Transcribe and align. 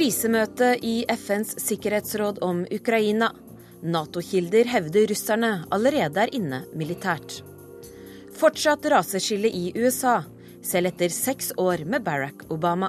Krisemøte 0.00 0.78
i 0.80 1.02
FNs 1.12 1.58
sikkerhetsråd 1.60 2.38
om 2.40 2.62
Ukraina. 2.72 3.26
Nato-kilder 3.84 4.70
hevder 4.72 5.10
russerne 5.10 5.50
allerede 5.76 6.22
er 6.22 6.32
inne 6.38 6.62
militært. 6.72 7.34
Fortsatt 8.32 8.88
raseskille 8.88 9.50
i 9.52 9.74
USA, 9.76 10.22
selv 10.64 10.88
etter 10.88 11.12
seks 11.12 11.52
år 11.60 11.84
med 11.84 12.06
Barack 12.06 12.46
Obama. 12.48 12.88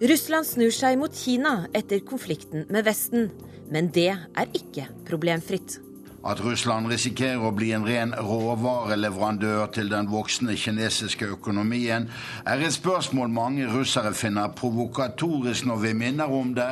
Russland 0.00 0.48
snur 0.48 0.72
seg 0.72 0.96
mot 0.96 1.12
Kina 1.12 1.66
etter 1.76 2.00
konflikten 2.08 2.64
med 2.72 2.88
Vesten, 2.88 3.28
men 3.68 3.92
det 3.92 4.14
er 4.16 4.56
ikke 4.56 4.88
problemfritt. 5.12 5.76
At 6.22 6.38
Russland 6.38 6.86
risikerer 6.86 7.42
å 7.42 7.50
bli 7.50 7.72
en 7.74 7.82
ren 7.82 8.12
råvareleverandør 8.14 9.72
til 9.74 9.88
den 9.90 10.06
voksende 10.06 10.54
kinesiske 10.54 11.26
økonomien, 11.34 12.06
er 12.46 12.62
et 12.62 12.76
spørsmål 12.76 13.32
mange 13.32 13.66
russere 13.66 14.14
finner 14.14 14.54
provokatorisk 14.54 15.66
når 15.66 15.82
vi 15.82 15.92
minner 15.98 16.30
om 16.30 16.54
det. 16.54 16.70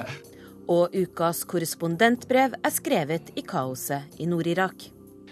Og 0.71 0.95
ukas 0.95 1.43
korrespondentbrev 1.51 2.55
er 2.63 2.75
skrevet 2.75 3.35
i 3.35 3.43
kaoset 3.43 4.23
i 4.23 4.31
Nord-Irak. 4.31 4.87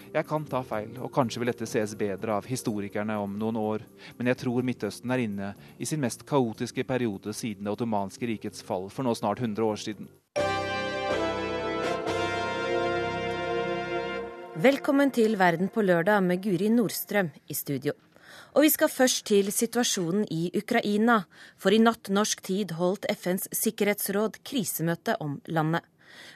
Jeg 0.09 0.25
kan 0.27 0.45
ta 0.49 0.65
feil, 0.65 0.95
og 0.99 1.13
kanskje 1.15 1.39
vil 1.39 1.51
dette 1.53 1.67
ses 1.69 1.93
bedre 1.95 2.33
av 2.35 2.47
historikerne 2.49 3.15
om 3.23 3.37
noen 3.39 3.59
år, 3.61 3.85
men 4.17 4.33
jeg 4.33 4.41
tror 4.41 4.65
Midtøsten 4.67 5.13
er 5.15 5.23
inne 5.23 5.53
i 5.77 5.87
sin 5.87 6.01
mest 6.01 6.25
kaotiske 6.27 6.83
periode 6.83 7.31
siden 7.31 7.69
det 7.69 7.77
ottomanske 7.77 8.33
rikets 8.33 8.65
fall 8.65 8.89
for 8.91 9.07
nå 9.07 9.15
snart 9.15 9.39
100 9.39 9.63
år 9.63 9.79
siden. 9.79 10.09
Velkommen 14.59 15.07
til 15.15 15.37
Verden 15.39 15.69
på 15.71 15.79
lørdag 15.85 16.19
med 16.25 16.41
Guri 16.43 16.67
Nordstrøm 16.73 17.29
i 17.47 17.55
studio. 17.55 17.93
Og 18.57 18.65
vi 18.65 18.71
skal 18.73 18.89
først 18.91 19.21
til 19.29 19.53
situasjonen 19.55 20.25
i 20.35 20.49
Ukraina, 20.57 21.21
for 21.55 21.71
i 21.71 21.79
natt 21.79 22.09
norsk 22.11 22.41
tid 22.43 22.73
holdt 22.75 23.07
FNs 23.13 23.47
sikkerhetsråd 23.55 24.41
krisemøte 24.43 25.15
om 25.23 25.37
landet. 25.47 25.85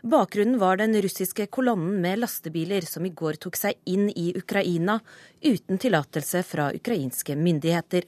Bakgrunnen 0.08 0.56
var 0.62 0.80
den 0.80 0.96
russiske 1.04 1.50
kolonnen 1.52 1.98
med 2.06 2.22
lastebiler 2.22 2.88
som 2.88 3.04
i 3.04 3.12
går 3.12 3.42
tok 3.44 3.60
seg 3.60 3.82
inn 3.92 4.08
i 4.08 4.30
Ukraina 4.40 5.02
uten 5.44 5.82
tillatelse 5.84 6.46
fra 6.48 6.70
ukrainske 6.72 7.36
myndigheter. 7.36 8.08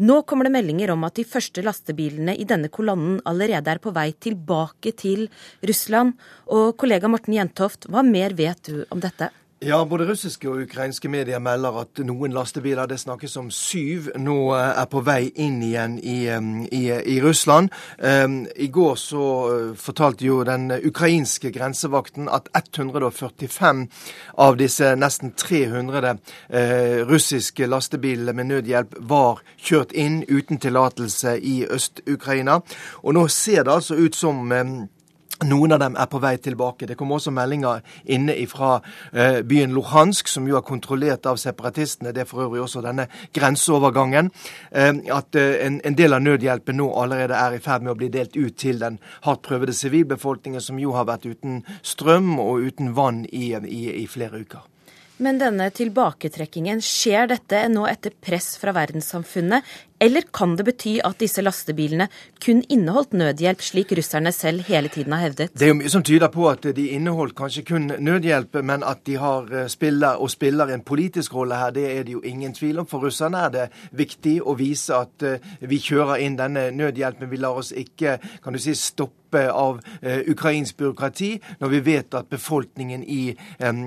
Nå 0.00 0.22
kommer 0.22 0.48
det 0.48 0.54
meldinger 0.56 0.94
om 0.94 1.04
at 1.04 1.18
de 1.20 1.26
første 1.28 1.60
lastebilene 1.64 2.38
i 2.40 2.48
denne 2.48 2.72
kolonnen 2.72 3.20
allerede 3.28 3.74
er 3.74 3.82
på 3.84 3.92
vei 3.92 4.08
tilbake 4.16 4.96
til 4.96 5.28
Russland. 5.60 6.16
Og 6.48 6.72
kollega 6.80 7.12
Morten 7.12 7.36
Jentoft, 7.36 7.90
hva 7.92 8.00
mer 8.06 8.32
vet 8.38 8.64
du 8.72 8.84
om 8.88 9.00
dette? 9.04 9.28
Ja, 9.64 9.84
både 9.84 10.08
russiske 10.08 10.48
og 10.50 10.64
ukrainske 10.64 11.06
medier 11.06 11.38
melder 11.38 11.76
at 11.84 12.00
noen 12.02 12.32
lastebiler, 12.34 12.88
det 12.90 12.96
snakkes 12.98 13.36
om 13.38 13.50
syv, 13.54 14.08
nå 14.18 14.34
eh, 14.56 14.70
er 14.80 14.88
på 14.90 14.98
vei 15.06 15.28
inn 15.38 15.60
igjen 15.62 15.92
i, 16.02 16.16
i, 16.74 16.80
i 16.90 17.20
Russland. 17.22 17.70
I 18.02 18.66
går 18.74 18.96
så 18.98 19.26
eh, 19.52 19.68
fortalte 19.78 20.26
jo 20.26 20.40
den 20.48 20.66
ukrainske 20.80 21.52
grensevakten 21.54 22.26
at 22.26 22.50
145 22.58 23.84
av 24.42 24.58
disse 24.58 24.96
nesten 24.98 25.30
300 25.38 26.10
uh, 26.10 27.06
russiske 27.06 27.68
lastebilene 27.68 28.34
med 28.34 28.48
nødhjelp 28.50 28.96
var 29.12 29.44
kjørt 29.62 29.94
inn 29.94 30.24
uten 30.26 30.58
tillatelse 30.58 31.36
i 31.38 31.60
Øst-Ukraina. 31.70 32.58
Og 33.06 33.14
nå 33.14 33.28
ser 33.30 33.62
det 33.62 33.76
altså 33.76 34.00
ut 34.00 34.18
som 34.18 34.50
noen 35.46 35.74
av 35.76 35.82
dem 35.82 35.96
er 35.98 36.08
på 36.10 36.20
vei 36.22 36.34
tilbake. 36.42 36.86
Det 36.88 36.96
kom 36.98 37.12
også 37.14 37.32
meldinger 37.34 37.82
inne 38.04 38.34
fra 38.50 38.74
eh, 39.12 39.40
byen 39.46 39.74
Luhansk, 39.76 40.30
som 40.30 40.48
jo 40.48 40.58
er 40.58 40.66
kontrollert 40.66 41.26
av 41.30 41.40
separatistene. 41.40 42.12
Det 42.14 42.24
er 42.24 42.30
for 42.30 42.46
øvrig 42.46 42.64
også 42.64 42.82
denne 42.84 43.08
grenseovergangen. 43.34 44.32
Eh, 44.70 44.92
at 45.14 45.38
eh, 45.38 45.54
en, 45.66 45.80
del 45.98 46.16
av 46.16 46.24
nødhjelpen 46.24 46.78
nå 46.80 46.90
allerede 46.98 47.38
er 47.38 47.56
i 47.56 47.62
ferd 47.62 47.86
med 47.86 47.94
å 47.94 47.98
bli 48.00 48.10
delt 48.12 48.36
ut 48.36 48.56
til 48.58 48.82
den 48.82 48.98
hardt 49.26 49.44
prøvede 49.46 49.76
sivilbefolkningen, 49.76 50.60
som 50.60 50.80
jo 50.82 50.96
har 50.96 51.08
vært 51.10 51.28
uten 51.28 51.62
strøm 51.82 52.36
og 52.42 52.68
uten 52.68 52.94
vann 52.96 53.24
i, 53.30 53.52
i, 53.52 53.82
i 54.02 54.06
flere 54.10 54.42
uker. 54.42 54.68
Men 55.22 55.38
denne 55.38 55.68
tilbaketrekkingen, 55.70 56.80
skjer 56.82 57.28
dette 57.30 57.60
nå 57.70 57.84
etter 57.86 58.14
press 58.24 58.56
fra 58.58 58.72
verdenssamfunnet, 58.74 59.62
eller 60.02 60.22
kan 60.34 60.56
det 60.56 60.64
bety 60.66 60.96
at 61.06 61.20
disse 61.22 61.42
lastebilene 61.44 62.08
kun 62.42 62.64
inneholdt 62.68 63.12
nødhjelp, 63.14 63.62
slik 63.62 63.92
russerne 63.94 64.32
selv 64.34 64.64
hele 64.66 64.90
tiden 64.90 65.14
har 65.14 65.28
hevdet? 65.28 65.52
Det 65.54 65.68
er 65.68 65.70
jo 65.70 65.78
mye 65.78 65.92
som 65.92 66.02
tyder 66.02 66.32
på 66.32 66.48
at 66.50 66.66
de 66.76 66.88
inneholdt 66.96 67.36
kanskje 67.38 67.62
kun 67.68 67.86
nødhjelp, 67.98 68.58
men 68.66 68.82
at 68.82 69.04
de 69.06 69.16
har 69.22 69.46
eh, 69.52 69.68
spiller 69.70 70.18
og 70.18 70.30
spiller 70.30 70.74
en 70.74 70.82
politisk 70.82 71.34
rolle 71.38 71.54
her, 71.60 71.70
det 71.70 71.86
er 71.92 72.02
det 72.02 72.16
jo 72.16 72.24
ingen 72.26 72.54
tvil 72.54 72.82
om. 72.82 72.90
For 72.90 73.06
russerne 73.06 73.46
er 73.46 73.54
det 73.54 73.68
viktig 73.92 74.40
å 74.42 74.56
vise 74.58 74.98
at 74.98 75.22
eh, 75.28 75.50
vi 75.60 75.78
kjører 75.78 76.26
inn 76.26 76.38
denne 76.40 76.70
nødhjelpen. 76.74 77.30
Vi 77.30 77.38
lar 77.38 77.62
oss 77.62 77.70
ikke 77.70 78.18
kan 78.42 78.52
du 78.52 78.58
si, 78.58 78.74
stoppe 78.74 79.20
av 79.48 79.78
uh, 79.80 80.18
ukrainsk 80.28 80.76
byråkrati, 80.76 81.30
når 81.60 81.70
vi 81.72 81.78
vet 81.86 82.14
at 82.18 82.28
befolkningen 82.28 83.00
i, 83.00 83.30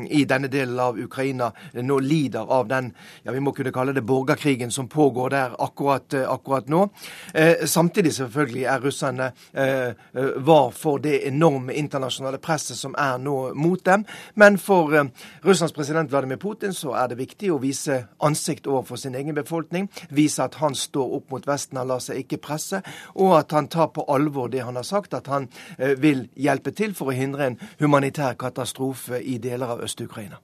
i, 0.09 0.23
denne 0.25 0.49
delen 0.49 0.79
av 0.81 0.97
Ukraina 0.97 1.51
nå 1.85 1.99
lider 2.01 2.49
av 2.49 2.65
den 2.71 2.87
ja, 3.21 3.29
vi 3.29 3.43
må 3.45 3.53
kunne 3.53 3.73
kalle 3.75 3.93
det 3.93 4.01
borgerkrigen 4.09 4.73
som 4.73 4.89
pågår 4.89 5.35
der 5.35 5.53
akkurat 5.61 6.04
akkurat, 6.05 6.13
eh, 6.13 6.33
akkurat 6.33 6.67
nå. 6.67 6.89
Eh, 7.33 7.65
samtidig 7.65 8.13
selvfølgelig 8.13 8.63
er 8.63 8.79
russerne 8.79 9.31
eh, 9.53 9.93
var 10.37 10.71
for 10.71 10.97
det 10.97 11.27
enorme 11.27 11.73
internasjonale 11.73 12.37
presset 12.37 12.77
som 12.77 12.95
er 12.97 13.17
nå 13.17 13.53
mot 13.53 13.85
dem. 13.85 14.05
Men 14.35 14.57
for 14.57 15.09
Russlands 15.43 15.73
president 15.73 16.09
Vladimir 16.09 16.37
Putin 16.37 16.73
så 16.73 16.93
er 16.93 17.07
det 17.07 17.17
viktig 17.17 17.51
å 17.51 17.59
vise 17.59 18.07
ansikt 18.21 18.67
overfor 18.67 18.95
sin 18.95 19.15
egen 19.15 19.35
befolkning. 19.35 19.89
Vise 20.09 20.43
at 20.43 20.55
han 20.55 20.75
står 20.75 21.15
opp 21.15 21.31
mot 21.31 21.47
Vesten, 21.47 21.77
han 21.77 21.87
lar 21.87 21.99
seg 21.99 22.17
ikke 22.17 22.37
presse. 22.37 22.81
Og 23.15 23.37
at 23.37 23.51
han 23.51 23.67
tar 23.67 23.87
på 23.87 24.05
alvor 24.07 24.47
det 24.47 24.63
han 24.63 24.75
har 24.75 24.83
sagt, 24.83 25.13
at 25.13 25.27
han 25.27 25.49
vil 25.77 26.29
hjelpe 26.35 26.71
til 26.71 26.93
for 26.93 27.11
å 27.11 27.15
hindre 27.15 27.47
en 27.47 27.59
humanitær 27.79 28.33
katastrofe 28.33 29.21
i 29.21 29.37
deler 29.37 29.67
av 29.67 29.83
Øst-Ukraina. 29.83 30.39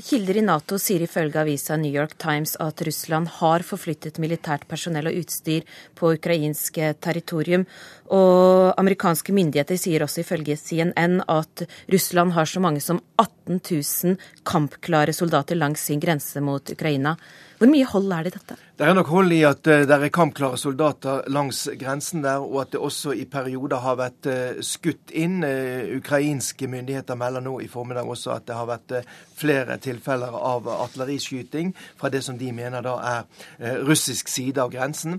Kilder 0.00 0.38
i 0.38 0.42
Nato 0.44 0.78
sier 0.80 1.02
ifølge 1.04 1.40
avisa 1.42 1.76
New 1.76 1.92
York 1.92 2.14
Times 2.20 2.54
at 2.62 2.80
Russland 2.86 3.28
har 3.40 3.64
forflyttet 3.66 4.20
militært 4.22 4.66
personell 4.70 5.10
og 5.10 5.18
utstyr 5.20 5.66
på 5.98 6.12
ukrainsk 6.16 6.78
territorium. 7.04 7.66
Og 8.10 8.74
amerikanske 8.80 9.34
myndigheter 9.34 9.78
sier 9.78 10.02
også 10.02 10.24
ifølge 10.24 10.56
CNN 10.58 11.20
at 11.30 11.62
Russland 11.92 12.34
har 12.34 12.48
så 12.50 12.62
mange 12.62 12.82
som 12.82 12.98
18 13.20 13.60
000 13.70 14.16
kampklare 14.46 15.14
soldater 15.14 15.58
langs 15.58 15.86
sin 15.86 16.02
grense 16.02 16.42
mot 16.42 16.74
Ukraina. 16.74 17.16
Hvor 17.60 17.68
mye 17.68 17.84
hold 17.84 18.12
er 18.16 18.24
det 18.24 18.30
i 18.30 18.38
dette? 18.38 18.54
Det 18.80 18.86
er 18.88 18.94
nok 18.96 19.10
hold 19.12 19.34
i 19.36 19.42
at 19.44 19.68
uh, 19.68 19.82
det 19.84 19.92
er 19.92 20.12
kampklare 20.16 20.56
soldater 20.56 21.26
langs 21.28 21.66
grensen 21.76 22.22
der, 22.24 22.40
og 22.40 22.62
at 22.62 22.70
det 22.72 22.80
også 22.80 23.12
i 23.12 23.26
perioder 23.28 23.82
har 23.84 23.98
vært 24.00 24.28
uh, 24.32 24.62
skutt 24.64 25.12
inn. 25.12 25.42
Uh, 25.44 25.98
ukrainske 25.98 26.64
myndigheter 26.72 27.18
melder 27.20 27.44
nå 27.44 27.58
i 27.60 27.68
formiddag 27.68 28.08
også 28.08 28.32
at 28.32 28.46
det 28.48 28.56
har 28.56 28.70
vært 28.70 28.94
flere 29.36 29.76
tilfeller 29.76 30.32
av 30.32 30.70
artilleriskyting 30.72 31.74
fra 32.00 32.08
det 32.12 32.22
som 32.24 32.38
de 32.40 32.48
mener 32.52 32.84
da 32.84 32.96
er 33.10 33.76
russisk 33.84 34.28
side 34.28 34.60
av 34.60 34.68
grensen. 34.72 35.16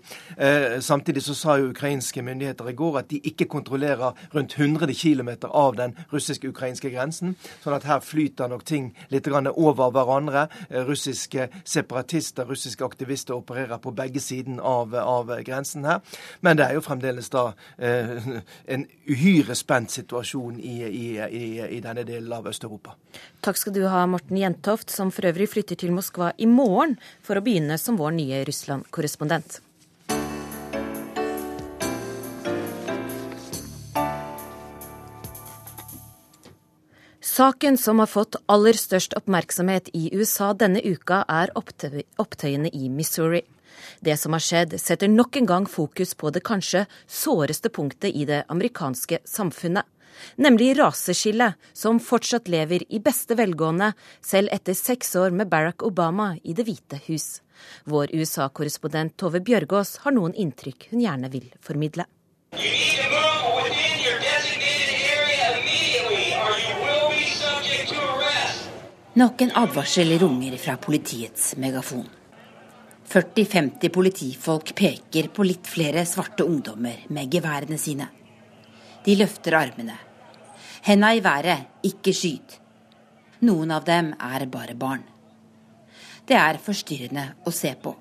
Samtidig 0.81 1.23
så 1.25 1.33
sa 1.37 1.55
jo 1.57 1.71
ukrainske 1.71 2.21
myndigheter 2.25 2.69
i 2.69 2.75
går 2.77 2.80
at 2.99 3.09
de 3.11 3.21
ikke 3.27 3.47
kontrollerer 3.51 4.17
rundt 4.35 4.57
100 4.57 4.93
km 4.93 5.29
av 5.49 5.75
den 5.79 5.95
russisk-ukrainske 6.11 6.91
grensen, 6.93 7.35
sånn 7.63 7.77
at 7.77 7.87
her 7.87 8.01
flyter 8.05 8.51
nok 8.51 8.65
ting 8.67 8.91
litt 9.13 9.27
over 9.31 9.91
hverandre. 9.93 10.47
Russiske 10.87 11.49
separatister, 11.63 12.45
russiske 12.45 12.85
aktivister 12.85 13.37
opererer 13.37 13.77
på 13.81 13.93
begge 13.95 14.19
siden 14.19 14.59
av, 14.59 14.95
av 14.95 15.31
grensen 15.45 15.85
her. 15.85 16.01
Men 16.41 16.57
det 16.59 16.67
er 16.67 16.77
jo 16.77 16.85
fremdeles 16.85 17.31
da 17.33 17.51
eh, 17.77 18.41
en 18.65 18.85
uhyre 19.09 19.55
spent 19.55 19.91
situasjon 19.91 20.59
i, 20.59 20.77
i, 20.87 21.07
i, 21.17 21.45
i 21.77 21.81
denne 21.83 22.05
delen 22.07 22.31
av 22.33 22.49
Øst-Europa. 22.51 22.95
Takk 23.45 23.59
skal 23.59 23.75
du 23.75 23.83
ha, 23.89 24.05
Morten 24.09 24.37
Jentoft, 24.37 24.91
som 24.93 25.11
for 25.13 25.27
øvrig 25.29 25.49
flytter 25.51 25.79
til 25.79 25.95
Moskva 25.95 26.33
i 26.37 26.49
morgen 26.49 26.97
for 27.25 27.37
å 27.37 27.45
begynne 27.45 27.79
som 27.81 27.99
vår 27.99 28.15
nye 28.19 28.45
Russland-korrespondent. 28.47 29.61
Saken 37.31 37.77
som 37.77 37.99
har 37.99 38.09
fått 38.11 38.35
aller 38.51 38.75
størst 38.75 39.13
oppmerksomhet 39.15 39.85
i 39.95 40.09
USA 40.11 40.49
denne 40.51 40.81
uka, 40.83 41.21
er 41.31 41.53
opptøyene 41.55 42.67
i 42.75 42.89
Missouri. 42.91 43.39
Det 44.03 44.17
som 44.19 44.35
har 44.35 44.43
skjedd, 44.43 44.75
setter 44.75 45.07
nok 45.07 45.39
en 45.39 45.47
gang 45.47 45.67
fokus 45.69 46.11
på 46.11 46.27
det 46.35 46.41
kanskje 46.43 46.81
såreste 47.07 47.71
punktet 47.71 48.11
i 48.11 48.25
det 48.27 48.41
amerikanske 48.51 49.21
samfunnet. 49.23 49.87
Nemlig 50.43 50.73
raseskillet, 50.81 51.55
som 51.71 52.03
fortsatt 52.03 52.51
lever 52.51 52.83
i 52.91 52.99
beste 52.99 53.39
velgående, 53.39 53.93
selv 54.19 54.51
etter 54.51 54.75
seks 54.75 55.15
år 55.15 55.31
med 55.31 55.47
Barack 55.47 55.87
Obama 55.87 56.33
i 56.43 56.51
Det 56.51 56.67
hvite 56.67 56.99
hus. 57.07 57.37
Vår 57.87 58.11
USA-korrespondent 58.11 59.15
Tove 59.15 59.39
Bjørgaas 59.39 60.01
har 60.03 60.19
noen 60.19 60.35
inntrykk 60.35 60.89
hun 60.91 61.07
gjerne 61.07 61.31
vil 61.31 61.47
formidle. 61.63 62.11
Nok 69.13 69.41
en 69.41 69.49
advarsel 69.59 70.13
runger 70.19 70.53
fra 70.57 70.77
politiets 70.79 71.55
megafon. 71.59 72.05
40-50 73.11 73.91
politifolk 73.91 74.71
peker 74.71 75.27
på 75.35 75.43
litt 75.43 75.67
flere 75.67 76.05
svarte 76.07 76.45
ungdommer 76.47 77.01
med 77.11 77.27
geværene 77.33 77.75
sine. 77.75 78.07
De 79.03 79.17
løfter 79.19 79.59
armene. 79.59 79.97
Henda 80.87 81.11
i 81.11 81.19
været, 81.19 81.67
ikke 81.83 82.15
skyt. 82.15 82.55
Noen 83.43 83.75
av 83.75 83.83
dem 83.83 84.13
er 84.15 84.47
bare 84.47 84.79
barn. 84.79 85.03
Det 86.23 86.39
er 86.39 86.63
forstyrrende 86.63 87.27
å 87.43 87.51
se 87.51 87.75
på. 87.75 87.97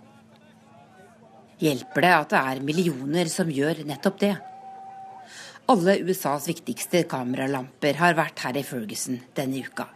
Hjelper 1.58 2.06
det 2.06 2.16
at 2.22 2.34
det 2.36 2.48
er 2.54 2.66
millioner 2.70 3.34
som 3.34 3.50
gjør 3.50 3.82
nettopp 3.88 4.22
det? 4.22 4.36
Alle 5.74 5.98
USAs 6.06 6.46
viktigste 6.54 7.02
kameralamper 7.10 7.98
har 7.98 8.14
vært 8.14 8.46
her 8.46 8.62
i 8.62 8.62
Ferguson 8.62 9.18
denne 9.34 9.66
uka. 9.66 9.90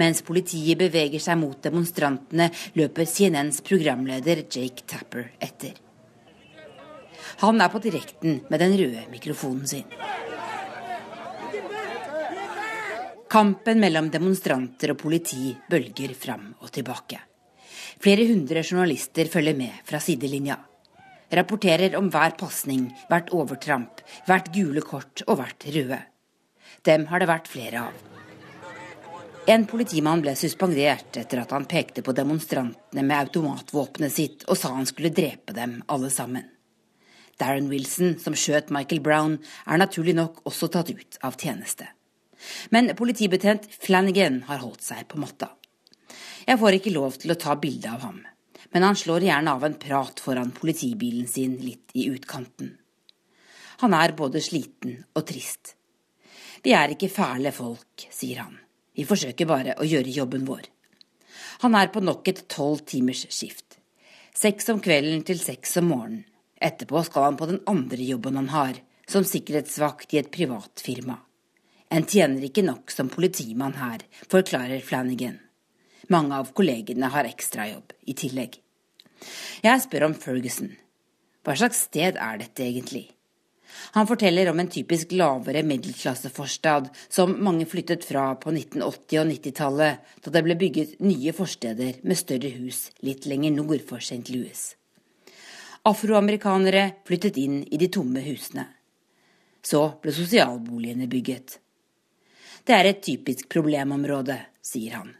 Mens 0.00 0.22
politiet 0.26 0.78
beveger 0.78 1.22
seg 1.22 1.38
mot 1.40 1.58
demonstrantene, 1.62 2.50
løper 2.78 3.06
CNNs 3.06 3.62
programleder 3.66 4.44
Jake 4.46 4.86
Tapper 4.86 5.30
etter. 5.38 5.76
Han 7.40 7.60
er 7.60 7.70
på 7.72 7.80
direkten 7.82 8.42
med 8.50 8.60
den 8.60 8.76
røde 8.76 9.06
mikrofonen 9.12 9.66
sin. 9.68 9.86
Kampen 13.30 13.78
mellom 13.78 14.08
demonstranter 14.10 14.90
og 14.90 14.98
politi 15.04 15.52
bølger 15.70 16.16
fram 16.18 16.48
og 16.58 16.72
tilbake. 16.74 17.20
Flere 18.02 18.26
hundre 18.26 18.64
journalister 18.64 19.30
følger 19.30 19.54
med 19.54 19.84
fra 19.86 20.00
sidelinja. 20.02 20.56
Rapporterer 21.30 21.94
om 21.94 22.08
hver 22.10 22.34
pasning, 22.40 22.88
hvert 23.06 23.30
overtramp, 23.30 24.02
hvert 24.26 24.50
gule 24.54 24.82
kort 24.82 25.22
og 25.28 25.38
hvert 25.38 25.68
røde. 25.70 26.00
Dem 26.82 27.06
har 27.06 27.22
det 27.22 27.30
vært 27.30 27.50
flere 27.52 27.84
av. 27.86 28.09
En 29.50 29.64
politimann 29.66 30.20
ble 30.22 30.36
suspendert 30.38 31.16
etter 31.18 31.40
at 31.42 31.50
han 31.50 31.64
pekte 31.66 32.04
på 32.06 32.12
demonstrantene 32.14 33.02
med 33.02 33.16
automatvåpenet 33.16 34.12
sitt 34.14 34.44
og 34.46 34.58
sa 34.60 34.70
han 34.76 34.86
skulle 34.86 35.10
drepe 35.10 35.56
dem 35.56 35.80
alle 35.90 36.10
sammen. 36.14 36.44
Darren 37.40 37.66
Wilson, 37.72 38.14
som 38.22 38.36
skjøt 38.36 38.70
Michael 38.70 39.00
Brown, 39.02 39.38
er 39.66 39.80
naturlig 39.80 40.14
nok 40.14 40.38
også 40.46 40.68
tatt 40.70 40.92
ut 40.94 41.18
av 41.26 41.40
tjeneste. 41.40 41.88
Men 42.70 42.92
politibetjent 42.94 43.66
Flanagan 43.74 44.44
har 44.46 44.62
holdt 44.62 44.86
seg 44.86 45.08
på 45.10 45.18
matta. 45.18 45.50
Jeg 46.46 46.60
får 46.62 46.78
ikke 46.78 46.94
lov 46.94 47.18
til 47.18 47.34
å 47.34 47.40
ta 47.40 47.58
bilde 47.58 47.90
av 47.90 48.06
ham, 48.06 48.22
men 48.70 48.86
han 48.86 49.02
slår 49.02 49.26
gjerne 49.32 49.58
av 49.58 49.66
en 49.66 49.78
prat 49.82 50.22
foran 50.22 50.54
politibilen 50.54 51.26
sin 51.26 51.58
litt 51.64 51.90
i 51.98 52.06
utkanten. 52.12 52.76
Han 53.82 53.98
er 53.98 54.14
både 54.14 54.44
sliten 54.44 55.00
og 55.10 55.26
trist. 55.26 55.74
Vi 56.62 56.76
er 56.76 56.94
ikke 56.94 57.10
fæle 57.10 57.50
folk, 57.56 58.10
sier 58.12 58.44
han. 58.44 58.60
Vi 59.00 59.06
forsøker 59.08 59.48
bare 59.48 59.72
å 59.80 59.86
gjøre 59.88 60.12
jobben 60.12 60.42
vår. 60.44 60.66
Han 61.62 61.76
er 61.78 61.88
på 61.92 62.02
nok 62.04 62.26
et 62.28 62.42
tolv 62.52 62.82
timers 62.84 63.22
skift. 63.32 63.78
Seks 64.36 64.68
om 64.72 64.80
kvelden 64.84 65.22
til 65.24 65.40
seks 65.40 65.78
om 65.80 65.88
morgenen. 65.88 66.26
Etterpå 66.60 67.00
skal 67.06 67.24
han 67.24 67.38
på 67.40 67.46
den 67.48 67.62
andre 67.70 68.04
jobben 68.04 68.36
han 68.36 68.50
har, 68.52 68.76
som 69.08 69.24
sikkerhetsvakt 69.24 70.12
i 70.12 70.18
et 70.20 70.28
privat 70.34 70.82
firma. 70.84 71.16
En 71.88 72.04
tjener 72.04 72.44
ikke 72.44 72.66
nok 72.66 72.92
som 72.92 73.08
politimann 73.08 73.78
her, 73.80 74.04
forklarer 74.28 74.84
Flanagan. 74.84 75.38
Mange 76.12 76.36
av 76.36 76.52
kollegene 76.52 77.08
har 77.14 77.30
ekstrajobb 77.30 77.96
i 78.04 78.18
tillegg. 78.20 78.60
Jeg 79.64 79.86
spør 79.86 80.10
om 80.10 80.18
Ferguson. 80.26 80.74
Hva 81.40 81.56
slags 81.56 81.86
sted 81.88 82.20
er 82.20 82.44
dette 82.44 82.68
egentlig? 82.68 83.06
Han 83.96 84.06
forteller 84.06 84.50
om 84.50 84.60
en 84.60 84.70
typisk 84.70 85.12
lavere 85.12 85.62
middelklasseforstad 85.66 86.90
som 87.08 87.36
mange 87.44 87.66
flyttet 87.66 88.04
fra 88.04 88.34
på 88.40 88.52
1980- 88.52 89.20
og 89.22 89.30
90-tallet, 89.30 90.10
da 90.24 90.34
det 90.34 90.42
ble 90.46 90.56
bygget 90.60 90.98
nye 91.04 91.32
forsteder 91.36 92.02
med 92.02 92.18
større 92.18 92.52
hus 92.58 92.88
litt 93.06 93.26
lenger 93.30 93.56
nord 93.56 93.82
for 93.88 94.02
St. 94.02 94.26
Louis. 94.34 94.74
Afroamerikanere 95.88 96.90
flyttet 97.08 97.38
inn 97.40 97.62
i 97.64 97.80
de 97.80 97.88
tomme 97.88 98.20
husene. 98.20 98.66
Så 99.64 99.80
ble 100.02 100.12
sosialboligene 100.12 101.08
bygget. 101.08 101.56
Det 102.64 102.76
er 102.76 102.90
et 102.90 103.00
typisk 103.04 103.48
problemområde, 103.52 104.36
sier 104.60 104.98
han. 105.00 105.14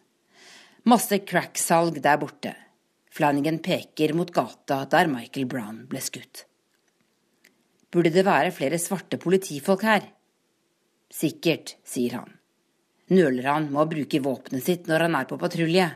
Masse 0.89 1.21
cracksalg 1.25 2.01
der 2.05 2.21
borte. 2.21 2.53
Flanagan 3.11 3.59
peker 3.65 4.15
mot 4.17 4.31
gata 4.33 4.85
der 4.91 5.09
Michael 5.11 5.49
Brown 5.49 5.83
ble 5.89 6.01
skutt. 6.05 6.45
Burde 7.91 8.13
det 8.15 8.23
være 8.27 8.53
flere 8.55 8.79
svarte 8.79 9.19
politifolk 9.19 9.83
her? 9.83 10.05
Sikkert, 11.11 11.75
sier 11.83 12.21
han. 12.21 12.37
Nøler 13.11 13.49
han 13.51 13.67
med 13.73 13.83
å 13.83 13.89
bruke 13.91 14.23
våpenet 14.23 14.63
sitt 14.63 14.87
når 14.87 15.09
han 15.09 15.17
er 15.19 15.27
på 15.27 15.39
patrulje? 15.41 15.89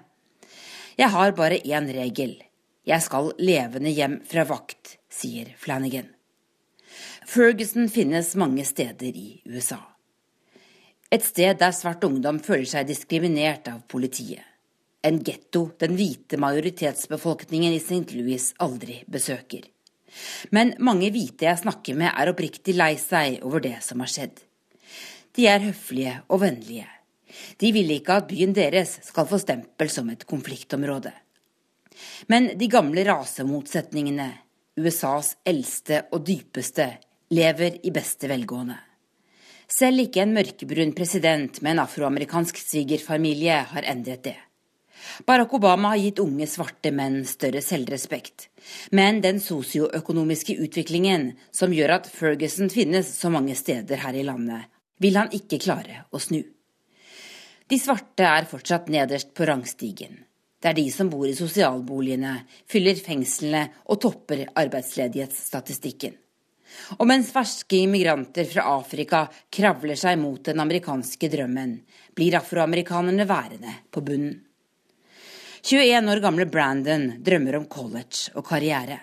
Jeg 0.98 1.10
har 1.14 1.36
bare 1.38 1.60
én 1.62 1.86
regel. 1.94 2.34
Jeg 2.84 3.02
skal 3.02 3.30
levende 3.38 3.92
hjem 3.94 4.18
fra 4.26 4.42
vakt, 4.48 4.98
sier 5.08 5.54
Flanagan. 5.58 6.10
Ferguson 7.26 7.88
finnes 7.88 8.34
mange 8.36 8.66
steder 8.66 9.14
i 9.14 9.28
USA. 9.46 9.78
Et 11.14 11.22
sted 11.22 11.56
der 11.62 11.72
svart 11.72 12.04
ungdom 12.04 12.40
føler 12.42 12.66
seg 12.68 12.90
diskriminert 12.90 13.70
av 13.70 13.84
politiet. 13.90 14.42
En 15.04 15.20
getto 15.22 15.68
den 15.78 15.94
hvite 15.98 16.38
majoritetsbefolkningen 16.40 17.74
i 17.76 17.80
St. 17.80 18.16
Louis 18.16 18.50
aldri 18.64 19.02
besøker. 19.06 19.68
Men 20.54 20.74
mange 20.78 21.10
hvite 21.14 21.48
jeg 21.48 21.62
snakker 21.62 21.96
med, 21.98 22.12
er 22.12 22.30
oppriktig 22.30 22.76
lei 22.76 22.94
seg 23.00 23.40
over 23.46 23.64
det 23.64 23.78
som 23.84 24.02
har 24.04 24.10
skjedd. 24.10 24.38
De 25.34 25.48
er 25.50 25.64
høflige 25.64 26.20
og 26.28 26.42
vennlige. 26.44 26.86
De 27.58 27.72
vil 27.74 27.90
ikke 27.96 28.20
at 28.20 28.28
byen 28.30 28.54
deres 28.54 28.98
skal 29.08 29.26
få 29.26 29.40
stempel 29.42 29.90
som 29.90 30.10
et 30.12 30.22
konfliktområde. 30.28 31.12
Men 32.30 32.52
de 32.58 32.68
gamle 32.70 33.04
rasemotsetningene, 33.06 34.30
USAs 34.78 35.34
eldste 35.46 36.04
og 36.14 36.24
dypeste, 36.26 36.88
lever 37.34 37.80
i 37.86 37.92
beste 37.94 38.30
velgående. 38.30 38.76
Selv 39.70 40.04
ikke 40.04 40.22
en 40.22 40.34
mørkebrun 40.36 40.92
president 40.94 41.60
med 41.62 41.74
en 41.74 41.84
afroamerikansk 41.86 42.58
svigerfamilie 42.60 43.62
har 43.72 43.86
endret 43.90 44.26
det. 44.26 44.36
Barack 45.26 45.54
Obama 45.54 45.92
har 45.94 46.02
gitt 46.02 46.20
unge 46.22 46.46
svarte 46.50 46.92
menn 46.94 47.22
større 47.28 47.62
selvrespekt. 47.64 48.48
Men 48.90 49.20
den 49.24 49.40
sosioøkonomiske 49.42 50.56
utviklingen 50.64 51.32
som 51.54 51.74
gjør 51.74 51.98
at 51.98 52.10
Ferguson 52.10 52.72
finnes 52.72 53.10
så 53.18 53.30
mange 53.32 53.56
steder 53.58 54.02
her 54.04 54.16
i 54.16 54.26
landet, 54.26 54.70
vil 55.00 55.18
han 55.20 55.32
ikke 55.34 55.60
klare 55.62 56.04
å 56.10 56.20
snu. 56.22 56.42
De 57.68 57.80
svarte 57.80 58.26
er 58.28 58.48
fortsatt 58.48 58.90
nederst 58.92 59.32
på 59.36 59.46
rangstigen. 59.48 60.18
Det 60.60 60.70
er 60.70 60.76
de 60.78 60.84
som 60.92 61.10
bor 61.12 61.26
i 61.28 61.36
sosialboligene, 61.36 62.38
fyller 62.68 62.96
fengslene 62.96 63.66
og 63.92 64.00
topper 64.00 64.46
arbeidsledighetsstatistikken. 64.56 66.14
Og 66.98 67.04
mens 67.08 67.28
ferske 67.32 67.78
immigranter 67.84 68.48
fra 68.48 68.64
Afrika 68.72 69.26
kravler 69.52 69.98
seg 70.00 70.18
mot 70.20 70.40
den 70.44 70.62
amerikanske 70.64 71.28
drømmen, 71.32 71.76
blir 72.16 72.38
afroamerikanerne 72.40 73.28
værende 73.28 73.76
på 73.92 74.02
bunnen. 74.04 74.40
21 75.64 76.10
år 76.12 76.20
gamle 76.20 76.44
Brandon 76.44 77.06
drømmer 77.24 77.56
om 77.56 77.62
college 77.72 78.28
og 78.36 78.44
karriere. 78.44 78.98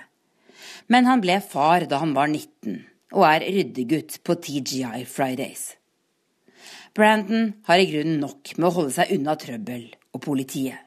Men 0.94 1.08
han 1.10 1.22
ble 1.24 1.40
far 1.42 1.88
da 1.90 1.98
han 2.04 2.12
var 2.14 2.30
19, 2.30 2.76
og 3.18 3.26
er 3.26 3.46
ryddegutt 3.48 4.20
på 4.22 4.36
TGI 4.46 5.02
Fridays. 5.10 5.72
Brandon 6.94 7.50
har 7.66 7.82
i 7.82 7.88
grunnen 7.90 8.22
nok 8.22 8.54
med 8.60 8.68
å 8.70 8.74
holde 8.76 8.94
seg 8.94 9.16
unna 9.16 9.34
trøbbel 9.42 9.88
og 10.14 10.22
politiet. 10.22 10.78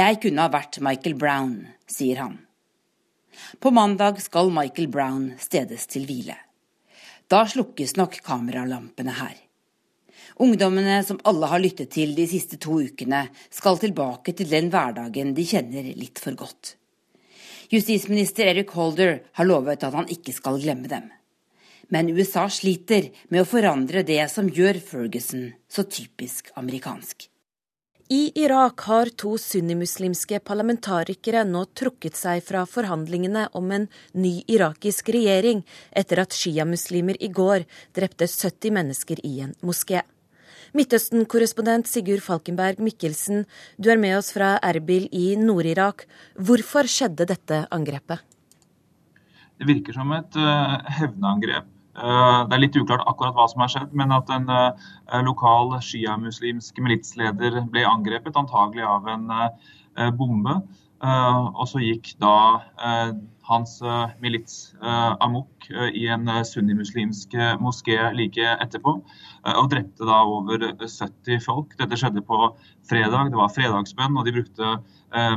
Jeg 0.00 0.16
kunne 0.22 0.46
ha 0.46 0.54
vært 0.54 0.80
Michael 0.80 1.18
Brown, 1.20 1.58
sier 1.84 2.22
han. 2.24 2.38
På 3.60 3.74
mandag 3.76 4.22
skal 4.24 4.48
Michael 4.48 4.88
Brown 4.88 5.34
stedes 5.44 5.84
til 5.92 6.08
hvile. 6.08 6.38
Da 7.28 7.44
slukkes 7.44 7.98
nok 8.00 8.22
kameralampene 8.24 9.20
her. 9.20 9.36
Ungdommene 10.40 11.02
som 11.04 11.18
alle 11.28 11.48
har 11.50 11.60
lyttet 11.60 11.90
til 11.92 12.14
de 12.16 12.24
siste 12.28 12.56
to 12.56 12.78
ukene, 12.80 13.26
skal 13.52 13.76
tilbake 13.80 14.32
til 14.32 14.48
den 14.48 14.70
hverdagen 14.72 15.34
de 15.36 15.44
kjenner 15.44 15.90
litt 15.92 16.20
for 16.22 16.32
godt. 16.38 16.76
Justisminister 17.70 18.48
Eric 18.48 18.72
Holder 18.72 19.18
har 19.36 19.46
lovet 19.46 19.84
at 19.84 19.94
han 19.94 20.08
ikke 20.08 20.32
skal 20.32 20.56
glemme 20.62 20.88
dem. 20.88 21.10
Men 21.92 22.08
USA 22.14 22.46
sliter 22.48 23.10
med 23.28 23.42
å 23.42 23.48
forandre 23.50 24.00
det 24.06 24.22
som 24.32 24.48
gjør 24.48 24.78
Ferguson 24.80 25.50
så 25.68 25.84
typisk 25.84 26.48
amerikansk. 26.58 27.26
I 28.10 28.32
Irak 28.42 28.80
har 28.88 29.10
to 29.22 29.36
sunnimuslimske 29.38 30.40
parlamentarikere 30.42 31.44
nå 31.46 31.66
trukket 31.78 32.16
seg 32.18 32.40
fra 32.42 32.64
forhandlingene 32.66 33.44
om 33.60 33.68
en 33.76 33.84
ny 34.18 34.40
irakisk 34.50 35.12
regjering, 35.14 35.60
etter 35.94 36.24
at 36.24 36.34
sjiamuslimer 36.34 37.20
i 37.22 37.28
går 37.30 37.68
drepte 37.94 38.26
70 38.26 38.74
mennesker 38.80 39.22
i 39.22 39.36
en 39.44 39.54
moské. 39.62 40.02
Midtøsten-korrespondent 40.76 41.90
Sigurd 41.90 42.22
Falkenberg 42.24 42.78
Mikkelsen, 42.84 43.44
du 43.78 43.90
er 43.90 43.98
med 43.98 44.18
oss 44.18 44.30
fra 44.36 44.54
Erbil 44.62 45.08
i 45.10 45.34
Nord-Irak. 45.40 46.06
Hvorfor 46.38 46.88
skjedde 46.90 47.26
dette 47.30 47.64
angrepet? 47.74 48.22
Det 49.60 49.68
virker 49.68 49.92
som 49.92 50.12
et 50.16 50.38
uh, 50.40 50.78
hevneangrep 50.96 51.68
Eh, 52.00 52.40
det 52.48 52.54
er 52.56 52.62
litt 52.62 52.76
uklart 52.78 53.02
akkurat 53.10 53.34
hva 53.36 53.46
som 53.50 53.64
har 53.64 53.72
skjedd, 53.72 53.94
men 53.98 54.14
at 54.14 54.30
en 54.32 54.46
eh, 54.54 55.22
lokal 55.26 55.74
sjiamuslimsk 55.84 56.78
militsleder 56.80 57.60
ble 57.72 57.84
angrepet, 57.88 58.38
antagelig 58.38 58.86
av 58.86 59.08
en 59.10 59.26
bombe. 60.16 60.60
Og 61.00 61.64
så 61.66 61.80
gikk 61.80 62.10
da 62.20 62.60
hans 63.48 63.72
milits 64.20 64.74
amok 64.80 65.66
i 65.72 66.04
en 66.12 66.28
sunnimuslimsk 66.44 67.34
moské 67.64 67.96
like 68.14 68.52
etterpå. 68.52 68.98
Og 69.40 69.70
drepte 69.72 70.04
da 70.04 70.18
over 70.28 70.66
70 70.82 71.40
folk. 71.44 71.76
Dette 71.80 71.96
skjedde 71.96 72.20
på 72.26 72.40
fredag, 72.88 73.30
det 73.32 73.38
var 73.40 73.52
fredagsbønn, 73.54 74.18
og 74.20 74.26
de 74.26 74.34
brukte 74.36 74.74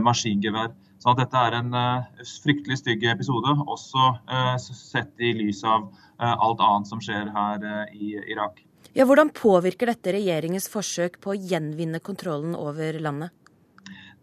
maskingevær. 0.03 0.74
Så 1.03 1.13
dette 1.19 1.45
er 1.48 1.55
en 1.60 1.72
fryktelig 2.43 2.81
stygg 2.81 3.07
episode, 3.12 3.55
også 3.63 4.12
sett 4.60 5.24
i 5.24 5.31
lys 5.39 5.63
av 5.67 5.88
alt 6.19 6.63
annet 6.63 6.91
som 6.91 7.00
skjer 7.03 7.31
her 7.31 7.63
i 7.95 8.13
Irak. 8.36 8.60
Ja, 8.93 9.07
hvordan 9.10 9.31
påvirker 9.33 9.89
dette 9.89 10.12
regjeringens 10.13 10.67
forsøk 10.69 11.15
på 11.24 11.31
å 11.33 11.39
gjenvinne 11.39 11.98
kontrollen 12.03 12.53
over 12.53 13.00
landet? 13.01 13.33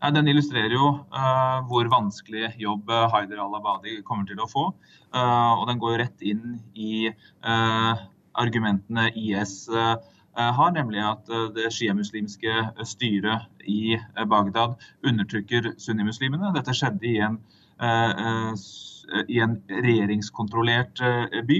Den 0.00 0.30
illustrerer 0.30 0.72
jo 0.72 0.92
uh, 1.12 1.58
hvor 1.68 1.90
vanskelig 1.92 2.54
jobb 2.60 2.88
uh, 2.88 3.08
Haider 3.12 3.42
al-Abadi 3.42 3.98
kommer 4.06 4.24
til 4.28 4.38
å 4.40 4.46
få. 4.48 4.70
Uh, 5.12 5.58
og 5.58 5.66
den 5.68 5.80
går 5.82 5.98
rett 6.00 6.24
inn 6.24 6.54
i 6.72 7.10
argumentene 8.38 9.08
IS 9.16 9.68
har, 9.70 10.70
nemlig 10.72 11.00
at 11.02 11.30
det 11.56 11.72
sjiamuslimske 11.74 12.52
styret 12.86 13.64
i 13.66 13.96
Bagdad 14.30 14.76
undertrykker 15.04 15.72
sunnimuslimene. 15.78 16.52
Dette 16.54 16.74
skjedde 16.76 17.08
i 17.10 17.16
en, 17.26 17.40
i 19.26 19.40
en 19.42 19.56
regjeringskontrollert 19.68 21.02
by. 21.48 21.58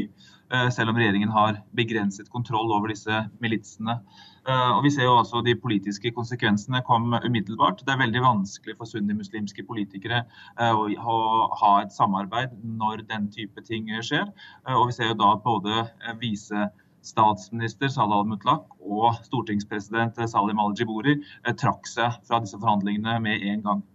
Eh, 0.50 0.69
selv 0.75 0.90
om 0.90 0.97
regjeringen 0.99 1.30
har 1.30 1.61
begrenset 1.78 2.30
kontroll 2.30 2.73
over 2.75 2.90
disse 2.90 3.21
militsene. 3.42 4.00
Eh, 4.49 4.71
og 4.75 4.83
Vi 4.83 4.90
ser 4.90 5.07
jo 5.07 5.12
også 5.21 5.45
de 5.47 5.54
politiske 5.54 6.11
konsekvensene 6.11 6.83
kom 6.83 7.07
umiddelbart. 7.14 7.85
Det 7.87 7.95
er 7.95 8.02
veldig 8.02 8.23
vanskelig 8.25 8.75
for 8.76 8.90
sunnimuslimske 8.90 9.62
politikere 9.69 10.25
eh, 10.59 10.75
å 10.75 11.19
ha 11.62 11.73
et 11.85 11.95
samarbeid 11.95 12.59
når 12.64 13.07
den 13.07 13.30
type 13.30 13.62
ting 13.62 13.87
skjer. 14.02 14.26
Og 14.75 14.88
Vi 14.90 14.99
ser 14.99 15.12
jo 15.12 15.21
da 15.23 15.37
at 15.37 15.47
både 15.47 15.87
vise 16.19 16.66
statsminister 17.07 17.88
Salah 17.88 18.25
al-Mutlaq 18.25 18.66
og 18.83 19.23
stortingspresident 19.25 20.19
Salim 20.28 20.59
al-Jiburi 20.59 21.21
trakk 21.62 21.87
seg 21.87 22.19
fra 22.26 22.42
disse 22.42 22.59
forhandlingene 22.59 23.21
med 23.23 23.47
en 23.54 23.62
gang. 23.69 23.87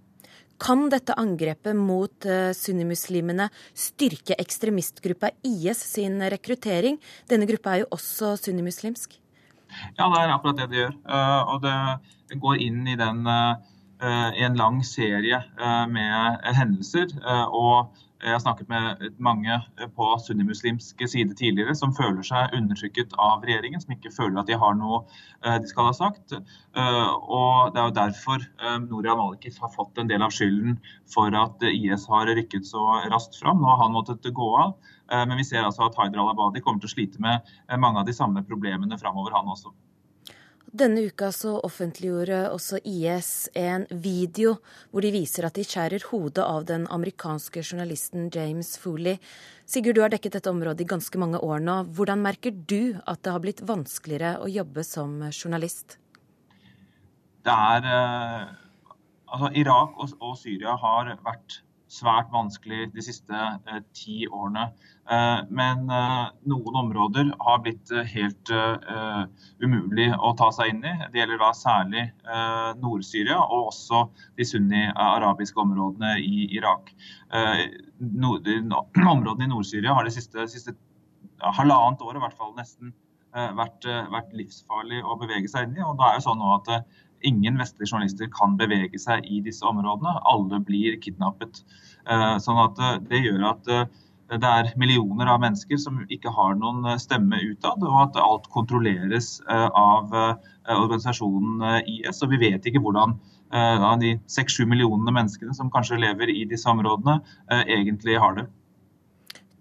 Kan 0.61 0.87
dette 0.91 1.15
angrepet 1.19 1.75
mot 1.75 2.27
uh, 2.29 2.51
sunnimuslimene 2.55 3.49
styrke 3.75 4.37
ekstremistgruppa 4.39 5.33
IS 5.43 5.83
sin 5.91 6.21
rekruttering? 6.31 6.99
Denne 7.29 7.47
gruppa 7.49 7.75
er 7.75 7.83
jo 7.83 7.91
også 7.97 8.35
sunnimuslimsk. 8.39 9.19
Ja, 9.97 10.07
det 10.07 10.21
er 10.21 10.31
akkurat 10.35 10.61
det 10.61 10.69
det 10.71 10.81
gjør. 10.83 10.95
Uh, 11.03 11.55
og 11.55 11.65
det 11.65 12.39
går 12.41 12.63
inn 12.63 12.85
i 12.87 12.95
den, 12.99 13.25
i 13.25 14.43
en 14.45 14.57
lang 14.59 14.79
serie 14.85 15.37
med 15.91 16.47
hendelser. 16.57 17.13
og 17.53 17.93
jeg 18.25 18.33
har 18.33 18.41
snakket 18.41 18.69
med 18.71 19.03
mange 19.21 19.55
på 19.93 20.05
sunnimuslimsk 20.23 21.03
side 21.11 21.35
tidligere 21.37 21.75
som 21.77 21.93
føler 21.93 22.25
seg 22.25 22.55
undertrykket 22.57 23.13
av 23.21 23.45
regjeringen, 23.45 23.83
som 23.83 23.93
ikke 23.93 24.13
føler 24.15 24.41
at 24.41 24.49
de 24.49 24.57
har 24.57 24.73
noe 24.79 25.03
eh, 25.45 25.59
de 25.61 25.69
skal 25.69 25.91
ha 25.91 25.93
sagt. 25.93 26.33
Eh, 26.33 27.11
og 27.13 27.75
Det 27.75 27.81
er 27.81 27.91
jo 27.91 27.95
derfor 27.99 28.41
eh, 28.41 28.79
Noria 28.87 29.13
Malikis 29.19 29.61
har 29.61 29.73
fått 29.75 30.01
en 30.01 30.09
del 30.09 30.25
av 30.25 30.33
skylden 30.33 30.79
for 31.13 31.37
at 31.37 31.61
IS 31.69 32.07
har 32.09 32.33
rykket 32.33 32.65
så 32.65 32.83
raskt 33.13 33.37
fram. 33.41 33.61
Nå 33.61 33.69
har 33.69 33.83
han 33.83 33.93
måttet 33.95 34.25
gå 34.33 34.51
av. 34.57 34.77
Men 35.05 35.37
vi 35.37 35.43
ser 35.45 35.61
altså 35.61 35.83
at 35.85 35.97
Haider 35.99 36.17
al-Abadi 36.17 36.63
kommer 36.65 36.81
til 36.81 36.89
å 36.89 36.95
slite 36.95 37.21
med 37.21 37.45
mange 37.77 38.01
av 38.01 38.07
de 38.07 38.13
samme 38.17 38.41
problemene 38.47 38.97
framover, 38.97 39.35
han 39.37 39.51
også. 39.53 39.69
Denne 40.75 41.05
uka 41.07 41.29
så 41.31 41.53
offentliggjorde 41.63 42.49
også 42.51 42.81
IS 42.83 43.47
en 43.55 43.85
video 44.03 44.57
hvor 44.91 45.05
de 45.05 45.11
viser 45.13 45.45
at 45.47 45.55
de 45.55 45.63
skjærer 45.63 46.03
hodet 46.09 46.43
av 46.43 46.65
den 46.67 46.83
amerikanske 46.91 47.61
journalisten 47.63 48.25
James 48.33 48.73
Foley. 48.81 49.21
Sigurd, 49.63 49.95
du 49.95 50.01
har 50.03 50.11
dekket 50.11 50.35
dette 50.35 50.51
området 50.51 50.83
i 50.83 50.89
ganske 50.89 51.21
mange 51.21 51.39
år 51.39 51.63
nå. 51.63 51.77
Hvordan 51.95 52.19
merker 52.25 52.51
du 52.51 52.97
at 53.07 53.23
det 53.23 53.31
har 53.31 53.43
blitt 53.45 53.63
vanskeligere 53.63 54.33
å 54.43 54.51
jobbe 54.51 54.83
som 54.83 55.15
journalist? 55.29 55.95
Det 57.45 57.55
er 57.55 57.87
eh, 57.93 58.53
Altså, 59.25 59.49
Irak 59.57 59.95
og, 59.99 60.11
og 60.21 60.35
Syria 60.39 60.75
har 60.79 61.09
vært 61.25 61.61
svært 61.95 62.31
vanskelig 62.33 62.89
de 62.95 63.03
siste 63.03 63.35
eh, 63.35 63.81
ti 63.95 64.25
årene. 64.27 64.67
Eh, 65.11 65.41
men 65.53 65.85
eh, 65.93 66.25
noen 66.49 66.79
områder 66.81 67.31
har 67.45 67.61
blitt 67.63 67.91
eh, 67.93 68.07
helt 68.15 68.51
eh, 68.53 69.21
umulig 69.63 70.09
å 70.17 70.33
ta 70.39 70.51
seg 70.55 70.73
inn 70.73 70.83
i. 70.85 70.93
Det 71.13 71.21
gjelder 71.21 71.41
da 71.41 71.51
særlig 71.55 72.05
Nord-Syria 72.81 73.37
og 73.43 73.71
også 73.71 74.05
de 74.39 74.47
sunni-arabiske 74.47 75.61
områdene 75.61 76.15
i 76.21 76.49
Irak. 76.57 76.91
Nord 77.99 78.49
områdene 79.15 79.47
i 79.47 79.51
Nord-Syria 79.53 79.95
har 79.95 80.07
de 80.07 80.13
siste, 80.13 80.47
siste 80.51 80.75
halvannet 81.55 82.03
året 82.05 82.23
hvert 82.23 82.37
fall 82.39 82.53
nesten 82.57 82.93
vært, 83.35 83.83
vært, 84.11 84.29
livsfarlig 84.31 85.01
å 85.03 85.17
bevege 85.19 85.49
seg 85.51 85.67
inn 85.67 85.79
i. 85.79 85.83
og 85.83 85.97
da 85.99 86.11
er 86.11 86.19
jo 86.19 86.27
sånn 86.29 86.43
at 86.55 86.69
ingen 87.21 87.59
vestlige 87.59 87.91
journalister 87.91 88.29
kan 88.33 88.57
bevege 88.59 88.99
seg 89.01 89.25
i 89.25 89.41
disse 89.45 89.65
områdene. 89.65 90.17
Alle 90.29 90.59
blir 90.65 90.97
kidnappet. 91.01 91.61
Eh, 92.05 92.33
sånn 92.43 92.59
at 92.61 92.81
eh, 92.81 92.97
Det 93.09 93.21
gjør 93.23 93.45
at 93.51 93.71
eh, 93.71 93.85
det 94.41 94.49
er 94.49 94.71
millioner 94.81 95.29
av 95.29 95.41
mennesker 95.43 95.77
som 95.77 95.99
ikke 96.09 96.33
har 96.33 96.55
noen 96.57 96.97
stemme 97.01 97.37
utad, 97.45 97.83
og 97.85 97.97
at 98.07 98.15
alt 98.17 98.47
kontrolleres 98.49 99.35
av 99.45 100.09
organisasjonen 100.65 101.83
IS. 101.85 102.23
Og 102.25 102.33
vi 102.33 102.39
vet 102.41 102.65
ikke 102.65 102.81
hvordan 102.81 103.13
de 104.01 104.15
6-7 104.25 104.65
millionene 104.65 105.13
menneskene 105.13 105.53
som 105.53 105.69
kanskje 105.69 106.01
lever 106.01 106.33
i 106.33 106.41
disse 106.49 106.65
områdene, 106.73 107.19
egentlig 107.69 108.17
har 108.17 108.33
det. 108.39 108.47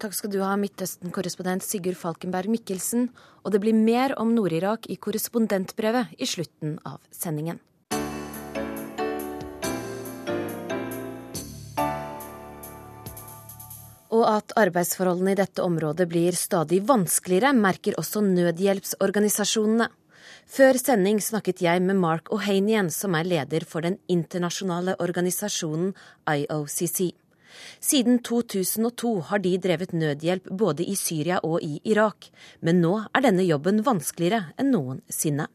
Takk 0.05 0.13
skal 0.13 0.29
du 0.29 0.43
ha, 0.45 0.51
Midtøsten-korrespondent 0.61 1.63
Sigurd 1.65 1.97
Falkenberg 1.97 2.51
Mikkelsen. 2.53 3.07
Og 3.41 3.55
det 3.55 3.57
blir 3.63 3.73
mer 3.73 4.11
om 4.21 4.35
Nord-Irak 4.35 4.85
i 4.93 4.99
korrespondentbrevet 5.01 6.11
i 6.21 6.27
slutten 6.29 6.75
av 6.85 6.99
sendingen. 7.09 7.57
Og 14.13 14.23
at 14.29 14.53
arbeidsforholdene 14.53 15.33
i 15.33 15.41
dette 15.41 15.65
området 15.65 16.05
blir 16.13 16.37
stadig 16.37 16.83
vanskeligere, 16.85 17.57
merker 17.57 17.97
også 17.97 18.21
nødhjelpsorganisasjonene. 18.29 19.89
Før 20.45 20.77
sending 20.85 21.17
snakket 21.17 21.65
jeg 21.65 21.81
med 21.81 21.97
Mark 21.97 22.29
O'Hanian, 22.29 22.93
som 22.93 23.17
er 23.17 23.25
leder 23.25 23.65
for 23.65 23.81
den 23.81 23.97
internasjonale 24.05 24.99
organisasjonen 25.01 25.95
IOCC. 26.29 27.24
Siden 27.79 28.21
2002 28.25 29.13
har 29.29 29.43
de 29.43 29.57
drevet 29.61 29.93
nødhjelp 29.93 30.49
både 30.51 30.85
i 30.85 30.95
Syria 30.99 31.41
og 31.43 31.63
i 31.63 31.79
Irak, 31.85 32.31
men 32.61 32.81
nå 32.83 32.95
er 33.13 33.27
denne 33.27 33.45
jobben 33.45 33.83
vanskeligere 33.85 34.51
enn 34.59 34.73
noensinne. 34.75 35.47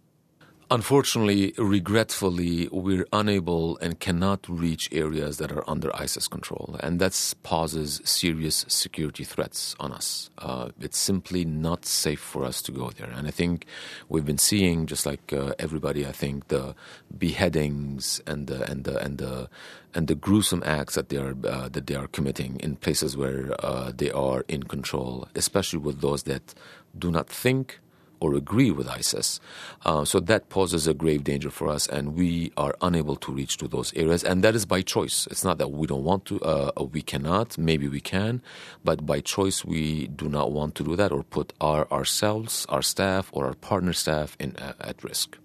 Unfortunately, 0.72 1.52
regretfully, 1.58 2.68
we're 2.68 3.04
unable 3.12 3.76
and 3.78 3.98
cannot 3.98 4.46
reach 4.48 4.88
areas 4.92 5.38
that 5.38 5.50
are 5.50 5.64
under 5.66 5.90
ISIS 5.96 6.28
control, 6.28 6.76
and 6.78 7.00
that 7.00 7.34
poses 7.42 8.00
serious 8.04 8.64
security 8.68 9.24
threats 9.24 9.74
on 9.80 9.90
us. 9.90 10.30
Uh, 10.38 10.68
it's 10.80 10.96
simply 10.96 11.44
not 11.44 11.84
safe 11.86 12.20
for 12.20 12.44
us 12.44 12.62
to 12.62 12.70
go 12.70 12.90
there, 12.90 13.10
and 13.10 13.26
I 13.26 13.32
think 13.32 13.66
we've 14.08 14.24
been 14.24 14.38
seeing, 14.38 14.86
just 14.86 15.06
like 15.06 15.32
uh, 15.32 15.54
everybody, 15.58 16.06
I 16.06 16.12
think 16.12 16.46
the 16.48 16.76
beheadings 17.18 18.20
and 18.24 18.46
the 18.46 18.62
and 18.70 18.84
the 18.84 18.96
and 19.04 19.18
the 19.18 19.48
and 19.94 20.06
the 20.06 20.14
gruesome 20.14 20.62
acts 20.64 20.94
that 20.94 21.08
they 21.08 21.16
are 21.16 21.34
uh, 21.44 21.68
that 21.68 21.86
they 21.86 21.94
are 21.94 22.06
committing 22.08 22.58
in 22.60 22.76
places 22.76 23.16
where 23.16 23.54
uh, 23.64 23.92
they 23.94 24.10
are 24.10 24.44
in 24.48 24.62
control, 24.64 25.28
especially 25.34 25.78
with 25.78 26.00
those 26.00 26.24
that 26.24 26.54
do 26.98 27.10
not 27.10 27.28
think 27.28 27.80
or 28.20 28.34
agree 28.34 28.70
with 28.70 28.86
ISIS. 28.88 29.40
Uh, 29.84 30.04
so 30.04 30.20
that 30.20 30.48
poses 30.50 30.86
a 30.86 30.94
grave 30.94 31.24
danger 31.24 31.50
for 31.50 31.68
us, 31.68 31.86
and 31.88 32.14
we 32.14 32.52
are 32.56 32.76
unable 32.82 33.16
to 33.16 33.32
reach 33.32 33.56
to 33.56 33.66
those 33.66 33.92
areas. 33.94 34.22
And 34.22 34.44
that 34.44 34.54
is 34.54 34.66
by 34.66 34.82
choice. 34.82 35.26
It's 35.30 35.42
not 35.42 35.58
that 35.58 35.68
we 35.68 35.86
don't 35.86 36.04
want 36.04 36.26
to, 36.26 36.40
uh, 36.42 36.70
we 36.92 37.02
cannot. 37.02 37.56
Maybe 37.56 37.88
we 37.88 38.00
can, 38.00 38.42
but 38.84 39.06
by 39.06 39.20
choice 39.20 39.64
we 39.64 40.08
do 40.08 40.28
not 40.28 40.52
want 40.52 40.74
to 40.76 40.84
do 40.84 40.96
that 40.96 41.12
or 41.12 41.22
put 41.22 41.52
our 41.60 41.90
ourselves, 41.90 42.66
our 42.68 42.82
staff, 42.82 43.30
or 43.32 43.46
our 43.46 43.54
partner 43.54 43.92
staff 43.92 44.36
in 44.38 44.54
uh, 44.56 44.74
at 44.80 45.02
risk. 45.02 45.38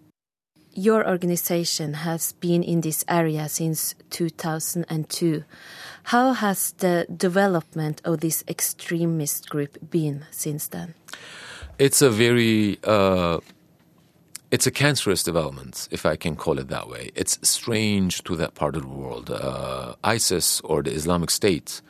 Your 0.78 1.08
organization 1.08 1.94
has 1.94 2.34
been 2.34 2.62
in 2.62 2.82
this 2.82 3.06
area 3.08 3.48
since 3.48 3.96
2002. 4.10 5.46
How 6.04 6.34
has 6.34 6.74
the 6.74 7.08
development 7.16 8.02
of 8.04 8.20
this 8.20 8.44
extremist 8.50 9.50
group 9.50 9.78
been 9.90 10.26
since 10.32 10.68
then? 10.68 10.94
It's 11.80 12.02
a 12.02 12.10
very 12.10 12.78
uh, 12.84 13.40
it's 14.52 14.68
a 14.68 14.72
cancerous 14.72 15.24
development, 15.24 15.88
if 15.92 16.06
I 16.06 16.18
can 16.18 16.36
call 16.36 16.60
it 16.60 16.68
that 16.68 16.90
way. 16.90 17.12
It's 17.16 17.40
strange 17.48 18.24
to 18.26 18.36
that 18.36 18.56
part 18.56 18.76
of 18.76 18.82
the 18.82 18.90
world. 18.90 19.32
Uh, 19.32 19.96
ISIS 20.04 20.60
or 20.62 20.84
the 20.84 20.92
Islamic 20.92 21.32
State, 21.32 21.82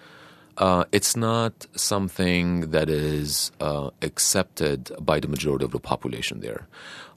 uh, 0.57 0.85
it's 0.91 1.15
not 1.15 1.65
something 1.75 2.71
that 2.71 2.89
is 2.89 3.51
uh, 3.59 3.89
accepted 4.01 4.91
by 4.99 5.19
the 5.19 5.27
majority 5.27 5.65
of 5.65 5.71
the 5.71 5.79
population 5.79 6.39
there. 6.39 6.67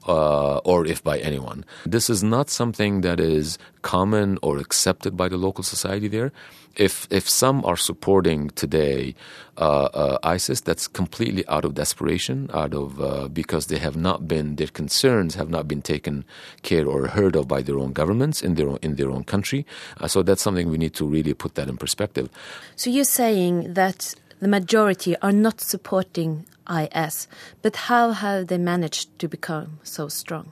Uh, 0.09 0.57
or 0.65 0.89
if 0.89 1.03
by 1.03 1.19
anyone. 1.19 1.63
This 1.85 2.09
is 2.09 2.23
not 2.23 2.49
something 2.49 3.01
that 3.01 3.19
is 3.19 3.59
common 3.83 4.39
or 4.41 4.57
accepted 4.57 5.13
by 5.13 5.29
the 5.29 5.37
local 5.37 5.63
society 5.63 6.09
there. 6.09 6.31
if 6.79 7.07
if 7.11 7.29
some 7.29 7.63
are 7.65 7.75
supporting 7.75 8.49
today 8.51 9.13
uh, 9.57 9.89
uh, 9.93 10.17
ISIS, 10.23 10.61
that's 10.61 10.87
completely 10.87 11.45
out 11.47 11.65
of 11.65 11.73
desperation, 11.73 12.49
out 12.53 12.73
of 12.73 13.01
uh, 13.01 13.27
because 13.27 13.67
they 13.67 13.77
have 13.77 13.97
not 13.97 14.27
been 14.27 14.55
their 14.55 14.67
concerns 14.67 15.35
have 15.35 15.49
not 15.49 15.67
been 15.67 15.81
taken 15.81 16.23
care 16.63 16.87
or 16.87 17.07
heard 17.07 17.35
of 17.35 17.47
by 17.47 17.61
their 17.61 17.77
own 17.77 17.91
governments 17.91 18.41
in 18.41 18.55
their 18.55 18.69
own, 18.69 18.79
in 18.81 18.95
their 18.95 19.11
own 19.11 19.23
country. 19.23 19.65
Uh, 19.99 20.07
so 20.07 20.23
that's 20.23 20.41
something 20.41 20.69
we 20.69 20.77
need 20.77 20.93
to 20.93 21.05
really 21.05 21.33
put 21.33 21.55
that 21.55 21.67
in 21.67 21.77
perspective. 21.77 22.29
So 22.75 22.89
you're 22.89 23.03
saying 23.03 23.73
that 23.73 24.15
the 24.39 24.47
majority 24.47 25.15
are 25.17 25.31
not 25.31 25.61
supporting 25.61 26.45
IS, 26.69 27.27
but 27.61 27.75
how 27.75 28.11
have 28.11 28.47
they 28.47 28.57
managed 28.57 29.17
to 29.19 29.27
become 29.27 29.79
so 29.83 30.07
strong? 30.07 30.51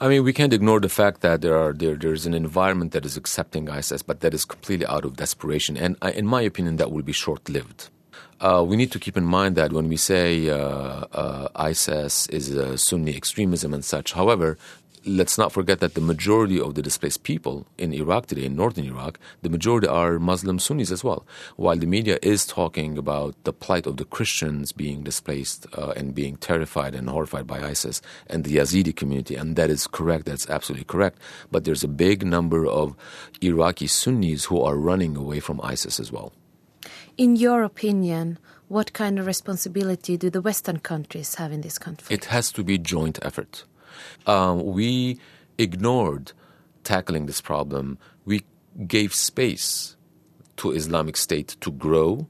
I 0.00 0.08
mean, 0.08 0.24
we 0.24 0.32
can't 0.32 0.52
ignore 0.54 0.80
the 0.80 0.88
fact 0.88 1.20
that 1.20 1.42
there 1.42 1.58
are 1.58 1.74
there, 1.74 1.94
there's 1.94 2.24
an 2.24 2.32
environment 2.32 2.92
that 2.92 3.04
is 3.04 3.18
accepting 3.18 3.68
ISIS, 3.68 4.02
but 4.02 4.20
that 4.20 4.32
is 4.32 4.46
completely 4.46 4.86
out 4.86 5.04
of 5.04 5.16
desperation. 5.16 5.76
And 5.76 5.96
I, 6.00 6.12
in 6.12 6.26
my 6.26 6.40
opinion, 6.40 6.76
that 6.76 6.90
will 6.90 7.02
be 7.02 7.12
short-lived. 7.12 7.90
Uh, 8.40 8.64
we 8.66 8.76
need 8.76 8.90
to 8.92 8.98
keep 8.98 9.18
in 9.18 9.24
mind 9.24 9.56
that 9.56 9.70
when 9.70 9.88
we 9.88 9.98
say 9.98 10.48
uh, 10.48 10.56
uh, 11.12 11.48
ISIS 11.54 12.26
is 12.28 12.48
Sunni 12.82 13.14
extremism 13.14 13.74
and 13.74 13.84
such, 13.84 14.14
however, 14.14 14.56
let's 15.04 15.38
not 15.38 15.52
forget 15.52 15.80
that 15.80 15.94
the 15.94 16.00
majority 16.00 16.60
of 16.60 16.74
the 16.74 16.82
displaced 16.82 17.22
people 17.22 17.66
in 17.78 17.92
Iraq 17.92 18.26
today, 18.26 18.44
in 18.44 18.56
northern 18.56 18.84
Iraq, 18.84 19.18
the 19.42 19.48
majority 19.48 19.86
are 19.86 20.18
Muslim 20.18 20.58
Sunnis 20.58 20.90
as 20.90 21.02
well. 21.02 21.26
While 21.56 21.76
the 21.76 21.86
media 21.86 22.18
is 22.22 22.46
talking 22.46 22.98
about 22.98 23.34
the 23.44 23.52
plight 23.52 23.86
of 23.86 23.96
the 23.96 24.04
Christians 24.04 24.72
being 24.72 25.02
displaced 25.02 25.66
uh, 25.76 25.92
and 25.96 26.14
being 26.14 26.36
terrified 26.36 26.94
and 26.94 27.08
horrified 27.08 27.46
by 27.46 27.60
ISIS 27.60 28.02
and 28.26 28.44
the 28.44 28.56
Yazidi 28.56 28.94
community, 28.94 29.36
and 29.36 29.56
that 29.56 29.70
is 29.70 29.86
correct, 29.86 30.26
that's 30.26 30.48
absolutely 30.48 30.84
correct. 30.84 31.18
But 31.50 31.64
there's 31.64 31.84
a 31.84 31.88
big 31.88 32.24
number 32.24 32.66
of 32.66 32.94
Iraqi 33.40 33.86
Sunnis 33.86 34.44
who 34.46 34.60
are 34.60 34.76
running 34.76 35.16
away 35.16 35.40
from 35.40 35.60
ISIS 35.62 35.98
as 35.98 36.12
well. 36.12 36.32
In 37.16 37.36
your 37.36 37.62
opinion, 37.62 38.38
what 38.68 38.92
kind 38.92 39.18
of 39.18 39.26
responsibility 39.26 40.16
do 40.16 40.30
the 40.30 40.40
Western 40.40 40.78
countries 40.78 41.34
have 41.34 41.52
in 41.52 41.62
this 41.62 41.78
conflict? 41.78 42.12
It 42.12 42.26
has 42.30 42.52
to 42.52 42.62
be 42.62 42.78
joint 42.78 43.18
effort 43.22 43.64
um, 44.26 44.64
we 44.64 45.18
ignored 45.58 46.32
tackling 46.84 47.26
this 47.26 47.40
problem. 47.40 47.98
We 48.24 48.44
gave 48.86 49.14
space 49.14 49.96
to 50.56 50.72
Islamic 50.72 51.16
State 51.16 51.56
to 51.60 51.70
grow, 51.70 52.28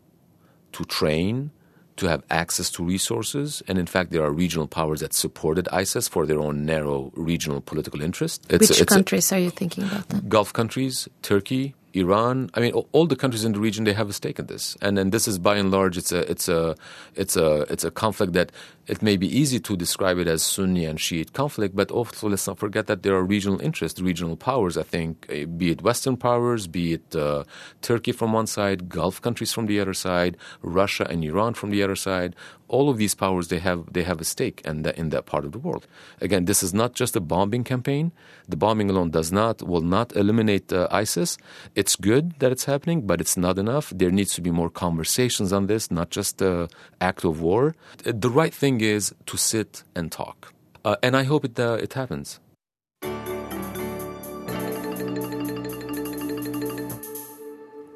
to 0.73 0.85
train, 0.85 1.51
to 1.97 2.07
have 2.07 2.23
access 2.31 2.71
to 2.71 2.85
resources. 2.85 3.63
And 3.69 3.79
in 3.79 3.87
fact, 3.87 4.11
there 4.11 4.23
are 4.23 4.33
regional 4.33 4.67
powers 4.67 5.01
that 5.01 5.13
supported 5.13 5.69
ISIS 5.71 6.09
for 6.09 6.27
their 6.27 6.41
own 6.41 6.65
narrow 6.65 7.13
regional 7.15 7.61
political 7.61 8.01
interest. 8.01 8.47
It's 8.49 8.71
Which 8.71 8.81
a, 8.81 8.87
countries 8.87 9.31
a, 9.31 9.37
are 9.37 9.39
you 9.39 9.51
thinking 9.51 9.85
about? 9.85 10.09
Then? 10.09 10.29
Gulf 10.29 10.53
countries, 10.53 11.09
Turkey, 11.23 11.75
Iran. 11.93 12.51
I 12.55 12.61
mean, 12.61 12.73
all 12.73 13.07
the 13.07 13.17
countries 13.17 13.45
in 13.45 13.53
the 13.53 13.61
region 13.61 13.85
they 13.85 13.93
have 13.93 14.09
a 14.09 14.13
stake 14.13 14.39
in 14.39 14.47
this, 14.47 14.77
and 14.81 14.99
and 14.99 15.13
this 15.13 15.27
is 15.27 15.39
by 15.39 15.57
and 15.57 15.71
large 15.71 15.99
it's 15.99 16.13
a 16.13 16.31
it's 16.31 16.49
a 16.49 16.77
it's 17.17 17.37
a 17.37 17.63
it's 17.73 17.85
a 17.85 17.91
conflict 17.91 18.33
that 18.35 18.53
it 18.91 19.03
may 19.03 19.17
be 19.17 19.29
easy 19.29 19.61
to 19.61 19.77
describe 19.77 20.19
it 20.19 20.27
as 20.27 20.43
Sunni 20.43 20.85
and 20.85 21.01
Shiite 21.01 21.33
conflict, 21.33 21.77
but 21.77 21.93
also 21.93 22.29
let's 22.29 22.49
not 22.49 22.59
forget 22.59 22.89
that 22.89 23.05
there 23.05 23.15
are 23.15 23.23
regional 23.23 23.61
interests, 23.61 24.01
regional 24.01 24.37
powers. 24.37 24.77
I 24.77 24.83
think, 24.83 25.27
eh, 25.29 25.45
be 25.45 25.71
it 25.71 25.83
Western 25.83 26.17
powers, 26.17 26.67
be 26.67 26.95
it 26.95 27.15
uh, 27.15 27.45
Turkey 27.83 28.11
from 28.11 28.33
one 28.33 28.49
side, 28.49 28.89
Gulf 28.89 29.23
countries 29.23 29.53
from 29.53 29.67
the 29.67 29.79
other 29.79 29.95
side, 29.95 30.37
Russia 30.63 31.07
and 31.09 31.23
Iran 31.23 31.55
from 31.55 31.71
the 31.71 31.85
other 31.85 31.95
side. 31.95 32.35
All 32.67 32.89
of 32.89 32.99
these 32.99 33.17
powers 33.17 33.49
they 33.49 33.59
have 33.59 33.93
they 33.93 34.05
have 34.05 34.21
a 34.21 34.25
stake 34.25 34.61
in 34.65 34.83
that 34.83 34.97
in 34.97 35.09
that 35.11 35.27
part 35.27 35.45
of 35.45 35.51
the 35.51 35.59
world. 35.59 35.89
Again, 36.21 36.45
this 36.45 36.63
is 36.63 36.73
not 36.73 36.95
just 36.95 37.17
a 37.17 37.21
bombing 37.21 37.65
campaign. 37.65 38.13
The 38.49 38.57
bombing 38.57 38.89
alone 38.91 39.11
does 39.11 39.33
not 39.33 39.63
will 39.63 39.87
not 39.97 40.15
eliminate 40.15 40.73
uh, 40.73 40.87
ISIS. 40.91 41.37
It's 41.75 41.97
good 41.97 42.39
that 42.39 42.53
it's 42.53 42.67
happening, 42.67 43.07
but 43.09 43.21
it's 43.21 43.37
not 43.37 43.59
enough. 43.59 43.93
There 43.95 44.13
needs 44.13 44.35
to 44.35 44.41
be 44.41 44.53
more 44.53 44.71
conversations 44.71 45.53
on 45.53 45.67
this, 45.67 45.91
not 45.91 46.11
just 46.11 46.39
the 46.39 46.69
act 47.01 47.25
of 47.25 47.41
war. 47.41 47.75
The 48.05 48.31
right 48.31 48.55
thing 48.55 48.80
is 48.81 49.15
to 49.27 49.37
sit 49.37 49.85
and 49.95 50.11
talk. 50.13 50.53
Uh, 50.85 50.97
and 51.03 51.17
I 51.17 51.25
hope 51.25 51.45
it, 51.45 51.59
uh, 51.59 51.79
it 51.83 51.93
happens. 51.95 52.41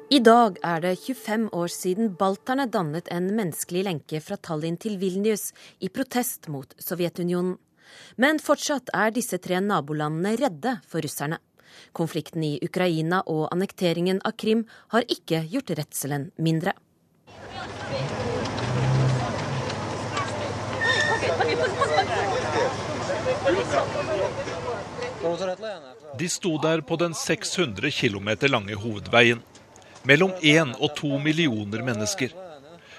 I 0.09 0.19
dag 0.19 0.59
er 0.63 0.79
det 0.81 0.93
25 0.95 1.49
år 1.51 1.67
siden 1.67 2.13
balterne 2.15 2.67
dannet 2.71 3.09
en 3.11 3.25
menneskelig 3.35 3.81
lenke 3.83 4.21
fra 4.21 4.37
Tallinn 4.37 4.77
til 4.77 4.99
Vilnius 5.01 5.49
i 5.81 5.89
protest 5.89 6.47
mot 6.47 6.71
Sovjetunionen. 6.79 7.57
Men 8.15 8.39
fortsatt 8.39 8.93
er 8.93 9.11
disse 9.11 9.41
tre 9.43 9.59
nabolandene 9.59 10.35
redde 10.39 10.77
for 10.87 11.03
russerne. 11.03 11.41
Konflikten 11.91 12.45
i 12.47 12.53
Ukraina 12.63 13.23
og 13.25 13.49
annekteringen 13.51 14.21
av 14.23 14.37
Krim 14.39 14.63
har 14.93 15.09
ikke 15.11 15.43
gjort 15.51 15.73
redselen 15.81 16.29
mindre. 16.37 16.77
De 26.17 26.29
sto 26.29 26.57
der 26.57 26.81
på 26.81 26.95
den 26.95 27.13
600 27.13 27.91
km 27.91 28.29
lange 28.47 28.75
hovedveien. 28.75 29.41
Mellom 30.03 30.31
én 30.41 30.75
og 30.79 30.95
to 30.95 31.17
millioner 31.19 31.83
mennesker. 31.83 32.29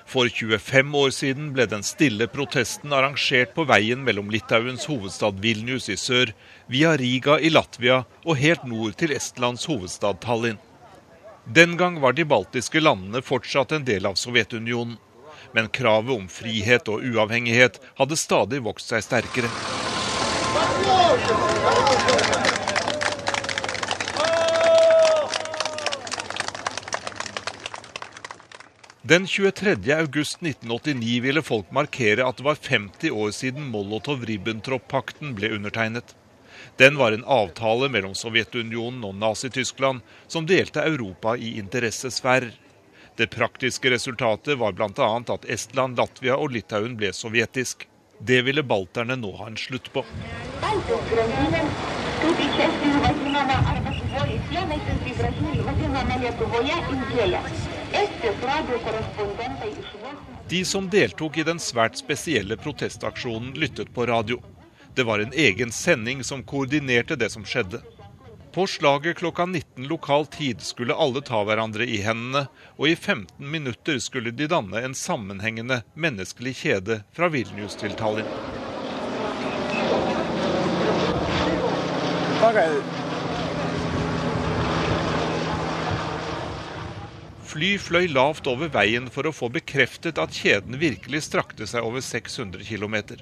For 0.06 0.28
25 0.28 0.94
år 0.94 1.10
siden 1.10 1.48
ble 1.54 1.66
den 1.70 1.82
stille 1.82 2.28
protesten 2.30 2.92
arrangert 2.94 3.54
på 3.56 3.64
veien 3.66 4.04
mellom 4.06 4.28
Litauens 4.30 4.86
hovedstad 4.86 5.40
Vilnius 5.42 5.88
i 5.90 5.96
sør, 5.98 6.30
via 6.70 6.92
Riga 6.98 7.40
i 7.40 7.50
Latvia 7.50 8.04
og 8.24 8.38
helt 8.38 8.66
nord 8.70 8.94
til 9.00 9.16
Estlands 9.16 9.66
hovedstad 9.66 10.20
Tallinn. 10.22 10.60
Den 11.46 11.76
gang 11.78 12.00
var 12.02 12.14
de 12.14 12.26
baltiske 12.26 12.82
landene 12.82 13.22
fortsatt 13.22 13.72
en 13.72 13.86
del 13.86 14.06
av 14.06 14.14
Sovjetunionen 14.18 14.98
men 15.56 15.70
kravet 15.72 16.12
om 16.12 16.26
frihet 16.28 16.88
og 16.92 17.00
uavhengighet 17.00 17.78
hadde 17.96 18.16
stadig 18.20 18.58
vokst 18.66 18.92
seg 18.92 19.00
sterkere. 19.06 19.48
Den 29.06 29.24
23. 29.30 29.78
august 29.96 30.42
1989 30.42 31.22
ville 31.24 31.42
folk 31.46 31.72
markere 31.72 32.26
at 32.26 32.36
det 32.36 32.44
var 32.44 32.60
50 32.60 33.16
år 33.16 33.32
siden 33.32 33.72
Molotov-Ribbentrop-pakten 33.72 35.32
ble 35.38 35.54
undertegnet. 35.56 36.12
Den 36.76 37.00
var 37.00 37.16
en 37.16 37.24
avtale 37.24 37.88
mellom 37.88 38.12
Sovjetunionen 38.18 39.08
og 39.08 39.16
Nazi-Tyskland 39.16 40.04
som 40.28 40.44
delte 40.44 40.84
Europa 40.84 41.32
i 41.38 41.54
interessesfærer. 41.62 42.52
Det 43.16 43.26
praktiske 43.26 43.90
resultatet 43.90 44.58
var 44.58 44.72
bl.a. 44.72 45.22
at 45.34 45.44
Estland, 45.44 45.96
Latvia 45.96 46.34
og 46.36 46.50
Litauen 46.52 46.98
ble 47.00 47.14
sovjetisk. 47.16 47.86
Det 48.20 48.42
ville 48.44 48.60
balterne 48.62 49.16
nå 49.16 49.30
ha 49.38 49.46
en 49.48 49.56
slutt 49.56 49.88
på. 49.92 50.02
De 60.48 60.64
som 60.64 60.90
deltok 60.92 61.38
i 61.38 61.48
den 61.48 61.58
svært 61.60 61.96
spesielle 61.96 62.60
protestaksjonen, 62.60 63.54
lyttet 63.56 63.94
på 63.96 64.06
radio. 64.12 64.42
Det 64.94 65.08
var 65.08 65.24
en 65.24 65.32
egen 65.32 65.72
sending 65.72 66.24
som 66.24 66.44
koordinerte 66.44 67.16
det 67.16 67.32
som 67.32 67.48
skjedde. 67.48 67.80
På 68.56 68.66
slaget 68.66 69.16
klokka 69.16 69.46
19 69.46 69.86
lokal 69.88 70.26
tid 70.26 70.60
skulle 70.60 70.94
alle 70.94 71.20
ta 71.20 71.42
hverandre 71.44 71.84
i 71.84 71.98
hendene, 72.00 72.46
og 72.80 72.88
i 72.88 72.94
15 72.96 73.50
minutter 73.52 73.98
skulle 74.00 74.30
de 74.32 74.46
danne 74.48 74.80
en 74.80 74.94
sammenhengende 74.96 75.82
menneskelig 75.92 76.54
kjede 76.62 76.96
fra 77.12 77.28
Vilnius 77.34 77.76
til 77.76 77.92
Tallinn. 77.98 78.30
Fly 87.52 87.74
fløy 87.76 88.08
lavt 88.08 88.48
over 88.48 88.72
veien 88.72 89.12
for 89.12 89.28
å 89.28 89.34
få 89.36 89.52
bekreftet 89.58 90.16
at 90.16 90.32
kjeden 90.32 90.80
virkelig 90.80 91.26
strakte 91.28 91.68
seg 91.68 91.84
over 91.84 92.00
600 92.00 92.64
km. 92.64 93.20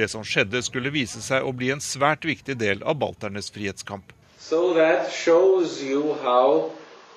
Det 0.00 0.08
som 0.08 0.24
skjedde, 0.24 0.64
skulle 0.64 0.96
vise 0.96 1.20
seg 1.20 1.44
å 1.44 1.52
bli 1.52 1.74
en 1.76 1.84
svært 1.92 2.24
viktig 2.24 2.56
del 2.64 2.80
av 2.88 2.96
balternes 3.04 3.52
frihetskamp. 3.52 4.16
So 4.52 4.74
that 4.74 5.10
shows 5.10 5.82
you 5.82 6.12
how 6.22 6.72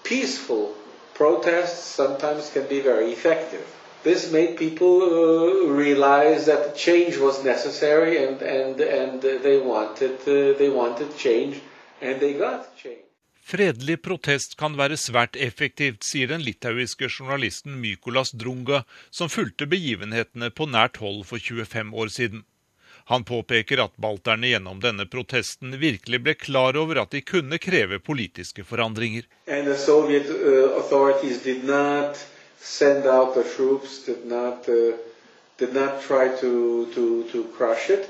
peaceful 0.06 0.74
protests 1.13 1.84
sometimes 1.84 2.50
can 2.54 2.65
be 2.69 2.80
very 2.80 3.12
effective. 3.12 3.65
This 4.04 4.32
made 4.32 4.56
people 4.56 4.95
uh, 5.04 5.67
realize 5.84 6.45
that 6.45 6.78
change 6.78 7.17
was 7.17 7.43
necessary 7.43 8.24
and, 8.26 8.41
and, 8.41 8.80
and 8.80 9.21
they, 9.21 9.60
wanted, 9.60 10.15
uh, 10.21 10.58
they 10.58 10.69
wanted 10.69 11.17
change, 11.17 11.60
and 12.02 12.21
they 12.21 12.34
got 12.45 12.74
change. 12.78 13.04
Fredelig 13.43 14.02
protest 14.02 14.56
kan 14.58 14.78
være 14.80 14.95
svært 14.98 15.36
effektivt, 15.36 16.08
sier 16.08 16.32
den 16.32 16.41
litauiske 16.41 17.12
journalisten 17.19 17.76
Mykolas 17.84 18.32
Drunga, 18.32 18.86
som 19.12 19.28
fulgte 19.30 19.67
begivenhetene 19.67 20.54
på 20.56 20.71
nært 20.71 21.04
hold 21.04 21.26
for 21.28 21.38
25 21.38 21.93
år 21.93 22.15
siden. 22.15 22.45
Han 23.08 23.24
påpeker 23.24 23.78
at 23.84 23.98
balterne 23.98 24.48
gjennom 24.48 24.80
denne 24.82 25.06
protesten 25.06 25.78
virkelig 25.80 26.20
ble 26.26 26.34
klar 26.34 26.78
over 26.78 26.98
at 27.04 27.12
de 27.13 27.22
kunne 27.22 27.58
kreve 27.62 28.00
politiske 28.00 28.63
forandringer. 28.63 29.28
And 29.48 29.68
the 29.68 29.78
Soviet 29.78 30.30
uh, 30.30 30.80
authorities 30.80 31.44
did 31.44 31.63
not 31.63 32.18
send 32.60 33.06
out 33.06 33.36
the 33.36 33.44
troops, 33.44 34.06
did 34.06 34.26
not, 34.26 34.70
uh, 34.70 34.98
did 35.58 35.74
not 35.74 36.02
try 36.02 36.30
to, 36.41 36.86
to, 36.96 37.24
to 37.32 37.44
crush 37.58 37.89
it. 37.89 38.10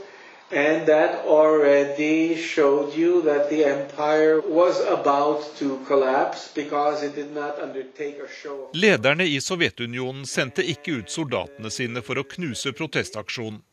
And 0.52 0.88
that 0.88 1.26
already 1.26 2.38
showed 2.38 2.96
you 2.96 3.22
that 3.24 3.50
the 3.50 3.66
empire 3.66 4.40
was 4.40 4.80
about 4.80 5.58
to 5.58 5.80
collapse 5.88 6.52
because 6.56 7.04
it 7.04 7.16
did 7.16 7.34
not 7.36 7.60
undertake 7.60 8.20
a 8.24 8.30
show 8.42 8.70
Lederne 8.74 9.26
i 9.26 9.42
Sovjetunionen 9.42 10.26
sendte 10.26 10.64
ikke 10.64 11.00
ut 11.02 11.10
soldatene 11.10 11.72
sine 11.74 12.06
for 12.06 12.22
å 12.22 12.28
knuse 12.36 12.72
protestaksjonen. 12.78 13.64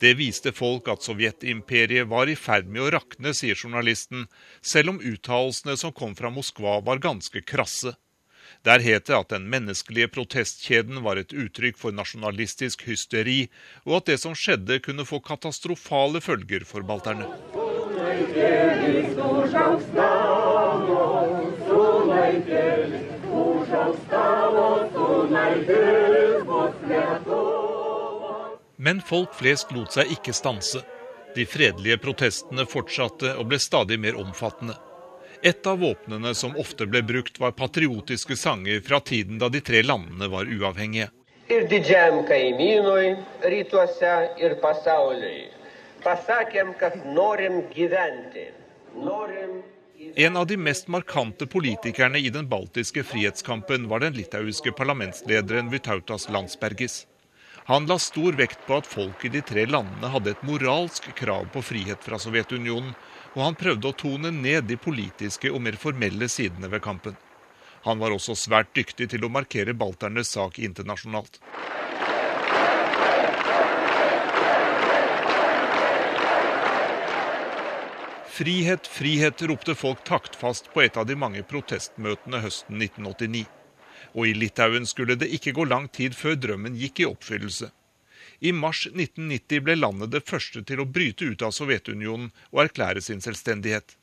Det 0.00 0.14
viste 0.18 0.52
folk 0.54 0.88
at 0.92 1.02
sovjetimperiet 1.06 2.08
var 2.10 2.30
i 2.30 2.36
ferd 2.38 2.70
med 2.70 2.86
å 2.86 2.92
rakne, 2.96 3.34
sier 3.34 3.58
journalisten, 3.58 4.28
selv 4.60 4.94
om 4.94 5.02
uttalelsene 5.02 5.76
som 5.78 5.94
kom 5.94 6.16
fra 6.18 6.30
Moskva 6.30 6.80
var 6.86 7.02
ganske 7.02 7.42
krasse. 7.42 7.94
Der 8.62 8.82
het 8.84 9.08
det 9.08 9.16
at 9.16 9.32
den 9.32 9.48
menneskelige 9.50 10.10
protestkjeden 10.14 11.02
var 11.02 11.18
et 11.18 11.32
uttrykk 11.34 11.78
for 11.80 11.94
nasjonalistisk 11.96 12.84
hysteri, 12.86 13.48
og 13.86 14.02
at 14.02 14.12
det 14.12 14.18
som 14.22 14.36
skjedde 14.38 14.78
kunne 14.84 15.06
få 15.08 15.18
katastrofale 15.24 16.22
følger 16.22 16.66
for 16.68 16.86
balterne. 16.86 17.26
Men 28.84 29.00
folk 29.00 29.34
flest 29.38 29.70
lot 29.70 29.94
seg 29.94 30.10
ikke 30.10 30.32
stanse. 30.34 30.80
De 31.36 31.44
fredelige 31.46 32.00
protestene 32.02 32.64
fortsatte 32.66 33.36
og 33.38 33.46
ble 33.52 33.60
stadig 33.62 34.00
mer 34.02 34.18
omfattende. 34.18 34.74
Et 35.42 35.66
av 35.66 35.78
våpnene 35.78 36.34
som 36.34 36.56
ofte 36.58 36.86
ble 36.90 37.02
brukt, 37.06 37.38
var 37.38 37.54
patriotiske 37.54 38.36
sanger 38.36 38.82
fra 38.82 38.98
tiden 39.00 39.38
da 39.38 39.48
de 39.54 39.60
tre 39.62 39.84
landene 39.86 40.26
var 40.30 40.50
uavhengige. 40.50 41.08
En 50.14 50.36
av 50.36 50.46
de 50.46 50.56
mest 50.56 50.88
markante 50.88 51.46
politikerne 51.46 52.18
i 52.18 52.30
den 52.34 52.48
baltiske 52.48 53.06
frihetskampen 53.06 53.88
var 53.88 54.02
den 54.02 54.18
litauiske 54.18 54.74
parlamentslederen 54.74 55.70
Vytautas 55.70 56.28
Landsbergis. 56.28 57.06
Han 57.64 57.86
la 57.86 57.98
stor 57.98 58.32
vekt 58.32 58.64
på 58.66 58.76
at 58.80 58.88
folk 58.90 59.24
i 59.24 59.30
de 59.30 59.40
tre 59.46 59.62
landene 59.70 60.08
hadde 60.10 60.32
et 60.34 60.40
moralsk 60.42 61.04
krav 61.14 61.46
på 61.54 61.62
frihet 61.62 62.02
fra 62.02 62.18
Sovjetunionen, 62.18 62.90
og 63.36 63.44
han 63.46 63.58
prøvde 63.58 63.86
å 63.86 63.94
tone 63.94 64.32
ned 64.34 64.66
de 64.66 64.76
politiske 64.76 65.52
og 65.52 65.62
mer 65.62 65.78
formelle 65.78 66.26
sidene 66.28 66.70
ved 66.72 66.82
kampen. 66.82 67.14
Han 67.86 68.02
var 68.02 68.14
også 68.14 68.34
svært 68.38 68.74
dyktig 68.74 69.12
til 69.14 69.22
å 69.26 69.30
markere 69.30 69.74
balternes 69.78 70.34
sak 70.34 70.58
internasjonalt. 70.58 71.38
Frihet, 78.32 78.86
frihet, 78.90 79.42
ropte 79.46 79.74
folk 79.78 80.02
taktfast 80.08 80.72
på 80.74 80.82
et 80.82 80.98
av 80.98 81.06
de 81.06 81.14
mange 81.14 81.46
protestmøtene 81.46 82.42
høsten 82.42 82.80
1989. 82.82 83.61
Og 84.12 84.28
i 84.28 84.34
Litauen 84.36 84.86
skulle 84.86 85.16
det 85.16 85.30
ikke 85.32 85.54
gå 85.56 85.64
lang 85.68 85.88
tid 85.88 86.16
før 86.16 86.36
drømmen 86.36 86.76
gikk 86.76 87.00
i 87.00 87.08
oppfyllelse. 87.08 87.70
I 88.42 88.52
mars 88.52 88.86
1990 88.90 89.62
ble 89.62 89.76
landet 89.78 90.10
det 90.10 90.24
første 90.26 90.64
til 90.66 90.82
å 90.82 90.88
bryte 90.96 91.28
ut 91.30 91.44
av 91.46 91.54
Sovjetunionen 91.54 92.32
og 92.50 92.64
erklære 92.64 93.00
sin 93.04 93.22
selvstendighet. 93.22 93.96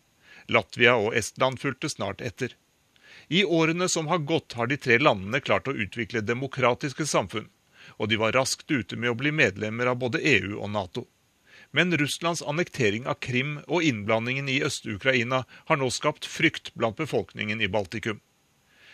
Latvia 0.48 0.96
og 0.96 1.16
Estland 1.20 1.60
fulgte 1.60 1.92
snart 1.92 2.24
etter. 2.26 2.56
I 3.28 3.44
årene 3.44 3.90
som 3.90 4.08
har 4.08 4.24
gått, 4.26 4.54
har 4.54 4.68
de 4.68 4.78
tre 4.78 4.98
landene 4.98 5.42
klart 5.44 5.68
å 5.68 5.76
utvikle 5.76 6.24
demokratiske 6.26 7.06
samfunn, 7.06 7.50
og 7.98 8.10
de 8.10 8.18
var 8.22 8.34
raskt 8.34 8.72
ute 8.72 8.96
med 8.96 9.12
å 9.12 9.18
bli 9.20 9.34
medlemmer 9.36 9.92
av 9.92 10.00
både 10.02 10.24
EU 10.24 10.56
og 10.58 10.72
Nato. 10.74 11.06
Men 11.72 11.94
Russlands 11.98 12.42
annektering 12.42 13.06
av 13.06 13.20
Krim 13.22 13.60
og 13.68 13.84
innblandingen 13.86 14.50
i 14.50 14.62
Øst-Ukraina 14.66 15.44
har 15.68 15.78
nå 15.78 15.92
skapt 15.94 16.26
frykt 16.26 16.74
blant 16.74 16.98
befolkningen 16.98 17.62
i 17.62 17.70
Baltikum. 17.70 18.24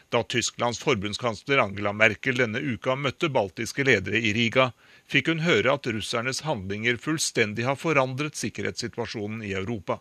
Da 0.10 0.24
Tysklands 0.24 0.80
forbundskansler 0.80 1.64
Angela 1.64 1.94
Merkel 1.94 2.38
denne 2.38 2.62
uka 2.62 2.96
møtte 2.96 3.30
baltiske 3.34 3.84
ledere 3.88 4.22
i 4.22 4.34
Riga, 4.38 4.70
fikk 5.10 5.32
hun 5.32 5.44
høre 5.46 5.74
at 5.74 5.90
russernes 5.90 6.44
handlinger 6.46 7.00
fullstendig 7.02 7.66
har 7.66 7.80
forandret 7.80 8.38
sikkerhetssituasjonen 8.38 9.44
i 9.44 9.56
Europa. 9.58 10.00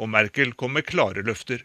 Og 0.00 0.10
Merkel 0.10 0.54
kom 0.58 0.74
med 0.74 0.88
klare 0.88 1.22
løfter. 1.22 1.64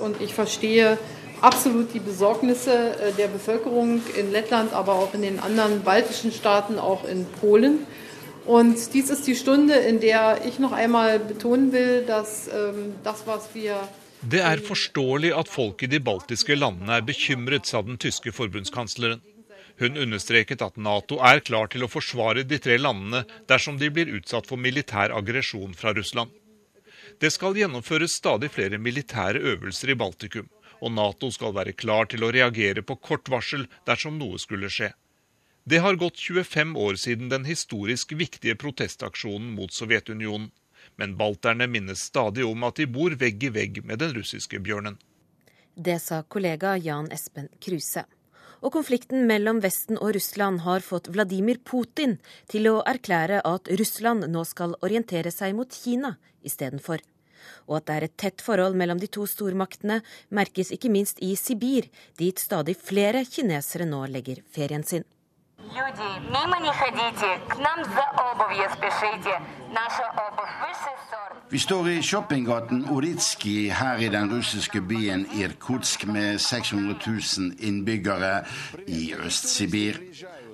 Und 0.00 0.20
ich 0.20 0.34
verstehe 0.34 0.98
absolut 1.40 1.92
die 1.92 2.00
Besorgnisse 2.00 2.96
äh, 2.98 3.12
der 3.12 3.28
Bevölkerung 3.28 4.00
in 4.16 4.32
Lettland, 4.32 4.72
aber 4.72 4.94
auch 4.94 5.14
in 5.14 5.22
den 5.22 5.38
anderen 5.38 5.82
baltischen 5.82 6.32
Staaten, 6.32 6.78
auch 6.78 7.04
in 7.04 7.26
Polen. 7.40 7.86
Und 8.46 8.94
dies 8.94 9.10
ist 9.10 9.26
die 9.26 9.36
Stunde, 9.36 9.74
in 9.74 10.00
der 10.00 10.44
ich 10.46 10.58
noch 10.58 10.72
einmal 10.72 11.18
betonen 11.18 11.72
will, 11.72 12.04
dass 12.06 12.48
ähm, 12.48 12.94
das, 13.04 13.26
was 13.26 13.54
wir 13.54 13.76
Det 14.22 14.38
er 14.38 14.60
forståelig 14.62 15.32
at 15.34 15.48
folk 15.50 15.82
i 15.82 15.88
de 15.90 15.98
baltiske 15.98 16.54
landene 16.54 17.00
er 17.00 17.06
bekymret, 17.06 17.66
sa 17.66 17.80
den 17.82 17.96
tyske 17.98 18.30
forbundskansleren. 18.30 19.18
Hun 19.82 19.98
understreket 19.98 20.62
at 20.62 20.78
Nato 20.78 21.18
er 21.18 21.42
klar 21.42 21.66
til 21.72 21.82
å 21.82 21.88
forsvare 21.90 22.44
de 22.46 22.60
tre 22.62 22.76
landene 22.78 23.24
dersom 23.50 23.80
de 23.80 23.90
blir 23.90 24.12
utsatt 24.14 24.46
for 24.46 24.62
militær 24.62 25.10
aggresjon 25.16 25.74
fra 25.74 25.90
Russland. 25.96 26.30
Det 27.18 27.32
skal 27.34 27.58
gjennomføres 27.58 28.14
stadig 28.20 28.52
flere 28.54 28.78
militære 28.78 29.42
øvelser 29.56 29.90
i 29.90 29.98
Baltikum, 29.98 30.46
og 30.78 30.94
Nato 30.94 31.32
skal 31.34 31.56
være 31.58 31.74
klar 31.74 32.06
til 32.06 32.22
å 32.22 32.30
reagere 32.30 32.86
på 32.86 33.00
kort 33.02 33.26
varsel 33.32 33.66
dersom 33.90 34.22
noe 34.22 34.38
skulle 34.38 34.70
skje. 34.70 34.92
Det 35.66 35.82
har 35.82 35.98
gått 35.98 36.22
25 36.22 36.78
år 36.78 36.94
siden 36.94 37.30
den 37.30 37.50
historisk 37.50 38.14
viktige 38.14 38.54
protestaksjonen 38.54 39.50
mot 39.58 39.74
Sovjetunionen, 39.74 40.52
men 40.96 41.16
balterne 41.16 41.66
minnes 41.66 42.02
stadig 42.10 42.46
om 42.46 42.64
at 42.68 42.80
de 42.80 42.86
bor 42.86 43.14
vegg 43.18 43.44
i 43.44 43.52
vegg 43.52 43.82
med 43.84 44.02
den 44.02 44.14
russiske 44.16 44.60
bjørnen. 44.62 44.98
Det 45.74 45.98
sa 46.02 46.22
kollega 46.22 46.76
Jan 46.76 47.08
Espen 47.12 47.48
Kruse. 47.60 48.04
Og 48.62 48.70
konflikten 48.76 49.24
mellom 49.26 49.58
Vesten 49.64 49.98
og 49.98 50.12
Russland 50.14 50.62
har 50.62 50.84
fått 50.86 51.08
Vladimir 51.10 51.58
Putin 51.66 52.18
til 52.52 52.68
å 52.70 52.82
erklære 52.86 53.40
at 53.48 53.70
Russland 53.80 54.28
nå 54.30 54.44
skal 54.46 54.76
orientere 54.86 55.32
seg 55.34 55.56
mot 55.58 55.72
Kina 55.74 56.14
istedenfor. 56.46 57.02
Og 57.66 57.80
at 57.80 57.88
det 57.88 57.96
er 57.96 58.06
et 58.06 58.18
tett 58.22 58.44
forhold 58.44 58.78
mellom 58.78 59.00
de 59.02 59.08
to 59.10 59.26
stormaktene, 59.26 59.98
merkes 60.30 60.70
ikke 60.76 60.92
minst 60.94 61.18
i 61.24 61.32
Sibir, 61.38 61.88
dit 62.18 62.38
stadig 62.38 62.76
flere 62.78 63.24
kinesere 63.26 63.88
nå 63.88 64.04
legger 64.12 64.44
ferien 64.54 64.86
sin. 64.86 65.06
Люди, 65.61 66.09
мимо 66.35 66.55
не 66.65 66.71
ходите, 66.79 67.39
к 67.49 67.57
нам 67.57 67.83
за 67.83 68.05
обувью 68.27 68.69
спешите. 68.75 69.41
Наша 69.73 70.05
обувь 70.25 70.55
высший 70.61 70.97
сорт. 71.09 71.37
Vi 71.51 71.59
står 71.59 71.89
i 71.89 72.01
shoppinggaten 72.01 72.85
Uritski 72.89 73.69
her 73.69 73.97
i 73.97 74.09
den 74.09 74.29
russiske 74.37 74.81
byen 74.81 75.27
Irkutsk 75.35 76.05
med 76.05 76.39
600 76.39 76.95
000 77.07 77.53
innbyggere 77.59 78.43
i 78.87 79.13
Øst-Sibir. 79.15 79.95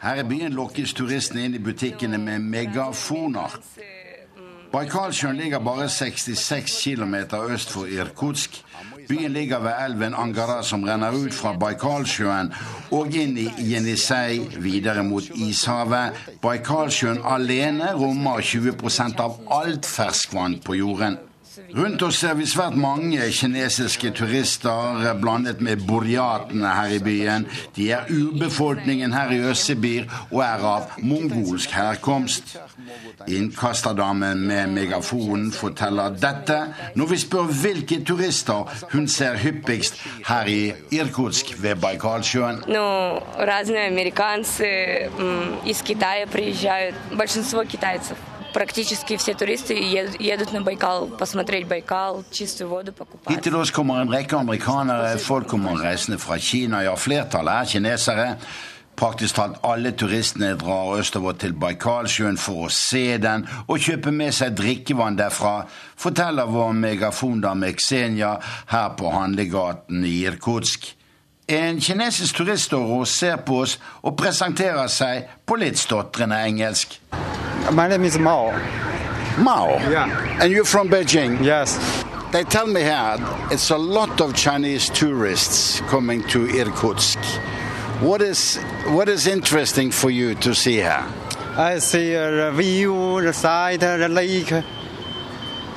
Her 0.02 0.16
i 0.16 0.24
byen 0.24 0.54
lokkes 0.54 0.94
turistene 0.94 1.46
inn 1.46 1.56
i 1.56 1.60
butikkene 1.60 2.18
med 2.18 2.40
megafoner. 2.40 3.60
Baikalsjøen 4.72 5.36
ligger 5.38 5.60
bare 5.60 5.90
66 5.90 6.84
km 6.84 7.16
øst 7.50 7.72
for 7.72 7.86
Irkutsk. 7.86 8.64
Byen 9.09 9.33
ligger 9.33 9.59
ved 9.59 9.73
elven 9.85 10.15
Angara, 10.15 10.63
som 10.63 10.83
renner 10.85 11.15
ut 11.17 11.33
fra 11.35 11.55
Baikalsjøen 11.57 12.51
og 12.93 13.15
inn 13.17 13.39
i 13.41 13.47
Jenisei, 13.71 14.43
videre 14.61 15.05
mot 15.07 15.25
Ishavet. 15.33 16.19
Baikalsjøen 16.43 17.23
alene 17.25 17.95
rommer 17.97 18.45
20% 18.45 19.23
av 19.25 19.41
alt 19.61 19.89
ferskvann 19.89 20.59
på 20.65 20.77
jorden. 20.83 21.17
Rundt 21.76 22.02
oss 22.02 22.18
ser 22.18 22.34
vi 22.34 22.48
svært 22.50 22.74
mange 22.82 23.22
kinesiske 23.30 24.10
turister 24.18 25.04
blandet 25.22 25.60
med 25.62 25.84
burjatene 25.86 26.72
her 26.74 26.96
i 26.96 27.02
byen. 27.04 27.46
De 27.76 27.92
er 27.94 28.10
urbefolkningen 28.10 29.14
her 29.14 29.30
i 29.36 29.38
Øst-Sibir 29.52 30.08
og 30.32 30.42
er 30.42 30.66
av 30.66 30.98
mongolsk 30.98 31.76
herkomst. 31.78 32.56
Innkasterdamen 33.30 34.42
med 34.48 34.74
megafonen 34.74 35.52
forteller 35.54 36.18
dette 36.18 36.60
når 36.98 37.14
vi 37.14 37.22
spør 37.22 37.54
hvilke 37.62 38.02
turister 38.02 38.74
hun 38.96 39.08
ser 39.08 39.38
hyppigst 39.46 40.02
her 40.26 40.50
i 40.50 40.74
Irkutsk 40.92 41.54
ved 41.62 41.76
Baikalsjøen. 41.86 42.64
No, 42.68 43.22
разные 43.38 43.86
американцы 43.86 45.10
из 45.66 45.82
Китая 45.84 46.26
приезжают, 46.26 46.96
большинство 47.16 47.64
китайцев 47.64 48.18
практически 48.58 49.18
все 49.18 49.34
туристы 49.34 49.74
едут 49.74 50.54
на 50.54 50.62
Байкал, 50.62 51.08
посмотреть 51.08 51.68
Байкал, 51.68 52.24
чистую 52.32 52.70
воду 52.70 52.94
покупать. 52.94 53.36
Hit 53.36 53.44
til 53.44 53.56
oss 53.56 53.72
kommer 53.72 54.02
en 54.02 54.10
rekke 54.10 54.38
amerikanere, 54.38 55.18
folk 55.18 55.48
kommer 55.48 55.76
reisende 55.76 56.18
fra 56.18 56.38
Kina, 56.38 56.84
ja, 56.84 56.96
flertallet 56.96 57.54
er 57.54 57.66
kinesere. 57.66 58.38
Praktisk 58.96 59.36
talt 59.36 59.58
alle 59.66 59.92
turistene 59.98 60.54
drar 60.56 61.00
østover 61.00 61.34
til 61.42 61.56
Baikalsjøen 61.58 62.38
for 62.38 62.68
å 62.68 62.70
se 62.70 63.18
den 63.18 63.48
og 63.66 63.82
kjøpe 63.82 64.14
med 64.14 64.36
seg 64.38 64.54
drikkevann 64.60 65.18
derfra, 65.18 65.64
forteller 65.98 66.46
vår 66.46 66.76
megafondame 66.78 67.72
Xenia 67.74 68.36
her 68.70 68.94
på 69.00 69.10
handlegaten 69.16 70.06
i 70.06 70.20
Irkutsk. 70.28 70.94
En 71.49 71.79
kinesisk 71.81 72.37
turist 72.37 72.67
står 72.69 72.91
og 72.93 73.07
ser 73.09 73.39
på 73.41 73.63
oss 73.63 73.79
og 74.05 74.13
presenterer 74.21 74.91
seg 74.93 75.31
på 75.49 75.57
litt 75.57 75.79
stotrende 75.81 76.37
engelsk. 76.45 76.99
My 77.73 77.87
name 77.89 78.05
is 78.05 78.19
Mao. 78.19 78.53
Mao? 79.39 79.79
Yeah. 79.89 80.13
And 80.43 80.53
you're 80.53 80.67
from 80.67 80.91
Beijing? 80.91 81.41
Yes. 81.41 81.79
They 82.33 82.45
tell 82.45 82.67
me 82.67 82.83
here 82.83 83.17
it's 83.51 83.71
a 83.71 83.79
lot 83.79 84.21
of 84.21 84.35
Chinese 84.35 84.91
tourists 84.91 85.81
coming 85.89 86.23
to 86.29 86.45
Irkutsk. 86.49 87.19
What 88.03 88.21
is 88.21 88.59
what 88.89 89.09
is 89.09 89.27
interesting 89.27 89.91
for 89.91 90.11
you 90.11 90.35
to 90.35 90.55
see 90.55 90.77
here? 90.77 91.07
I 91.57 91.79
see 91.79 92.13
the 92.13 92.53
view, 92.55 93.23
the 93.23 93.33
side, 93.33 93.81
the 93.81 94.09
lake. 94.09 94.53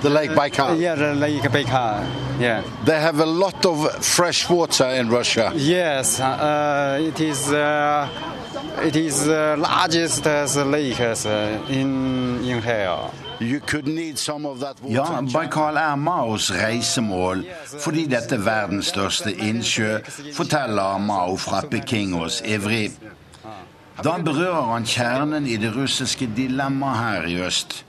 The 0.01 0.09
Lake 0.09 0.31
Baikal. 0.31 0.79
Yeah, 0.79 0.95
the 0.95 1.13
Lake 1.13 1.43
Baikal. 1.43 2.39
Yeah. 2.39 2.63
They 2.85 2.99
have 2.99 3.19
a 3.19 3.25
lot 3.25 3.65
of 3.65 4.03
fresh 4.03 4.49
water 4.49 4.85
in 4.85 5.09
Russia. 5.09 5.51
Yes, 5.55 6.19
uh, 6.19 6.97
it 6.99 7.19
is. 7.19 7.51
Uh, 7.51 8.07
it 8.83 8.95
is 8.95 9.25
the 9.25 9.55
largest 9.57 10.25
uh, 10.25 10.65
lake 10.65 10.99
uh, 10.99 11.69
in 11.69 12.43
in 12.43 12.61
here. 12.61 12.97
You 13.39 13.59
could 13.59 13.87
need 13.87 14.17
some 14.17 14.45
of 14.45 14.59
that 14.59 14.81
water. 14.81 14.93
Ja, 14.93 15.21
Baikal 15.21 15.77
er 15.77 15.95
Maos 15.95 16.51
reisemål 16.51 17.45
fordi 17.79 18.05
dette 18.07 18.35
er 18.35 18.43
verdens 18.45 18.89
største 18.93 19.33
innsjø, 19.33 19.99
forteller 20.33 20.97
Mao 20.97 21.37
fra 21.37 21.61
Peking 21.61 22.15
oss 22.15 22.41
ivrig. 22.45 22.91
Da 24.03 24.17
berører 24.17 24.73
han 24.73 24.85
kjernen 24.85 25.45
i 25.45 25.57
det 25.61 25.75
russiske 25.75 26.25
dilemmaet 26.35 26.97
her 26.97 27.27
i 27.29 27.41
øst. 27.45 27.83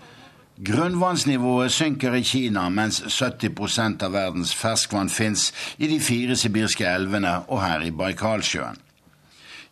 Grunnvannsnivået 0.64 1.72
synker 1.72 2.14
i 2.14 2.22
Kina, 2.22 2.68
mens 2.68 3.00
70% 3.02 4.04
av 4.06 4.12
verdens 4.12 4.54
ferskvann 4.54 5.08
fins 5.10 5.48
i 5.78 5.88
de 5.90 5.98
fire 6.00 6.36
sibirske 6.38 6.86
elvene 6.86 7.32
og 7.48 7.62
her 7.64 7.82
i 7.82 7.90
Baikalsjøen. 7.90 8.78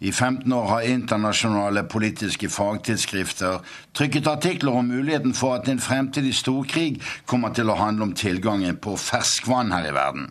I 0.00 0.11
15 0.11 0.53
år 0.53 0.66
har 0.66 0.81
internasjonale 0.81 1.85
politiske 1.85 2.48
fagtidsskrifter 2.48 3.61
trykket 3.94 4.26
artikler 4.26 4.72
om 4.72 4.90
muligheten 4.90 5.35
for 5.35 5.55
at 5.55 5.68
en 5.68 5.79
fremtidig 5.79 6.35
storkrig 6.35 7.00
kommer 7.26 7.55
til 7.55 7.70
å 7.70 7.79
handle 7.79 8.09
om 8.09 8.14
tilgangen 8.16 8.81
på 8.83 8.96
ferskvann 8.96 9.70
her 9.72 9.92
i 9.92 9.94
verden. 9.94 10.31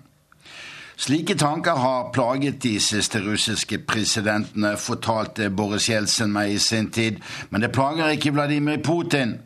Slike 0.99 1.37
tanker 1.39 1.77
har 1.79 2.09
plaget 2.11 2.63
de 2.63 2.79
siste 2.83 3.21
russiske 3.23 3.77
presidentene, 3.87 4.75
fortalte 4.77 5.47
Boris 5.49 5.87
Jeltsin 5.89 6.33
meg 6.35 6.57
i 6.57 6.59
sin 6.59 6.89
tid, 6.91 7.21
men 7.49 7.61
det 7.61 7.71
plager 7.71 8.11
ikke 8.11 8.33
Vladimir 8.35 8.83
Putin. 8.83 9.37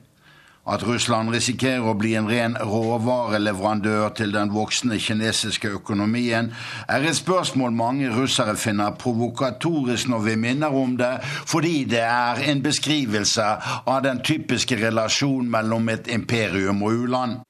At 0.65 0.83
Russland 0.87 1.33
risikerer 1.33 1.83
å 1.91 1.93
bli 1.99 2.13
en 2.15 2.29
ren 2.31 2.53
råvareleverandør 2.55 4.13
til 4.15 4.31
den 4.31 4.53
voksende 4.55 4.95
kinesiske 4.95 5.67
økonomien, 5.75 6.53
er 6.87 7.03
et 7.03 7.17
spørsmål 7.19 7.73
mange 7.75 8.11
russere 8.15 8.55
finner 8.55 8.95
provokatorisk 8.95 10.07
når 10.07 10.23
vi 10.29 10.35
minner 10.39 10.71
om 10.71 10.95
det, 10.97 11.17
fordi 11.23 11.83
det 11.83 11.99
er 12.07 12.39
en 12.47 12.63
beskrivelse 12.63 13.49
av 13.83 14.05
den 14.07 14.23
typiske 14.23 14.79
relasjonen 14.79 15.51
mellom 15.51 15.89
et 15.91 16.07
imperium 16.07 16.79
og 16.83 17.03
u-land. 17.03 17.41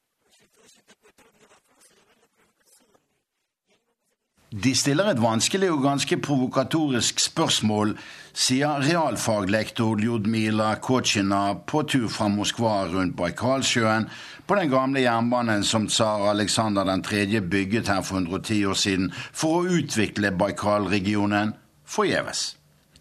De 4.54 4.74
stiller 4.78 5.10
et 5.10 5.22
vanskelig 5.22 5.70
og 5.74 5.86
ganske 5.86 6.18
provokatorisk 6.18 7.20
spørsmål, 7.20 7.94
sier 8.34 8.82
realfaglektor 8.82 10.02
Ljudmila 10.02 10.76
Kochina 10.76 11.56
på 11.56 11.84
tur 11.84 12.08
fra 12.10 12.28
Moskva 12.34 12.88
rundt 12.90 13.16
Baikalsjøen 13.18 14.08
på 14.48 14.58
den 14.58 14.72
gamle 14.72 15.04
jernbanen 15.04 15.64
som 15.64 15.86
tsar 15.88 16.26
Aleksander 16.32 16.90
3. 17.06 17.42
bygget 17.42 17.88
her 17.88 18.02
for 18.02 18.18
110 18.18 18.66
år 18.66 18.74
siden 18.74 19.12
for 19.32 19.62
å 19.62 19.78
utvikle 19.78 20.34
Baikal-regionen 20.34 21.54
forgjeves. 21.86 22.56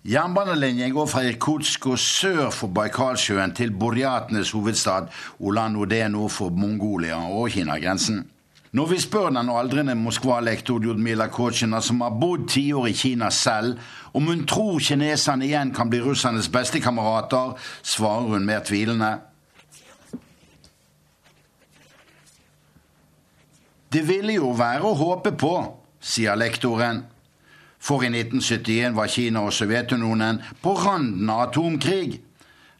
Jernbanelinjen 0.04 0.92
går 0.92 1.06
fra 1.06 1.22
Irkutsk 1.24 1.86
og 1.86 1.98
sør 1.98 2.50
for 2.50 2.74
Baikalsjøen 2.74 3.54
til 3.56 3.72
Burjatenes 3.72 4.50
hovedstad 4.52 5.08
Ulan-Ude 5.38 6.08
nord 6.10 6.34
for 6.34 6.50
Mongolia 6.50 7.22
og 7.30 7.50
Kinagrensen. 7.54 8.24
Når 8.72 8.86
vi 8.86 9.00
spør 9.00 9.28
den 9.28 9.50
aldrende 9.52 9.94
Moskva-lektor 9.94 10.80
Ljudmila 10.80 11.26
Kochina, 11.28 11.80
som 11.84 12.00
har 12.00 12.14
bodd 12.16 12.46
tiår 12.48 12.86
i 12.88 12.94
Kina 12.96 13.28
selv, 13.30 13.76
om 14.16 14.30
hun 14.30 14.46
tror 14.48 14.78
kineserne 14.80 15.44
igjen 15.44 15.74
kan 15.76 15.90
bli 15.92 16.00
russernes 16.00 16.48
bestekamerater, 16.48 17.52
svarer 17.82 18.30
hun 18.32 18.46
mer 18.48 18.64
tvilende. 18.64 19.10
Det 23.92 24.06
ville 24.08 24.38
jo 24.38 24.54
være 24.56 24.88
å 24.88 24.96
håpe 24.96 25.34
på, 25.36 25.52
sier 26.00 26.38
lektoren. 26.40 27.02
For 27.82 28.06
i 28.06 28.08
1971 28.08 28.96
var 28.96 29.12
Kina 29.12 29.42
og 29.44 29.52
Sovjetunionen 29.52 30.40
på 30.62 30.72
randen 30.80 31.28
av 31.28 31.50
atomkrig. 31.50 32.22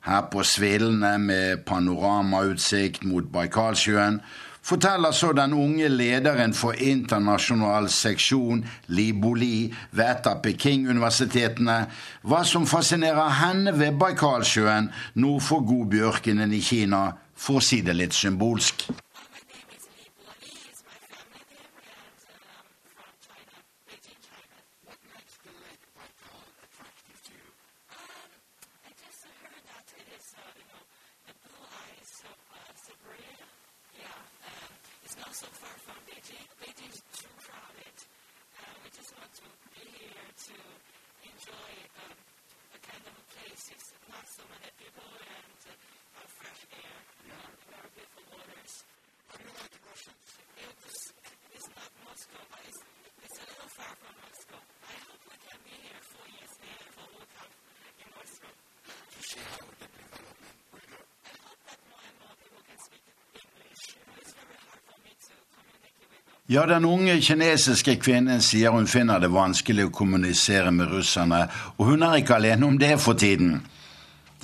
Her 0.09 0.24
på 0.33 0.40
svillene 0.40 1.18
med 1.20 1.66
panoramautsikt 1.68 3.05
mot 3.05 3.28
Baikalsjøen 3.35 4.22
forteller 4.62 5.12
så 5.12 5.33
den 5.37 5.53
unge 5.53 5.88
lederen 5.88 6.55
for 6.55 6.79
internasjonal 6.79 7.88
seksjon, 7.92 8.64
Li 8.94 9.11
Boli, 9.12 9.72
ved 9.90 10.07
et 10.07 10.29
av 10.31 10.42
Peking-universitetene, 10.44 11.79
hva 12.22 12.42
som 12.48 12.66
fascinerer 12.70 13.38
henne 13.42 13.75
ved 13.79 13.98
Baikalsjøen 14.01 14.90
nord 15.14 15.42
for 15.42 15.66
Godbjørkenen 15.66 16.55
i 16.55 16.62
Kina, 16.62 17.09
for 17.35 17.59
å 17.59 17.64
si 17.64 17.83
det 17.83 17.98
litt 17.98 18.14
symbolsk. 18.14 18.87
Ja, 66.52 66.66
den 66.66 66.84
unge 66.84 67.14
kinesiske 67.24 67.94
kvinnen 67.96 68.42
sier 68.44 68.74
hun 68.74 68.84
finner 68.90 69.22
det 69.22 69.30
vanskelig 69.32 69.86
å 69.88 69.92
kommunisere 69.94 70.68
med 70.74 70.90
russerne, 70.92 71.46
og 71.78 71.86
hun 71.88 72.04
er 72.04 72.18
ikke 72.20 72.34
alene 72.36 72.66
om 72.68 72.76
det 72.76 72.90
for 73.00 73.16
tiden. 73.16 73.54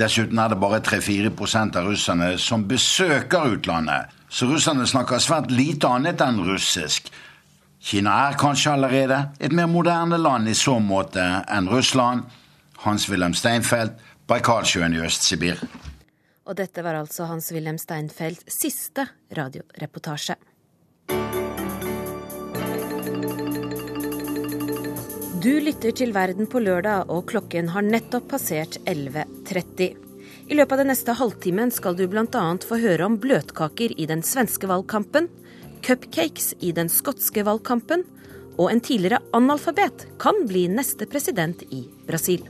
Dessuten 0.01 0.41
er 0.41 0.49
det 0.49 0.57
bare 0.63 0.79
3-4 0.87 1.29
av 1.67 1.91
russerne 1.91 2.31
som 2.41 2.65
besøker 2.71 3.53
utlandet, 3.59 4.09
så 4.31 4.49
russerne 4.49 4.89
snakker 4.89 5.21
svært 5.21 5.53
lite 5.53 5.91
annet 5.99 6.25
enn 6.25 6.41
russisk. 6.49 7.13
Kina 7.91 8.17
er 8.31 8.41
kanskje 8.41 8.73
allerede 8.79 9.21
et 9.37 9.53
mer 9.53 9.69
moderne 9.69 10.17
land 10.17 10.49
i 10.49 10.57
så 10.57 10.79
måte 10.81 11.29
enn 11.45 11.69
Russland. 11.69 12.25
Hans-Wilhelm 12.87 13.37
Steinfeld, 13.37 14.01
Baikalsjøen 14.31 14.97
i 14.97 15.05
Øst-Sibir. 15.05 15.61
Og 16.49 16.57
dette 16.57 16.81
var 16.81 17.03
altså 17.03 17.29
Hans-Wilhelm 17.29 17.77
Steinfelds 17.77 18.49
siste 18.63 19.11
radioreportasje. 19.37 20.41
Du 25.39 25.53
lytter 25.63 25.93
til 25.95 26.11
Verden 26.11 26.49
på 26.51 26.59
lørdag, 26.59 27.13
og 27.15 27.29
klokken 27.31 27.69
har 27.71 27.85
nettopp 27.87 28.25
passert 28.33 28.75
11.30. 28.91 29.93
I 30.51 30.57
løpet 30.59 30.75
av 30.75 30.81
den 30.81 30.91
neste 30.91 31.15
halvtimen 31.15 31.71
skal 31.71 31.95
du 31.95 32.09
bl.a. 32.11 32.43
få 32.67 32.79
høre 32.83 33.07
om 33.07 33.21
bløtkaker 33.23 33.95
i 33.95 34.09
den 34.11 34.25
svenske 34.27 34.67
valgkampen, 34.67 35.29
cupcakes 35.87 36.57
i 36.59 36.73
den 36.75 36.91
skotske 36.91 37.47
valgkampen, 37.47 38.03
og 38.59 38.73
en 38.73 38.83
tidligere 38.83 39.23
analfabet 39.31 40.09
kan 40.19 40.43
bli 40.51 40.65
neste 40.75 41.07
president 41.07 41.63
i 41.71 41.85
Brasil. 42.11 42.43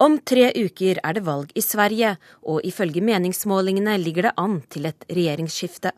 Om 0.00 0.20
tre 0.24 0.48
uker 0.56 1.04
er 1.04 1.20
det 1.20 1.28
valg 1.28 1.52
i 1.52 1.60
Sverige, 1.60 2.16
og 2.48 2.64
ifølge 2.64 3.04
meningsmålingene 3.04 4.00
ligger 4.00 4.30
det 4.30 4.38
an 4.40 4.62
til 4.72 4.88
et 4.88 5.10
regjeringsskifte. 5.12 5.92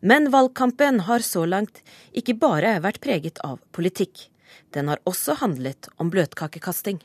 Men 0.00 0.30
valgkampen 0.30 1.00
har 1.00 1.18
så 1.18 1.44
langt 1.46 1.82
ikke 2.16 2.34
bare 2.40 2.78
vært 2.80 3.00
preget 3.04 3.40
av 3.44 3.58
politikk. 3.76 4.30
Den 4.74 4.88
har 4.88 5.00
også 5.04 5.36
handlet 5.42 5.90
om 5.96 6.10
bløtkakekasting. 6.10 7.00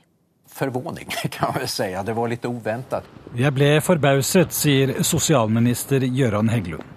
Forvåning, 0.48 1.10
kan 1.34 1.52
man 1.52 1.60
vel 1.60 1.70
si. 1.70 1.90
Det 2.06 2.16
var 2.16 2.32
litt 2.32 2.46
uventet. 2.46 3.08
Jeg 3.36 3.52
ble 3.56 3.72
forbauset, 3.84 4.54
sier 4.56 4.96
sosialminister 5.04 6.06
Gøran 6.08 6.52
Heggelund. 6.54 6.92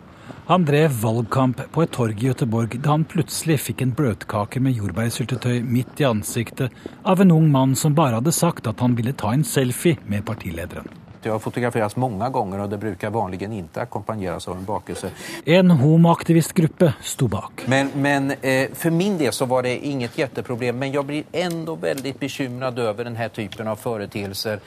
Han 0.49 0.65
drev 0.65 0.95
valgkamp 1.03 1.59
på 1.75 1.83
et 1.85 1.91
torg 1.93 2.23
i 2.23 2.31
Göteborg 2.31 2.79
da 2.81 2.95
han 2.95 3.03
plutselig 3.05 3.59
fikk 3.67 3.83
en 3.85 3.91
bløtkake 3.97 4.63
med 4.65 4.79
jordbærsyltetøy 4.79 5.59
midt 5.61 6.01
i 6.01 6.07
ansiktet 6.09 6.73
av 7.05 7.21
en 7.21 7.35
ung 7.35 7.51
mann 7.53 7.75
som 7.77 7.97
bare 7.99 8.17
hadde 8.17 8.33
sagt 8.33 8.71
at 8.71 8.81
han 8.81 8.97
ville 8.97 9.13
ta 9.13 9.35
en 9.37 9.45
selfie 9.45 10.01
med 10.09 10.25
partilederen. 10.25 10.89
Det 11.23 11.31
har 11.31 11.39
fotograferats 11.39 11.97
mange 11.97 12.31
ganger, 12.31 12.63
og 12.65 12.71
det 12.71 12.79
bruker 12.81 13.11
vanlig 13.15 13.41
ikke 13.43 13.83
akkompagneres 13.83 14.49
av 14.49 14.57
en 14.57 14.67
bakelse. 14.67 15.11
En 15.45 15.71
homoaktivistgruppe 15.71 16.93
sto 17.03 17.29
bak. 17.29 17.65
Men, 17.67 17.91
men 17.95 18.31
eh, 18.41 18.71
for 18.75 18.91
min 18.91 19.19
del 19.19 19.33
så 19.33 19.47
var 19.47 19.63
det 19.63 19.79
inget 19.87 20.15
kjempeproblem. 20.17 20.79
Men 20.79 20.93
jeg 20.93 21.07
blir 21.07 21.25
enda 21.33 21.75
veldig 21.75 22.15
bekymret 22.19 22.79
over 22.79 23.05
denne 23.05 23.29
typen 23.29 23.69
av 23.69 23.77
foreteelser. 23.77 24.63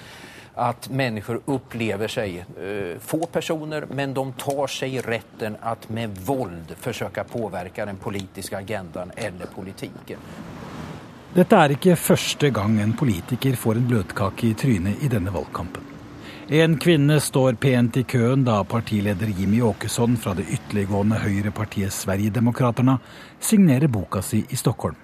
At 0.61 0.89
mennesker 0.91 1.39
opplever 1.47 2.11
seg 2.11 2.41
eh, 2.41 2.97
få 2.99 3.21
personer, 3.31 3.87
men 3.89 4.13
de 4.13 4.25
tar 4.37 4.67
seg 4.67 4.99
retten 5.05 5.55
at 5.63 5.87
med 5.89 6.17
vold 6.27 6.75
forsøke 6.77 7.23
å 7.23 7.31
påvirke 7.31 7.87
den 7.87 8.01
politiske 8.01 8.59
agendaen 8.59 9.15
eller 9.15 9.47
politikken. 9.55 10.27
Dette 11.31 11.55
er 11.55 11.77
ikke 11.77 11.95
første 11.95 12.49
gang 12.51 12.75
en 12.83 12.91
politiker 12.99 13.55
får 13.55 13.79
en 13.79 13.87
bløtkake 13.87 14.49
i 14.49 14.57
trynet 14.59 15.05
i 15.07 15.11
denne 15.13 15.31
valgkampen. 15.31 15.90
En 16.53 16.77
kvinne 16.77 17.19
står 17.19 17.53
pent 17.53 17.95
i 17.97 18.01
køen 18.03 18.41
da 18.43 18.57
partileder 18.67 19.29
Jimmy 19.39 19.61
Åkesson 19.63 20.17
fra 20.19 20.33
det 20.35 20.49
ytterliggående 20.51 21.15
høyrepartiet 21.21 21.95
Sverigedemokraterna 21.95 22.97
signerer 23.39 23.87
boka 23.87 24.19
si 24.19 24.41
i 24.49 24.59
Stockholm. 24.59 24.97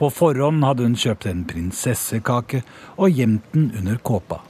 På 0.00 0.08
forhånd 0.08 0.64
hadde 0.64 0.86
hun 0.86 0.96
kjøpt 0.96 1.26
en 1.28 1.44
prinsessekake 1.44 2.62
og 2.96 3.12
gjemt 3.12 3.52
den 3.52 3.68
under 3.76 4.00
kåpa. 4.00 4.40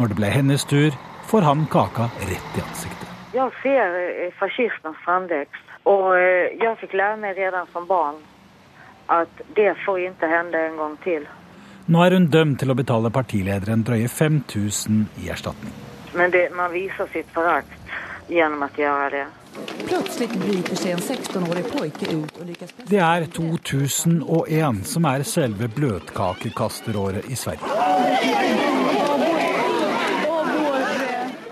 Når 0.00 0.10
det 0.10 0.18
ble 0.18 0.32
hennes 0.34 0.66
tur, 0.66 0.98
får 1.30 1.46
han 1.46 1.62
kaka 1.70 2.10
rett 2.26 2.58
i 2.58 2.66
ansiktet. 2.66 3.14
Jeg 3.38 3.54
ser 3.62 4.02
eh, 4.02 4.34
fascismens 4.42 4.98
framvekst, 5.06 5.74
og 5.86 6.08
eh, 6.18 6.58
jeg 6.58 6.74
fikk 6.82 6.98
lære 6.98 7.22
meg 7.22 7.38
allerede 7.38 7.62
som 7.70 7.86
barn 7.86 8.18
at 9.14 9.46
det 9.54 9.76
får 9.86 10.08
ikke 10.10 10.34
hende 10.34 10.68
en 10.72 10.82
gang 10.82 11.02
til. 11.06 11.30
Nå 11.88 12.02
er 12.04 12.12
hun 12.18 12.26
dømt 12.28 12.58
til 12.60 12.68
å 12.68 12.76
betale 12.76 13.08
partilederen 13.08 13.80
drøye 13.80 14.10
5000 14.12 15.06
i 15.24 15.30
erstatning. 15.32 15.72
Men 16.12 16.32
det, 16.34 16.48
man 16.52 16.68
viser 16.72 17.08
sitt 17.14 17.30
forakt 17.32 17.72
gjennom 18.28 18.66
å 18.66 18.68
gjøre 18.76 19.08
det. 19.14 19.22
Plutselig 19.88 20.28
bryter 20.36 20.76
seg 20.76 20.98
en 20.98 21.00
16-årig 21.00 21.64
pojke 21.72 22.10
ut 22.12 22.84
Det 22.92 23.00
er 23.00 23.24
2001 23.32 24.84
som 24.92 25.08
er 25.08 25.24
selve 25.26 25.70
bløtkakekasteråret 25.78 27.32
i 27.32 27.40
Sverige. 27.40 27.64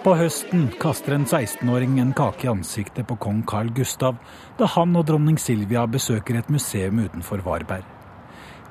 På 0.05 0.15
høsten 0.21 0.69
kaster 0.79 1.17
en 1.17 1.25
16-åring 1.25 1.97
en 2.05 2.13
kake 2.15 2.45
i 2.45 2.53
ansiktet 2.53 3.09
på 3.09 3.17
kong 3.25 3.41
Carl 3.49 3.73
Gustav 3.75 4.21
da 4.61 4.69
han 4.77 4.95
og 5.01 5.09
dronning 5.09 5.41
Silvia 5.41 5.89
besøker 5.91 6.39
et 6.39 6.53
museum 6.53 7.01
utenfor 7.09 7.41
Varberg. 7.43 7.96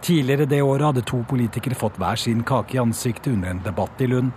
Tidligere 0.06 0.46
det 0.46 0.62
året 0.62 0.86
hadde 0.86 1.02
to 1.02 1.24
politikere 1.26 1.74
fått 1.74 1.96
hver 1.98 2.20
sin 2.22 2.44
kake 2.46 2.76
i 2.76 2.80
ansiktet 2.82 3.32
under 3.34 3.50
en 3.50 3.62
debatt 3.66 4.02
i 4.06 4.08
Lund, 4.08 4.36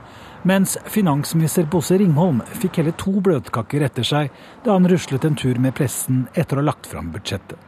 mens 0.49 0.79
finansminister 0.89 1.67
Bosse 1.69 1.99
Ringholm 2.01 2.41
fikk 2.63 2.79
hele 2.81 2.95
to 2.97 3.13
bløtkaker 3.21 3.85
etter 3.85 4.07
seg 4.11 4.31
da 4.65 4.79
han 4.79 4.89
ruslet 4.89 5.27
en 5.29 5.37
tur 5.37 5.61
med 5.61 5.77
pressen 5.77 6.23
etter 6.33 6.57
å 6.57 6.63
ha 6.63 6.71
lagt 6.71 6.89
fram 6.89 7.13
budsjettet. 7.13 7.61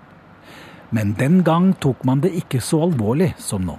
Men 0.97 1.13
den 1.21 1.43
gang 1.45 1.75
tok 1.77 2.01
man 2.09 2.25
det 2.25 2.33
ikke 2.41 2.65
så 2.65 2.81
alvorlig 2.89 3.35
som 3.37 3.69
nå. 3.69 3.77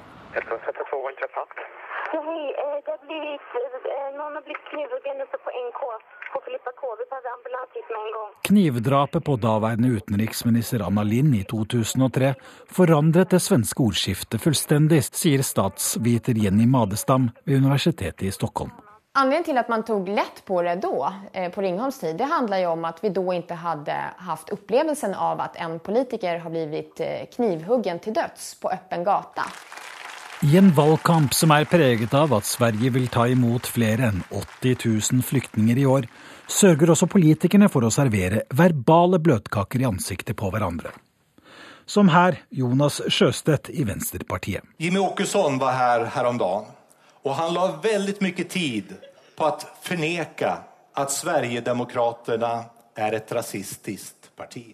Hei, 2.14 2.46
eh, 2.62 2.78
det 2.86 2.98
blir 3.08 3.26
eh, 3.26 4.10
noen 4.20 4.38
har 4.38 4.46
blitt 4.46 4.66
knivhuggen 4.70 5.26
oppe 5.26 5.42
på 5.48 5.58
NK 5.66 5.82
Knivdrapet 8.42 9.24
på 9.24 9.36
daværende 9.36 9.88
utenriksminister 9.88 10.84
Anna 10.88 11.04
Lind 11.04 11.36
i 11.36 11.44
2003 11.44 12.34
forandret 12.68 13.30
det 13.32 13.40
svenske 13.40 13.84
ordskiftet 13.84 14.42
fullstendig, 14.44 15.04
sier 15.08 15.44
statsviter 15.46 16.38
Jenny 16.38 16.66
Madestam 16.68 17.30
ved 17.46 17.62
Universitetet 17.62 18.28
i 18.28 18.32
Stockholm. 18.32 18.74
Anledningen 19.14 19.44
til 19.50 19.60
at 19.60 19.70
man 19.72 19.82
tok 19.84 20.08
lett 20.08 20.38
på 20.48 20.62
det 20.64 20.78
da, 20.86 21.14
eh, 21.34 21.50
på 21.52 21.62
Ringholms 21.62 21.98
tid, 22.00 22.16
det 22.18 22.30
handler 22.32 22.62
jo 22.64 22.70
om 22.78 22.86
at 22.88 23.02
vi 23.04 23.10
da 23.12 23.24
ikke 23.36 23.58
hadde 23.60 23.98
hatt 24.28 24.54
opplevelsen 24.56 25.16
av 25.16 25.42
at 25.44 25.58
en 25.60 25.80
politiker 25.84 26.40
har 26.40 26.54
blitt 26.54 27.02
eh, 27.04 27.26
knivhuggen 27.34 28.00
til 28.00 28.16
døds 28.16 28.54
på 28.62 28.72
åpen 28.72 29.04
gate. 29.04 29.44
I 30.44 30.58
en 30.58 30.72
valgkamp 30.74 31.34
som 31.38 31.52
er 31.54 31.68
preget 31.70 32.14
av 32.18 32.32
at 32.34 32.48
Sverige 32.50 32.90
vil 32.96 33.04
ta 33.14 33.28
imot 33.30 33.68
flere 33.70 34.08
enn 34.08 34.24
80 34.34 34.88
000 35.14 35.22
flyktninger 35.22 35.78
i 35.78 35.84
år, 35.86 36.08
sørger 36.50 36.90
også 36.96 37.06
politikerne 37.14 37.68
for 37.70 37.86
å 37.86 37.92
servere 37.94 38.40
verbale 38.58 39.20
bløtkaker 39.22 39.84
i 39.84 39.86
ansiktet 39.86 40.40
på 40.42 40.50
hverandre. 40.50 40.96
Som 41.86 42.10
her 42.10 42.40
Jonas 42.50 42.98
Sjøstedt 43.06 43.70
i 43.70 43.86
Venstrepartiet. 43.86 44.66
Jimmy 44.82 44.98
Åkesson 45.04 45.62
var 45.62 45.78
her 45.78 46.08
her 46.18 46.32
om 46.32 46.42
dagen, 46.42 46.74
og 47.22 47.38
han 47.38 47.54
la 47.54 47.70
veldig 47.86 48.18
mye 48.26 48.50
tid 48.50 48.98
på 49.38 49.46
å 49.46 49.54
forneke 49.86 50.58
at 50.98 51.18
Sverigedemokraterna 51.20 52.56
er 52.98 53.22
et 53.22 53.38
rasistisk 53.38 54.34
parti. 54.34 54.66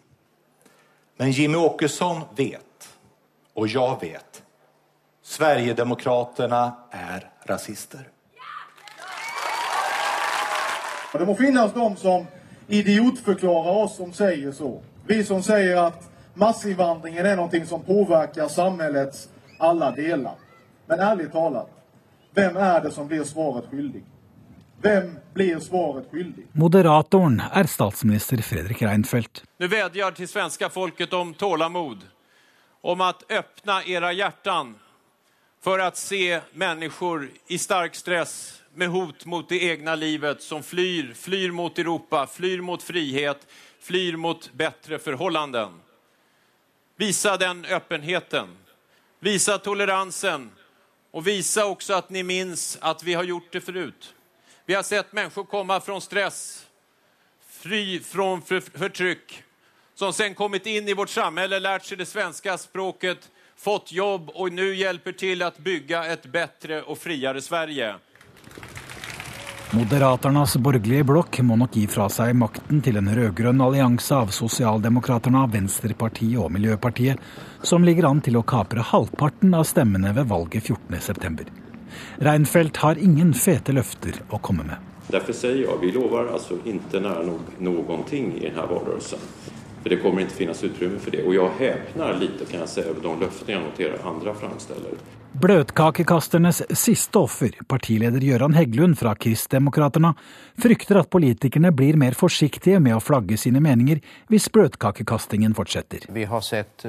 Men 1.19 1.35
Jimmy 1.35 1.59
Åkesson 1.59 2.23
vet, 2.39 2.91
og 3.59 3.67
jeg 3.67 4.03
vet, 4.07 4.45
Sverigedemokraterna 5.27 6.75
er 6.91 7.31
rasister. 7.43 8.07
Det 11.11 11.25
må 11.25 11.35
finnes 11.35 11.73
de 11.73 11.95
som 11.95 12.25
idiotforklarer 12.67 13.83
oss 13.83 13.97
som 13.97 14.13
sier 14.13 14.51
så. 14.51 14.69
Vi 15.07 15.23
som 15.27 15.43
sier 15.43 15.81
at 15.81 16.07
massinvandringen 16.39 17.27
er 17.27 17.35
noe 17.35 17.61
som 17.67 17.83
påvirker 17.83 18.47
samfunnets 18.47 19.27
alle 19.59 19.91
deler. 19.99 20.39
Men 20.87 21.03
ærlig 21.09 21.27
talt, 21.35 21.75
hvem 22.31 22.57
er 22.69 22.87
det 22.87 22.93
som 22.95 23.11
blir 23.11 23.27
svaret 23.27 23.67
skyldig? 23.67 24.05
Hvem 24.79 25.11
blir 25.35 25.59
svaret 25.59 26.07
skyldig? 26.07 26.47
Moderatoren 26.55 27.41
er 27.51 27.67
statsminister 27.67 28.39
Fredrik 28.47 28.87
Reinfeldt. 28.87 29.43
Nå 29.59 29.67
vedger 29.67 30.15
til 30.15 30.31
svenske 30.31 30.71
folket 30.71 31.19
om 31.19 31.35
tålamod, 31.35 32.07
om 32.81 33.01
å 33.01 33.11
åpne 33.11 33.81
deres 33.83 34.21
hjerter 34.23 34.75
for 35.61 35.81
å 35.81 35.91
se 35.93 36.39
mennesker 36.53 37.29
i 37.47 37.57
sterk 37.57 37.95
stress 37.95 38.61
med 38.73 38.89
hot 38.89 39.25
mot 39.25 39.49
det 39.49 39.63
egna 39.63 39.95
livet 39.95 40.41
som 40.41 40.63
flyr, 40.63 41.13
flyr 41.13 41.51
mot 41.51 41.79
Europa, 41.79 42.27
flyr 42.27 42.61
mot 42.61 42.83
frihet, 42.83 43.47
flyr 43.79 44.15
mot 44.15 44.51
bättre 44.53 44.99
förhållanden. 44.99 45.81
Visa 46.95 47.37
den 47.37 47.65
öppenheten, 47.65 48.57
visa 49.19 49.57
toleransen 49.57 50.49
og 51.11 51.23
visa 51.25 51.65
også 51.65 51.97
at 51.97 52.09
ni 52.09 52.23
minns 52.23 52.77
at 52.81 53.03
vi 53.03 53.13
har 53.13 53.23
gjort 53.23 53.51
det 53.51 53.61
förut. 53.61 54.13
Vi 54.65 54.73
har 54.73 54.83
sett 54.83 55.13
mennesker 55.13 55.43
komme 55.43 55.81
fra 55.81 56.01
stress, 56.01 56.67
fri 57.47 57.99
fra 57.99 58.41
förtryck, 58.41 59.43
som 59.95 60.13
sen 60.13 60.35
kommit 60.35 60.65
inn 60.65 60.89
i 60.89 60.93
vårt 60.93 61.09
samhälle, 61.09 61.59
lært 61.59 61.85
seg 61.85 61.97
det 61.97 62.05
svenske 62.05 62.57
språket, 62.57 63.29
fått 63.57 63.91
jobb 63.91 64.29
og 64.33 64.53
nå 64.53 64.71
hjelper 64.77 65.17
til 65.17 65.43
å 65.43 65.51
bygge 65.57 66.03
et 66.13 66.27
bedre 66.31 66.83
og 66.85 66.97
friere 67.01 67.41
Sverige. 67.41 67.95
Moderaternas 69.75 70.55
borgerlige 70.63 71.03
blokk 71.03 71.41
må 71.43 71.57
nok 71.59 71.75
gi 71.75 71.83
fra 71.91 72.05
seg 72.07 72.31
makten 72.39 72.79
til 72.85 73.01
en 73.01 73.09
rød-grønn 73.11 73.59
allianse 73.65 74.15
av 74.15 74.31
Sosialdemokraterne, 74.31 75.41
Venstrepartiet 75.51 76.39
og 76.39 76.53
Miljøpartiet, 76.55 77.19
som 77.67 77.83
ligger 77.83 78.07
an 78.07 78.23
til 78.23 78.39
å 78.39 78.45
kapre 78.47 78.85
halvparten 78.93 79.51
av 79.57 79.67
stemmene 79.67 80.13
ved 80.15 80.29
valget 80.31 80.71
14.9. 80.71 81.49
Reinfeldt 82.23 82.79
har 82.85 83.03
ingen 83.03 83.35
fete 83.35 83.75
løfter 83.75 84.21
å 84.31 84.39
komme 84.39 84.69
med. 84.71 84.79
Derfor 85.11 85.35
sier 85.35 85.59
jeg 85.65 85.83
vi 85.83 85.91
lover 85.95 86.31
altså 86.31 86.61
ikke 86.63 87.03
nær 87.03 87.27
noen 87.27 88.07
ting 88.07 88.33
i 88.37 88.47
denne 88.47 88.71
valgkampen. 88.71 89.56
For 89.83 89.89
det 89.89 90.01
kommer 90.01 90.25
ikke 90.25 90.35
finnes 90.41 90.63
utrymme 90.63 90.99
for 90.99 91.15
det. 91.15 91.23
Og 91.27 91.35
jeg 91.35 91.53
häpnar 91.59 92.17
litt 92.19 92.41
kan 92.49 92.63
jeg 92.63 92.69
säga 92.69 92.91
over 92.91 93.01
de 93.01 93.19
löften 93.25 93.53
jag 93.53 93.63
noterer 93.63 94.07
andre 94.07 94.33
framställer. 94.35 94.99
Bløtkakekasternes 95.37 96.63
siste 96.73 97.19
offer, 97.19 97.51
partileder 97.67 98.23
Gøran 98.23 98.55
Heggelund 98.57 98.97
fra 98.97 99.11
Kristdemokraterna, 99.15 100.15
frykter 100.57 100.97
at 101.03 101.11
politikerne 101.13 101.69
blir 101.71 101.99
mer 101.99 102.17
forsiktige 102.17 102.79
med 102.81 102.95
å 102.97 103.03
flagge 103.03 103.37
sine 103.37 103.61
meninger 103.61 104.01
hvis 104.31 104.47
bløtkakekastingen 104.55 105.53
fortsetter. 105.53 106.07
Vi 106.09 106.25
har 106.25 106.41
sett 106.41 106.87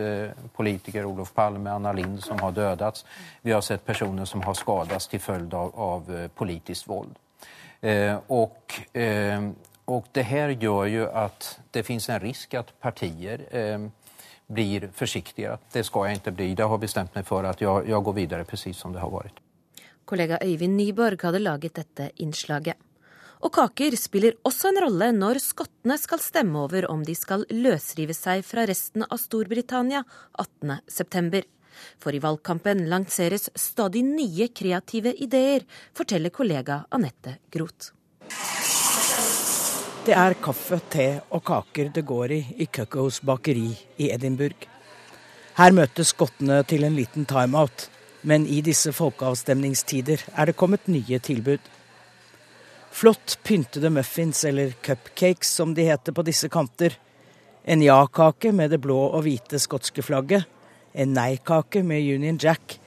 politiker 0.56 1.04
Olof 1.04 1.34
Palme, 1.36 1.70
Anna 1.70 1.92
Lind, 1.92 2.22
som 2.24 2.40
har 2.40 2.56
dødd. 2.56 3.02
Vi 3.42 3.52
har 3.52 3.60
sett 3.60 3.84
personer 3.84 4.24
som 4.24 4.40
har 4.46 4.56
skadet 4.56 5.02
til 5.10 5.20
følge 5.20 5.56
av, 5.56 5.74
av 5.74 6.10
eh, 6.14 6.28
politisk 6.34 6.88
vold. 6.88 7.12
Eh, 7.80 8.16
og 8.34 8.78
eh, 8.92 9.50
Og 9.88 10.08
det 10.12 10.26
her 10.28 10.52
gjør 10.52 10.88
jo 10.92 11.06
at 11.16 11.54
det 11.72 11.86
finnes 11.86 12.08
en 12.12 12.20
risk 12.20 12.54
at 12.58 12.74
partier 12.82 13.46
eh, 13.48 13.86
blir 14.48 14.88
forsiktige. 14.96 15.56
Det 15.72 15.84
skal 15.86 16.08
jeg 16.08 16.20
ikke 16.20 16.34
bli. 16.36 16.48
Det 16.56 16.68
har 16.68 16.80
bestemt 16.82 17.14
meg 17.16 17.24
for 17.28 17.46
at 17.48 17.62
jeg, 17.62 17.88
jag 17.88 18.04
går 18.04 18.16
videre 18.16 18.48
precis 18.48 18.76
som 18.76 18.92
det 18.92 19.00
har 19.00 19.12
vært. 19.12 19.40
Kollega 20.08 20.38
Øyvind 20.44 20.76
Nyborg 20.76 21.24
hadde 21.24 21.40
laget 21.42 21.76
dette 21.76 22.10
innslaget. 22.24 22.76
Og 23.44 23.52
kaker 23.54 23.94
spiller 23.96 24.34
også 24.48 24.72
en 24.72 24.80
rolle 24.82 25.10
når 25.14 25.38
skottene 25.42 25.94
skal 26.00 26.20
stemme 26.22 26.58
over 26.64 26.88
om 26.90 27.04
de 27.06 27.14
skal 27.14 27.44
løsrive 27.52 28.16
seg 28.16 28.42
fra 28.46 28.64
resten 28.66 29.04
av 29.06 29.20
Storbritannia 29.22 30.02
18.9. 30.42 31.44
For 32.02 32.16
i 32.16 32.20
valgkampen 32.24 32.88
lanseres 32.90 33.46
stadig 33.54 34.02
nye 34.02 34.48
kreative 34.50 35.14
ideer, 35.14 35.62
forteller 35.94 36.34
kollega 36.34 36.82
Anette 36.90 37.38
Groth. 37.54 37.92
Det 40.08 40.14
er 40.16 40.32
kaffe, 40.40 40.78
te 40.88 41.06
og 41.36 41.42
kaker 41.44 41.90
det 41.92 42.00
går 42.08 42.32
i 42.32 42.36
i 42.64 42.66
Cuckoos 42.72 43.18
bakeri 43.20 43.74
i 44.00 44.06
Edinburgh. 44.08 44.62
Her 45.58 45.74
møtes 45.76 46.14
skottene 46.14 46.62
til 46.64 46.86
en 46.86 46.94
liten 46.96 47.26
timeout, 47.28 47.84
men 48.24 48.46
i 48.48 48.62
disse 48.64 48.94
folkeavstemningstider 48.96 50.22
er 50.32 50.48
det 50.48 50.54
kommet 50.56 50.88
nye 50.88 51.18
tilbud. 51.20 51.60
Flott 52.88 53.36
pyntede 53.44 53.90
muffins, 53.92 54.40
eller 54.48 54.72
cupcakes 54.80 55.52
som 55.60 55.76
de 55.76 55.84
heter 55.90 56.16
på 56.16 56.24
disse 56.24 56.48
kanter. 56.48 56.96
En 57.68 57.84
ja-kake 57.84 58.54
med 58.56 58.72
det 58.72 58.80
blå 58.80 58.96
og 59.10 59.26
hvite 59.28 59.60
skotske 59.60 60.06
flagget. 60.08 60.48
En 60.96 61.12
nei-kake 61.12 61.84
med 61.84 62.00
Union 62.14 62.40
Jack. 62.40 62.78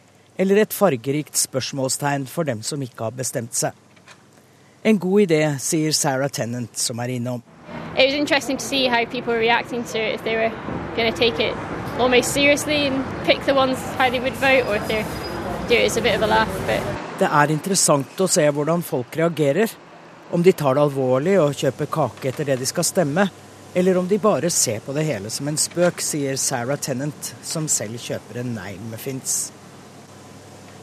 Eller 0.42 0.64
et 0.64 0.74
fargerikt 0.74 1.38
spørsmålstegn 1.38 2.26
for 2.26 2.50
dem 2.50 2.66
som 2.66 2.82
ikke 2.82 3.12
har 3.12 3.22
bestemt 3.22 3.54
seg. 3.54 3.78
En 4.84 4.98
god 4.98 5.22
idé, 5.22 5.44
sier 5.60 5.92
Sarah 5.94 6.30
Tennant, 6.30 6.78
som 6.78 7.00
er 7.00 7.14
innom. 7.14 7.44
It 7.96 8.08
was 8.08 8.16
interesting 8.16 8.58
to 8.58 8.66
see 8.66 8.88
how 8.88 9.06
people 9.06 9.34
were 9.34 9.40
reacting 9.40 9.84
to 9.84 10.00
it, 10.00 10.16
if 10.16 10.24
they 10.24 10.36
were 10.36 10.52
going 10.96 11.12
to 11.12 11.18
take 11.18 11.40
it 11.40 11.56
almost 12.00 12.34
seriously 12.34 12.88
and 12.88 13.04
pick 13.26 13.46
the 13.46 13.54
ones 13.54 13.78
how 14.00 14.10
they 14.10 14.20
would 14.20 14.34
vote, 14.42 14.66
or 14.68 14.78
if 14.78 14.88
they 14.88 15.06
do 15.70 15.76
it 15.76 15.86
as 15.86 15.98
a 15.98 16.02
bit 16.02 16.16
of 16.16 16.24
a 16.24 16.28
laugh. 16.28 16.50
But... 16.66 16.82
Det 17.20 17.30
er 17.30 17.54
interessant 17.54 18.18
å 18.18 18.28
se 18.28 18.48
hvordan 18.50 18.82
folk 18.82 19.16
reagerer. 19.22 19.70
Om 20.32 20.42
de 20.42 20.54
tar 20.58 20.74
det 20.74 20.82
alvorlig 20.88 21.38
og 21.44 21.54
kjøper 21.54 21.92
kake 21.92 22.32
etter 22.32 22.48
det 22.48 22.58
de 22.64 22.66
skal 22.66 22.88
stemme, 22.88 23.30
eller 23.76 23.98
om 24.00 24.08
de 24.08 24.18
bare 24.18 24.50
ser 24.50 24.80
på 24.82 24.96
det 24.98 25.06
hele 25.06 25.30
som 25.30 25.48
en 25.48 25.60
spøk, 25.60 26.02
sier 26.02 26.40
Sarah 26.42 26.80
Tennant, 26.82 27.36
som 27.44 27.70
selv 27.70 28.02
kjøper 28.02 28.42
en 28.42 28.56
negl-muffins. 28.58 29.52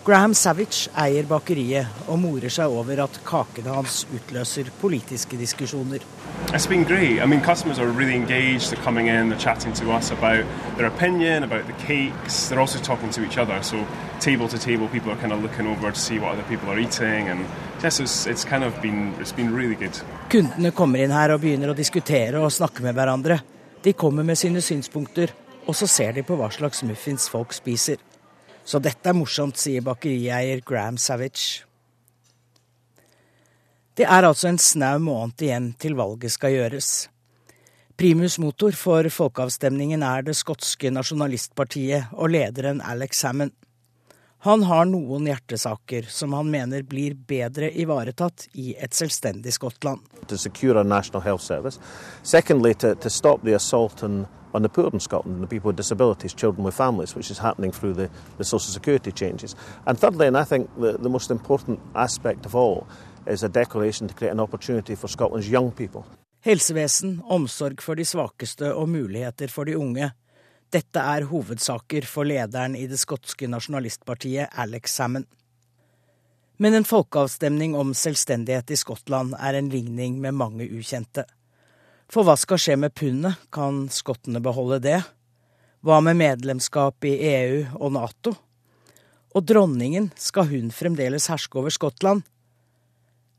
Graham 0.09 0.33
Savage 0.33 0.89
eier 0.97 1.27
bakeriet 1.29 2.07
og 2.09 2.17
morer 2.23 2.49
seg 2.49 2.73
over 2.73 3.03
at 3.05 3.19
kakene 3.29 3.75
hans 3.75 4.07
utløser 4.09 4.71
politiske 4.81 5.37
diskusjoner. 5.37 6.01
It's 6.49 6.67
been 6.67 6.85
great. 6.85 7.21
I 7.21 7.27
mean, 7.27 7.43
customers 7.43 7.79
are 7.79 7.91
really 7.93 8.17
engaged. 8.17 8.73
They're 8.73 8.83
coming 8.83 9.09
in, 9.09 9.29
they're 9.29 9.39
chatting 9.39 9.75
to 9.75 9.93
us 9.93 10.11
about 10.11 10.47
their 10.79 10.87
opinion, 10.87 11.45
about 11.45 11.67
the 11.67 11.75
cakes. 11.85 12.49
They're 12.49 12.59
also 12.59 12.79
talking 12.79 13.11
to 13.11 13.23
each 13.23 13.37
other. 13.37 13.63
So, 13.63 13.85
table 14.19 14.49
to 14.49 14.57
table, 14.57 14.89
people 14.89 15.13
are 15.13 15.21
kind 15.21 15.31
of 15.31 15.43
looking 15.43 15.67
over 15.67 15.93
to 15.93 16.01
see 16.01 16.19
what 16.19 16.33
other 16.33 16.49
people 16.49 16.71
are 16.71 16.79
eating. 16.79 17.29
And 17.29 17.45
yes, 17.83 18.01
it's, 18.01 18.27
it's 18.27 18.47
kind 18.47 18.65
of 18.65 18.81
been, 18.81 19.13
it's 19.21 19.37
been 19.37 19.53
really 19.53 19.77
good. 19.77 19.93
Kundene 20.31 20.73
kommer 20.73 21.05
inn 21.05 21.13
her 21.13 21.37
og 21.37 21.45
begynner 21.45 21.75
å 21.75 21.77
diskutere 21.77 22.41
og 22.41 22.49
snakke 22.49 22.81
med 22.81 22.97
hverandre. 22.97 23.43
De 23.85 23.93
kommer 23.93 24.25
med 24.25 24.41
sine 24.41 24.65
synspunkter, 24.65 25.37
og 25.67 25.77
så 25.77 25.85
ser 25.85 26.17
de 26.17 26.25
på 26.25 26.41
hva 26.41 26.49
slags 26.49 26.81
muffins 26.81 27.29
folk 27.29 27.53
spiser. 27.53 28.08
Så 28.69 28.81
dette 28.85 29.09
er 29.09 29.17
morsomt, 29.17 29.57
sier 29.57 29.81
bakerieier 29.81 30.61
Graham 30.67 30.99
Savage. 31.01 31.65
Det 33.97 34.05
er 34.05 34.27
altså 34.29 34.51
en 34.51 34.61
snau 34.61 34.99
måned 35.03 35.41
igjen 35.43 35.71
til 35.81 35.97
valget 35.99 36.35
skal 36.35 36.53
gjøres. 36.53 36.91
Primus 37.99 38.37
motor 38.39 38.77
for 38.79 39.09
folkeavstemningen 39.11 40.05
er 40.07 40.27
det 40.29 40.37
skotske 40.39 40.93
nasjonalistpartiet 40.93 42.13
og 42.13 42.31
lederen 42.37 42.85
Alex 42.85 43.25
Salmon. 43.25 43.51
Han 44.41 44.63
har 44.63 44.85
noen 44.87 45.27
hjertesaker 45.27 46.03
som 46.03 46.33
han 46.33 46.51
mener 46.51 46.83
blir 46.87 47.15
bedre 47.15 47.73
ivaretatt 47.75 48.47
i 48.55 48.77
et 48.79 48.95
selvstendig 48.95 49.53
Skottland. 49.53 50.05
To 50.31 50.39
secure 50.39 50.79
our 50.79 50.87
national 50.87 51.23
health 51.23 51.43
service. 51.43 51.81
Secondly, 52.23 52.75
to, 52.75 52.95
to 52.95 53.11
stop 53.11 53.43
the 53.43 53.55
assault 53.55 54.05
on, 54.05 54.29
on 54.55 54.63
the 54.63 54.69
poor 54.69 54.91
in 54.93 55.01
Scotland, 55.01 55.43
the 55.43 55.49
people 55.49 55.69
with 55.69 55.77
disabilities, 55.77 56.35
children 56.35 56.65
with 56.65 56.77
families, 56.77 57.17
which 57.17 57.31
is 57.31 57.39
happening 57.39 57.73
through 57.73 57.95
the, 57.95 58.09
the 58.37 58.45
social 58.45 58.73
security 58.73 59.11
changes. 59.11 59.57
And 59.87 59.99
thirdly, 59.99 60.29
and 60.29 60.37
I 60.37 60.45
think 60.45 60.71
the, 60.79 60.93
the 60.93 61.11
most 61.11 61.31
important 61.31 61.81
aspect 61.95 62.47
of 62.47 62.55
all, 62.55 62.87
is 63.27 63.43
a 63.43 63.49
declaration 63.49 64.07
to 64.09 64.15
create 64.15 64.33
an 64.33 64.41
opportunity 64.41 64.95
for 64.95 65.09
Scotland's 65.09 65.51
young 65.51 65.73
people. 65.73 66.07
Helsevesen, 66.47 67.23
omsorg 67.27 67.83
for 67.83 67.99
de 67.99 68.05
svakeste 68.05 68.71
og 68.75 68.89
muligheter 68.89 69.51
for 69.51 69.65
de 69.65 69.75
unge. 69.79 70.13
Dette 70.69 71.01
er 71.01 71.25
hovedsaker 71.31 72.05
for 72.05 72.29
lederen 72.29 72.75
i 72.77 72.85
det 72.91 72.99
skotske 73.01 73.49
nasjonalistpartiet 73.49 74.53
Alex 74.53 74.93
Salmon. 74.99 75.25
Men 76.61 76.75
en 76.75 76.85
folkeavstemning 76.85 77.77
om 77.79 77.95
selvstendighet 77.97 78.75
i 78.75 78.77
Skottland 78.77 79.33
er 79.39 79.57
en 79.57 79.71
ligning 79.73 80.19
med 80.21 80.37
mange 80.37 80.67
ukjente. 80.69 81.25
For 82.13 82.27
hva 82.27 82.35
skal 82.37 82.61
skje 82.61 82.77
med 82.83 82.93
pundet, 82.99 83.39
kan 83.55 83.87
skottene 83.93 84.43
beholde 84.45 84.81
det? 84.85 84.99
Hva 85.81 86.03
med 86.05 86.19
medlemskap 86.21 87.07
i 87.07 87.15
EU 87.31 87.63
og 87.79 87.95
Nato? 87.97 88.35
Og 89.33 89.47
dronningen, 89.49 90.11
skal 90.21 90.51
hun 90.51 90.73
fremdeles 90.75 91.31
herske 91.33 91.61
over 91.63 91.73
Skottland? 91.73 92.27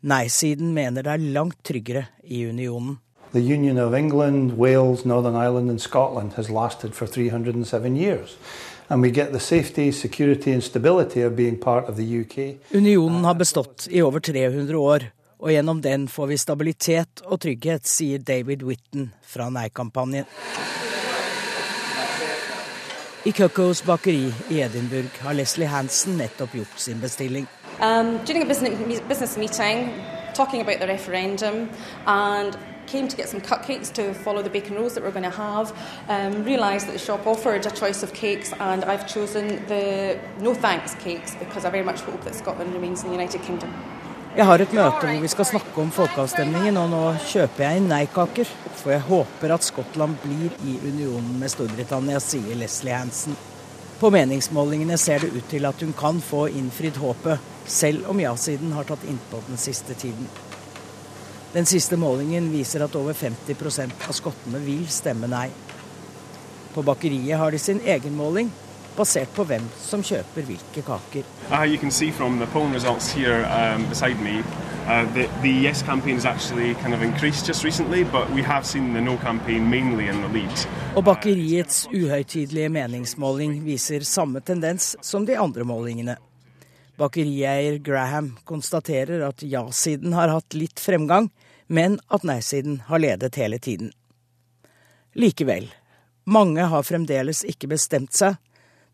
Nei-siden 0.02 0.72
mener 0.74 1.06
det 1.06 1.14
er 1.14 1.32
langt 1.36 1.60
tryggere 1.68 2.08
i 2.24 2.46
unionen. 2.48 2.98
The 3.32 3.42
Union 3.42 3.78
of 3.78 3.94
England, 3.94 4.58
Wales, 4.58 5.06
Northern 5.06 5.36
Ireland, 5.36 5.70
and 5.70 5.82
Scotland 5.82 6.34
has 6.34 6.50
lasted 6.50 6.96
for 6.96 7.08
307 7.08 7.96
years. 7.96 8.38
And 8.90 9.04
we 9.04 9.12
get 9.12 9.32
the 9.34 9.40
safety, 9.40 9.92
security, 9.92 10.52
and 10.52 10.64
stability 10.64 11.22
of 11.22 11.36
being 11.36 11.58
part 11.58 11.90
of 11.90 11.96
the 11.96 12.22
UK. 12.22 12.58
Unionen 12.72 13.26
har 13.26 13.34
bestått 13.34 13.88
i 13.92 14.02
over 14.02 14.20
300 14.20 14.78
år, 14.78 15.04
og 15.40 15.52
gjennom 15.52 15.82
den 15.82 16.08
får 16.08 16.28
vi 16.28 16.38
stabilitet 16.38 17.22
og 17.26 17.40
trygghet, 17.40 17.86
sier 17.88 18.20
David 18.20 18.64
Whitten 18.66 19.12
fra 19.22 19.50
Nei-kampanjen. 19.50 20.26
I 23.26 23.32
Cuckoos 23.32 23.84
bakeri 23.86 24.34
i 24.50 24.62
Edinburgh 24.62 25.22
har 25.22 25.38
Leslie 25.38 25.68
Hansen 25.68 26.18
nettopp 26.18 26.56
gjort 26.56 26.80
sin 26.80 27.02
bestilling. 27.02 27.46
Um, 27.80 28.18
during 28.26 28.42
a 28.42 28.46
business, 28.46 29.02
business 29.08 29.38
meeting, 29.38 29.94
talking 30.34 30.62
about 30.62 30.80
the 30.80 30.88
referendum, 30.88 31.70
and 32.08 32.58
came 32.90 33.08
to 33.08 33.18
get 33.22 33.30
some 33.30 33.42
cupcakes 33.42 33.94
to 33.94 34.14
follow 34.26 34.42
the 34.42 34.50
bacon 34.50 34.76
rolls 34.76 34.94
that 34.96 35.04
we're 35.04 35.18
going 35.20 35.32
to 35.32 35.38
have. 35.48 35.68
Um, 36.16 36.44
realised 36.44 36.88
that 36.88 36.94
the 36.94 37.06
shop 37.08 37.28
offered 37.28 37.66
a 37.66 37.72
choice 37.82 38.04
of 38.04 38.14
cakes, 38.14 38.52
and 38.60 38.84
I've 38.86 39.06
chosen 39.08 39.46
the 39.68 40.18
no 40.40 40.54
thanks 40.54 40.96
cakes 40.96 41.36
because 41.36 41.66
I 41.66 41.70
very 41.70 41.86
much 41.92 42.02
hope 42.02 42.22
that 42.26 42.36
Scotland 42.36 42.74
remains 42.74 43.04
in 43.04 43.10
the 43.10 43.16
United 43.16 43.42
Kingdom. 43.48 43.74
Jeg 44.38 44.46
har 44.46 44.62
et 44.62 44.74
møte 44.78 45.08
hvor 45.10 45.22
vi 45.24 45.28
skal 45.28 45.46
snakke 45.50 45.82
om 45.82 45.90
folkeavstemningen, 45.92 46.78
og 46.78 46.92
nå 46.92 47.04
kjøper 47.32 47.64
jeg 47.66 47.80
inn 47.80 47.88
nei-kaker. 47.90 48.52
For 48.78 48.94
jeg 48.94 49.02
håper 49.08 49.56
at 49.56 49.66
Skottland 49.66 50.20
blir 50.22 50.54
i 50.70 50.76
unionen 50.86 51.40
med 51.42 51.50
Storbritannia, 51.52 52.22
sier 52.24 52.60
Leslie 52.60 52.94
Hansen. 52.94 53.38
På 54.00 54.12
meningsmålingene 54.14 54.96
ser 55.02 55.26
det 55.26 55.34
ut 55.34 55.50
til 55.52 55.66
at 55.68 55.82
hun 55.84 55.96
kan 55.98 56.22
få 56.24 56.46
innfridd 56.56 57.02
håpet, 57.02 57.42
selv 57.66 58.08
om 58.14 58.22
ja-siden 58.22 58.72
har 58.78 58.88
tatt 58.88 59.04
innpå 59.10 59.42
den 59.50 59.60
siste 59.60 59.98
tiden. 59.98 60.30
Den 61.54 61.66
siste 61.66 61.98
målingen 61.98 62.52
viser 62.54 62.84
at 62.86 62.96
over 62.96 63.14
50% 63.18 64.04
av 64.08 64.14
skottene 64.14 64.60
vil 64.62 64.84
stemme 64.94 65.26
nei. 65.32 65.48
På 66.76 66.84
bakeriet 66.86 67.40
har 67.42 67.52
de 67.52 67.58
sin 67.58 67.80
egen 67.82 68.14
måling, 68.14 68.52
basert 68.94 69.32
på 69.34 69.48
hvem 69.50 69.66
som 69.82 70.04
kjøper 70.06 70.46
hvilke 70.46 70.84
kaker. 70.86 71.26
Uh, 71.50 71.66
you 71.66 71.80
can 71.82 71.90
see 71.90 72.12
from 72.12 72.38
the 72.38 72.46
polling 72.54 72.74
results 72.74 73.10
here 73.10 73.50
um, 73.50 73.88
beside 73.90 74.22
me, 74.22 74.44
uh, 74.86 75.06
the, 75.16 75.26
the 75.42 75.50
yes 75.50 75.82
campaign 75.82 76.22
has 76.22 76.26
actually 76.26 76.76
kind 76.84 76.94
of 76.94 77.02
increased 77.02 77.48
just 77.48 77.64
recently, 77.64 78.04
but 78.04 78.30
we 78.30 78.44
have 78.44 78.64
seen 78.64 78.94
the 78.94 79.02
no 79.02 79.18
campaign 79.18 79.70
mainly 79.70 80.08
in 80.08 80.22
the 80.22 80.30
lead. 80.30 80.68
Og 80.96 81.04
bakeriets 81.04 81.88
uhøytidelige 81.90 82.70
meningsmåling 82.70 83.64
viser 83.66 84.06
samme 84.06 84.46
tendens 84.46 84.96
som 85.02 85.26
de 85.26 85.38
andre 85.38 85.64
målingene. 85.64 86.18
Bakerieier 87.00 87.78
Graham 87.78 88.34
konstaterer 88.44 89.22
at 89.24 89.44
ja-siden 89.44 90.14
har 90.14 90.28
hatt 90.34 90.56
litt 90.58 90.82
fremgang, 90.84 91.30
men 91.68 91.96
at 92.12 92.26
nei-siden 92.28 92.82
har 92.90 93.00
ledet 93.00 93.38
hele 93.40 93.60
tiden. 93.60 93.94
Likevel, 95.16 95.70
mange 96.28 96.66
har 96.68 96.84
fremdeles 96.84 97.46
ikke 97.48 97.70
bestemt 97.72 98.18
seg. 98.20 98.36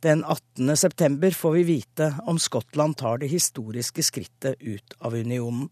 Den 0.06 0.22
18. 0.22 0.76
september 0.78 1.34
får 1.34 1.56
vi 1.56 1.64
vite 1.64 2.12
om 2.30 2.38
Skottland 2.39 2.97
tar 2.99 3.24
det 3.24 3.32
historiske 3.32 4.06
skrittet 4.06 4.62
ut 4.62 4.93
av 4.99 5.16
unionen. 5.18 5.72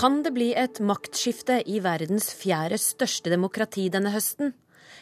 Kan 0.00 0.22
det 0.24 0.32
bli 0.32 0.48
et 0.56 0.80
maktskifte 0.80 1.60
i 1.68 1.78
verdens 1.84 2.32
fjerde 2.34 2.80
største 2.80 3.30
demokrati 3.30 3.86
denne 3.92 4.10
høsten? 4.14 4.54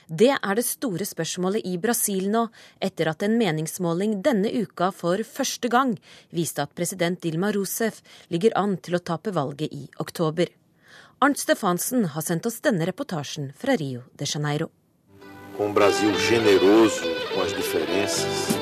Det 0.08 0.30
er 0.32 0.54
det 0.56 0.64
store 0.64 1.04
spørsmålet 1.04 1.66
i 1.68 1.76
Brasil 1.76 2.30
nå, 2.32 2.46
etter 2.80 3.10
at 3.10 3.22
en 3.26 3.34
meningsmåling 3.36 4.22
denne 4.24 4.48
uka 4.48 4.88
for 4.88 5.20
første 5.20 5.68
gang 5.68 5.98
viste 6.32 6.64
at 6.64 6.72
president 6.72 7.20
Dilma 7.20 7.50
Rousef 7.52 8.00
ligger 8.32 8.56
an 8.56 8.78
til 8.80 8.96
å 8.96 9.02
tape 9.04 9.34
valget 9.36 9.68
i 9.68 9.84
oktober. 10.00 10.48
Arnt 11.20 11.36
Stefansen 11.36 12.06
har 12.14 12.24
sendt 12.24 12.48
oss 12.48 12.60
denne 12.64 12.88
reportasjen 12.88 13.52
fra 13.52 13.76
Rio 13.76 14.06
de 14.16 14.24
Janeiro. 14.24 14.70
Um 15.58 15.74
Brasil 15.74 16.14
generoso 16.30 17.04
com 17.34 17.42
as 17.42 17.52
diferenças, 17.52 18.56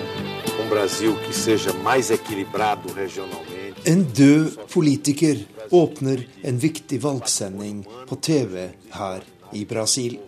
um 0.59 0.69
Brasil 0.69 1.15
que 1.27 1.33
seja 1.33 1.73
mais 1.85 2.11
equilibrado 2.11 2.93
regionalmente. 2.95 3.85
En 3.87 4.03
død 4.03 4.67
politiker 4.73 5.47
åpner 5.71 6.27
en 6.43 6.59
viktig 6.59 6.99
valgsending 7.03 7.85
på 8.09 8.17
TV 8.17 8.73
her 8.91 9.36
i 9.57 9.65
Brasil. 9.65 10.19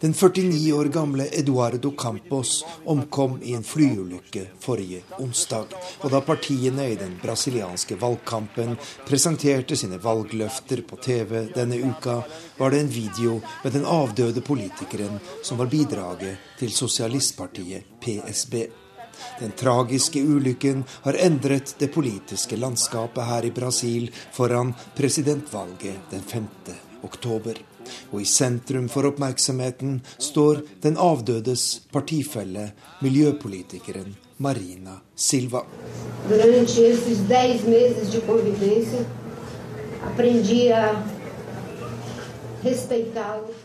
Den 0.00 0.14
49 0.14 0.72
år 0.72 0.84
gamle 0.84 1.26
Eduardo 1.32 1.92
Campos 1.98 2.64
omkom 2.84 3.38
i 3.42 3.54
en 3.54 3.64
flyulykke 3.64 4.46
forrige 4.60 5.02
onsdag. 5.18 5.74
Og 6.04 6.12
da 6.12 6.20
partiene 6.20 6.88
i 6.92 6.98
den 7.00 7.16
brasilianske 7.22 7.98
valgkampen 8.00 8.76
presenterte 9.08 9.76
sine 9.78 10.00
valgløfter 10.02 10.82
på 10.88 11.00
TV 11.02 11.46
denne 11.54 11.80
uka, 11.90 12.20
var 12.58 12.74
det 12.74 12.82
en 12.84 12.92
video 12.92 13.38
med 13.64 13.78
den 13.78 13.86
avdøde 13.86 14.44
politikeren 14.44 15.20
som 15.42 15.58
var 15.58 15.70
bidraget 15.72 16.58
til 16.58 16.74
sosialistpartiet 16.74 17.96
PSB. 18.02 18.85
Den 19.40 19.52
tragiske 19.56 20.22
ulykken 20.22 20.84
har 21.04 21.18
endret 21.26 21.74
det 21.78 21.92
politiske 21.94 22.56
landskapet 22.56 23.26
her 23.28 23.48
i 23.48 23.54
Brasil 23.54 24.10
foran 24.32 24.74
presidentvalget 24.96 26.10
den 26.10 26.22
5. 26.22 26.46
oktober. 27.04 27.58
Og 28.10 28.20
i 28.20 28.26
sentrum 28.26 28.88
for 28.90 29.06
oppmerksomheten 29.06 30.00
står 30.18 30.62
den 30.82 30.96
avdødes 30.98 31.66
partifelle, 31.92 32.72
miljøpolitikeren 33.02 34.16
Marina 34.38 34.98
Silva. 35.14 35.62
Durante 36.28 36.88
esses 36.90 37.22
dez 37.28 37.62
meses 37.64 38.10
de 38.10 38.20
convivência, 38.20 39.04
aprendi 40.02 40.72
a 40.72 41.02
respeitá-lo. 42.64 43.55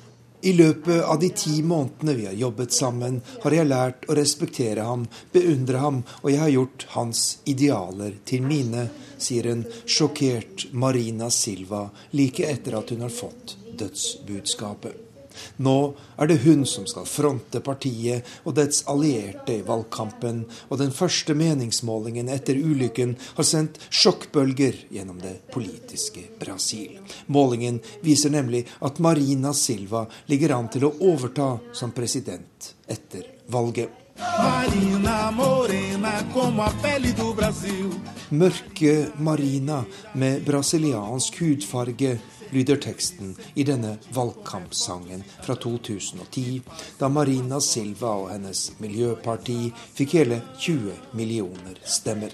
I 0.41 0.53
løpet 0.53 1.03
av 1.03 1.19
de 1.21 1.29
ti 1.37 1.59
månedene 1.61 2.15
vi 2.17 2.25
har 2.25 2.37
jobbet 2.37 2.73
sammen, 2.73 3.19
har 3.43 3.53
jeg 3.53 3.69
lært 3.69 4.07
å 4.09 4.17
respektere 4.17 4.85
ham, 4.87 5.05
beundre 5.33 5.83
ham, 5.83 6.01
og 6.21 6.31
jeg 6.31 6.41
har 6.41 6.55
gjort 6.55 6.87
hans 6.95 7.21
idealer 7.45 8.17
til 8.25 8.47
mine, 8.49 8.87
sier 9.21 9.51
en 9.51 9.63
sjokkert 9.85 10.71
Marina 10.73 11.29
Silva 11.29 11.85
like 12.17 12.47
etter 12.49 12.79
at 12.79 12.89
hun 12.89 13.05
har 13.05 13.13
fått 13.13 13.55
dødsbudskapet. 13.77 15.10
Nå 15.57 15.93
er 16.17 16.29
det 16.29 16.41
hun 16.45 16.65
som 16.69 16.87
skal 16.89 17.07
fronte 17.09 17.61
partiet 17.63 18.27
og 18.45 18.55
dets 18.57 18.83
allierte 18.91 19.59
i 19.59 19.65
valgkampen, 19.67 20.43
og 20.69 20.81
den 20.81 20.93
første 20.95 21.35
meningsmålingen 21.37 22.31
etter 22.31 22.59
ulykken 22.59 23.15
har 23.37 23.47
sendt 23.47 23.79
sjokkbølger 23.89 24.85
gjennom 24.93 25.21
det 25.23 25.37
politiske 25.53 26.27
Brasil. 26.41 26.99
Målingen 27.27 27.81
viser 28.05 28.33
nemlig 28.33 28.65
at 28.81 28.99
Marina 29.03 29.53
Silva 29.53 30.05
ligger 30.31 30.57
an 30.57 30.69
til 30.71 30.87
å 30.87 30.95
overta 31.13 31.55
som 31.73 31.95
president 31.95 32.73
etter 32.87 33.27
valget. 33.51 34.01
Marina 34.21 35.31
morena 35.31 36.11
como 36.33 36.61
a 36.61 36.71
pele 36.81 37.11
do 37.17 37.33
Brasil. 37.33 37.89
Mørke 38.29 39.07
Marina 39.17 39.83
med 40.13 40.45
brasiliansk 40.45 41.41
hudfarge 41.41 42.19
lyder 42.51 42.79
teksten 42.81 43.35
i 43.53 43.63
denne 43.67 43.97
valgkampsangen 44.13 45.23
fra 45.43 45.55
2010, 45.55 46.61
da 46.99 47.09
Marina 47.09 47.61
Silva 47.61 48.13
og 48.23 48.31
hennes 48.33 48.67
miljøparti 48.83 49.71
fikk 49.97 50.15
hele 50.19 50.41
20 50.59 51.17
millioner 51.17 51.81
stemmer. 51.85 52.33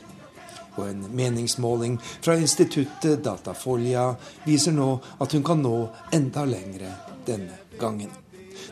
Og 0.78 0.86
en 0.90 1.08
meningsmåling 1.18 1.98
fra 2.22 2.38
instituttet 2.38 3.24
Datafolia 3.26 4.12
viser 4.46 4.76
nå 4.78 4.92
at 5.18 5.34
hun 5.34 5.46
kan 5.46 5.62
nå 5.64 5.76
enda 6.14 6.46
lengre 6.46 6.94
denne 7.26 7.58
gangen. 7.82 8.14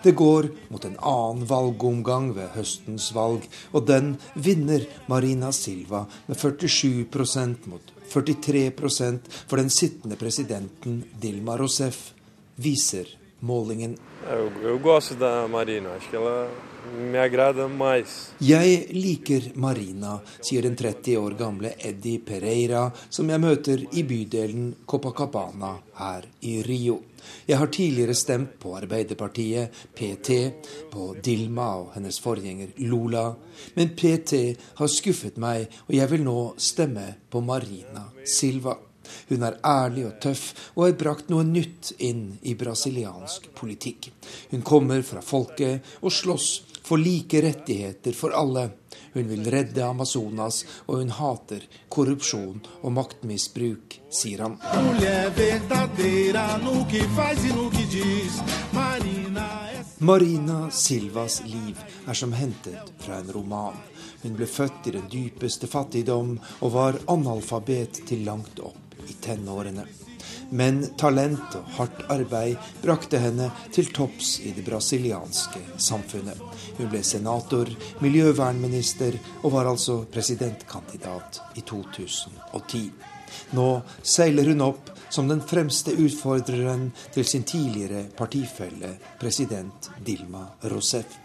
Det 0.03 0.11
går 0.11 0.49
mot 0.69 0.85
en 0.85 0.97
annen 1.01 1.45
valgomgang 1.49 2.29
ved 2.35 2.53
høstens 2.53 3.09
valg, 3.15 3.45
og 3.73 3.87
den 3.89 4.15
vinner 4.33 4.85
Marina 5.09 5.51
Silva 5.53 6.05
med 6.27 6.37
47% 6.37 7.69
mot 7.71 7.94
43% 8.12 9.20
for 9.47 9.58
den 9.58 9.70
sittende 9.70 10.16
presidenten 10.16 11.03
Dilma 11.22 11.58
Rousef, 11.58 12.12
viser 12.56 13.10
målingen. 13.45 13.97
Jeg 18.41 18.77
liker 18.93 19.47
Marina, 19.61 20.19
sier 20.41 20.65
den 20.65 20.77
30 20.77 21.17
år 21.17 21.35
gamle 21.39 21.73
Eddie 21.77 22.21
Pereira, 22.25 22.85
som 23.09 23.29
jeg 23.29 23.41
møter 23.41 23.83
i 23.97 24.05
bydelen 24.07 24.71
Copacabana 24.85 25.75
her 25.99 26.29
i 26.45 26.59
Rio. 26.65 26.99
Jeg 27.45 27.57
har 27.57 27.71
tidligere 27.73 28.13
stemt 28.17 28.57
på 28.61 28.75
Arbeiderpartiet, 28.77 29.73
PT, 29.97 30.39
på 30.93 31.15
Dilma 31.25 31.69
og 31.81 31.93
hennes 31.95 32.19
forgjenger 32.21 32.75
Lula. 32.85 33.31
Men 33.75 33.95
PT 33.97 34.41
har 34.77 34.91
skuffet 34.91 35.39
meg, 35.41 35.65
og 35.87 35.95
jeg 35.97 36.11
vil 36.11 36.25
nå 36.25 36.39
stemme 36.61 37.07
på 37.29 37.41
Marina 37.45 38.11
Silva. 38.25 38.77
Hun 39.30 39.43
er 39.47 39.59
ærlig 39.66 40.05
og 40.09 40.20
tøff 40.24 40.72
og 40.76 40.86
har 40.86 40.97
brakt 40.99 41.32
noe 41.34 41.45
nytt 41.47 41.93
inn 41.97 42.28
i 42.43 42.55
brasiliansk 42.59 43.51
politikk. 43.57 44.11
Hun 44.51 44.66
kommer 44.66 45.03
fra 45.05 45.24
folket 45.26 45.97
og 46.01 46.13
slåss 46.13 46.49
for 46.86 46.97
like 46.97 47.41
rettigheter 47.41 48.13
for 48.13 48.36
alle. 48.36 48.70
Hun 49.13 49.28
vil 49.28 49.51
redde 49.51 49.84
Amazonas, 49.86 50.66
og 50.86 50.99
hun 50.99 51.09
hater 51.09 51.63
korrupsjon 51.89 52.59
og 52.82 52.91
maktmisbruk, 52.91 53.95
sier 54.11 54.43
han. 54.43 54.57
Marina 59.99 60.59
Silvas 60.72 61.41
liv 61.47 61.80
er 62.05 62.13
som 62.13 62.36
hentet 62.36 62.95
fra 62.99 63.22
en 63.24 63.32
roman. 63.32 63.80
Hun 64.22 64.36
ble 64.36 64.49
født 64.49 64.89
i 64.89 64.97
den 64.99 65.07
dypeste 65.11 65.72
fattigdom 65.72 66.36
og 66.59 66.74
var 66.76 66.99
analfabet 67.07 68.03
til 68.09 68.28
langt 68.28 68.59
opp 68.59 68.84
i 69.10 69.18
tenårene. 69.22 69.86
Men 70.49 70.84
talent 70.97 71.56
og 71.58 71.72
hardt 71.78 72.03
arbeid 72.14 72.70
brakte 72.84 73.20
henne 73.22 73.49
til 73.74 73.89
topps 73.95 74.36
i 74.45 74.53
det 74.56 74.66
brasilianske 74.68 75.62
samfunnet. 75.82 76.39
Hun 76.78 76.91
ble 76.91 77.01
senator, 77.03 77.70
miljøvernminister 78.03 79.18
og 79.41 79.56
var 79.58 79.72
altså 79.72 80.03
presidentkandidat 80.12 81.41
i 81.58 81.66
2010. 81.66 82.86
Nå 83.58 83.70
seiler 84.06 84.53
hun 84.53 84.64
opp 84.66 84.93
som 85.10 85.28
den 85.30 85.41
fremste 85.41 85.95
utfordreren 85.97 86.89
til 87.14 87.26
sin 87.28 87.43
tidligere 87.47 88.06
partifelle, 88.18 88.95
president 89.20 89.91
Dilma 90.06 90.45
Rousef. 90.70 91.24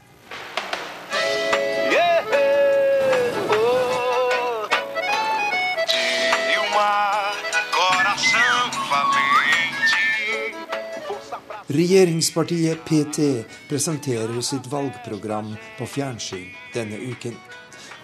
Regjeringspartiet 11.70 12.78
PT 12.84 13.44
presenterer 13.68 14.40
sitt 14.40 14.66
valgprogram 14.66 15.56
på 15.78 15.86
fjernsyn 15.86 16.48
denne 16.74 16.96
uken. 16.96 17.36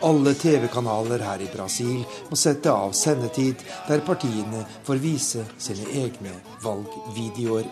Alle 0.00 0.34
TV-kanaler 0.34 1.18
her 1.18 1.42
i 1.42 1.48
Brasil 1.50 2.04
må 2.28 2.38
sette 2.38 2.70
av 2.70 2.92
sendetid 2.94 3.64
der 3.88 4.04
partiene 4.06 4.62
får 4.86 5.02
vise 5.02 5.42
sine 5.58 5.88
egne 5.98 6.36
valgvideoer. 6.62 7.66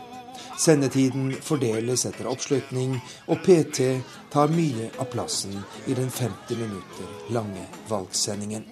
Sendetiden 0.59 1.31
fordeles 1.39 2.09
etter 2.11 2.27
oppslutning, 2.27 2.99
og 3.31 3.47
PT 3.47 3.87
tar 4.35 4.51
mye 4.51 4.91
av 4.99 5.13
plassen 5.15 5.55
i 5.87 5.95
den 5.95 6.11
50 6.11 6.59
minutter 6.59 7.35
lange 7.39 7.69
valgsendingen. 7.87 8.67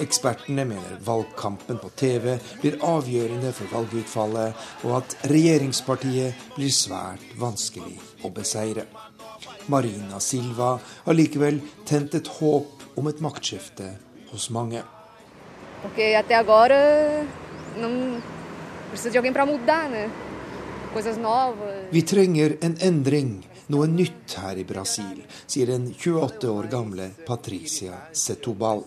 Ekspertene 0.00 0.64
mener 0.64 0.96
valgkampen 1.04 1.78
på 1.82 1.90
TV 2.00 2.38
blir 2.62 2.78
avgjørende 2.86 3.52
for 3.52 3.68
valgutfallet, 3.74 4.66
og 4.86 4.94
at 5.02 5.16
regjeringspartiet 5.28 6.46
blir 6.56 6.72
svært 6.72 7.24
vanskelig 7.40 7.98
å 8.24 8.30
beseire. 8.32 8.86
Marina 9.70 10.20
Silva 10.24 10.72
har 11.04 11.16
likevel 11.16 11.60
tent 11.88 12.16
et 12.16 12.30
håp 12.40 12.96
om 12.96 13.10
et 13.10 13.20
maktskifte 13.20 13.92
hos 14.32 14.48
mange. 14.50 14.82
Vi 21.90 22.02
trenger 22.02 22.56
en 22.66 22.78
endring, 22.88 23.34
noe 23.70 23.86
nytt 23.86 24.38
her 24.42 24.58
i 24.58 24.64
Brasil, 24.66 25.20
sier 25.46 25.70
den 25.70 25.92
28 25.92 26.50
år 26.50 26.70
gamle 26.72 27.12
Patricia 27.26 28.00
Setubal. 28.12 28.82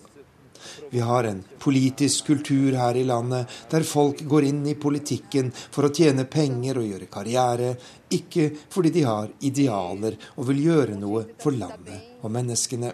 Vi 0.89 0.99
har 0.99 1.27
en 1.27 1.43
politisk 1.59 2.27
kultur 2.31 2.75
her 2.77 2.97
i 2.97 3.05
landet 3.07 3.49
der 3.71 3.85
folk 3.87 4.21
går 4.29 4.49
inn 4.49 4.61
i 4.69 4.75
politikken 4.79 5.51
for 5.53 5.87
å 5.87 5.93
tjene 5.93 6.27
penger 6.29 6.79
og 6.81 6.89
gjøre 6.89 7.09
karriere, 7.13 7.73
ikke 8.13 8.49
fordi 8.73 8.93
de 8.97 9.07
har 9.07 9.33
idealer 9.41 10.19
og 10.35 10.47
vil 10.51 10.63
gjøre 10.67 10.99
noe 10.99 11.25
for 11.41 11.55
landet 11.57 12.21
og 12.21 12.31
menneskene. 12.33 12.93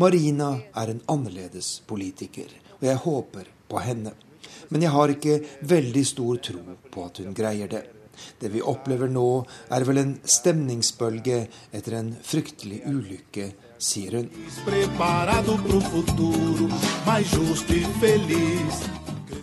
Marina 0.00 0.50
er 0.74 0.90
en 0.90 1.04
annerledes 1.12 1.80
politiker, 1.86 2.50
og 2.80 2.84
jeg 2.88 3.02
håper 3.04 3.54
på 3.70 3.82
henne. 3.84 4.12
Men 4.70 4.84
jeg 4.84 4.94
har 4.94 5.12
ikke 5.14 5.40
veldig 5.70 6.04
stor 6.06 6.40
tro 6.42 6.76
på 6.90 7.06
at 7.06 7.22
hun 7.22 7.34
greier 7.36 7.70
det. 7.70 7.84
Det 8.40 8.50
vi 8.52 8.60
opplever 8.60 9.08
nå, 9.08 9.28
er 9.72 9.86
vel 9.88 10.02
en 10.02 10.14
stemningsbølge 10.24 11.40
etter 11.72 11.96
en 11.96 12.12
fryktelig 12.12 12.82
ulykke 12.90 13.50
sier 13.80 14.16
hun. 14.20 14.28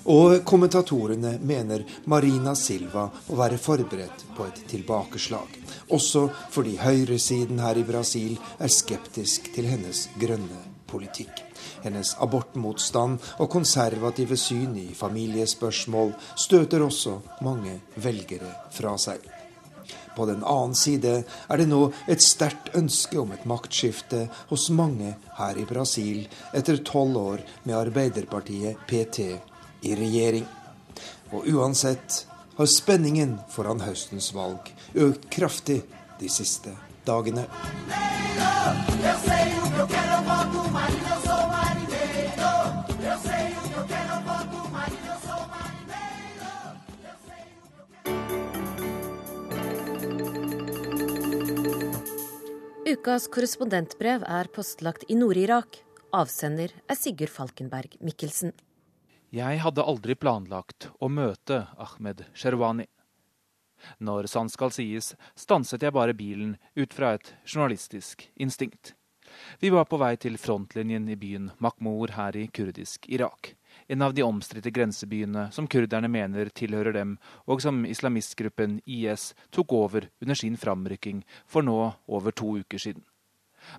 Og 0.08 0.38
kommentatorene 0.48 1.34
mener 1.44 1.84
Marina 2.08 2.54
Silva 2.56 3.10
å 3.28 3.40
være 3.40 3.60
forberedt 3.60 4.24
på 4.38 4.48
et 4.48 4.62
tilbakeslag. 4.72 5.58
Også 5.92 6.28
fordi 6.54 6.78
høyresiden 6.80 7.60
her 7.60 7.80
i 7.80 7.86
Brasil 7.88 8.38
er 8.60 8.72
skeptisk 8.72 9.52
til 9.56 9.68
hennes 9.68 10.08
grønne 10.22 10.64
politikk. 10.88 11.44
Hennes 11.84 12.14
abortmotstand 12.24 13.20
og 13.44 13.50
konservative 13.52 14.38
syn 14.40 14.78
i 14.80 14.88
familiespørsmål 14.96 16.16
støter 16.40 16.86
også 16.88 17.20
mange 17.44 17.80
velgere 18.00 18.54
fra 18.74 18.96
seg. 19.02 19.37
På 20.18 20.26
den 20.26 20.42
annen 20.44 20.74
side 20.76 21.12
er 21.22 21.60
det 21.62 21.68
nå 21.70 21.92
et 22.10 22.24
sterkt 22.26 22.72
ønske 22.78 23.20
om 23.22 23.36
et 23.36 23.44
maktskifte 23.46 24.24
hos 24.50 24.64
mange 24.74 25.12
her 25.38 25.60
i 25.62 25.66
Brasil 25.70 26.24
etter 26.58 26.82
tolv 26.82 27.20
år 27.22 27.44
med 27.68 27.78
Arbeiderpartiet 27.78 28.82
PT 28.90 29.28
i 29.86 29.94
regjering. 30.00 30.48
Og 31.38 31.46
uansett 31.54 32.24
har 32.58 32.74
spenningen 32.74 33.38
foran 33.54 33.86
høstens 33.86 34.32
valg 34.34 34.74
økt 34.98 35.30
kraftig 35.38 35.84
de 36.18 36.34
siste 36.34 36.74
dagene. 37.06 37.46
Ukas 52.88 53.26
korrespondentbrev 53.28 54.22
er 54.24 54.48
postlagt 54.56 55.02
i 55.12 55.16
Nord-Irak. 55.20 55.82
Avsender 56.16 56.72
er 56.88 56.96
Sigurd 56.96 57.34
Falkenberg 57.34 57.98
Mikkelsen. 58.00 58.54
Jeg 59.36 59.60
hadde 59.60 59.84
aldri 59.84 60.16
planlagt 60.16 60.88
å 61.04 61.10
møte 61.12 61.66
Ahmed 61.76 62.24
Sherwani. 62.32 62.86
Når 64.00 64.30
sant 64.32 64.56
skal 64.56 64.72
sies, 64.72 65.12
stanset 65.36 65.84
jeg 65.84 65.98
bare 66.00 66.16
bilen 66.16 66.56
ut 66.80 66.96
fra 66.96 67.12
et 67.18 67.34
journalistisk 67.44 68.24
instinkt. 68.40 68.96
Vi 69.60 69.68
var 69.76 69.92
på 69.92 70.00
vei 70.00 70.16
til 70.16 70.40
frontlinjen 70.40 71.12
i 71.12 71.20
byen 71.20 71.52
Makmur 71.60 72.16
her 72.16 72.40
i 72.40 72.48
kurdisk 72.48 73.12
Irak 73.12 73.57
en 73.88 74.02
av 74.02 74.14
de 74.14 74.24
omstridte 74.24 74.72
grensebyene 74.72 75.48
som 75.56 75.68
kurderne 75.68 76.10
mener 76.12 76.50
tilhører 76.52 76.96
dem, 76.96 77.18
og 77.48 77.62
som 77.64 77.86
islamistgruppen 77.88 78.82
IS 78.86 79.34
tok 79.56 79.74
over 79.74 80.10
under 80.22 80.36
sin 80.36 80.58
framrykking 80.60 81.24
for 81.46 81.64
nå 81.64 81.78
over 82.08 82.36
to 82.36 82.58
uker 82.60 82.82
siden. 82.82 83.06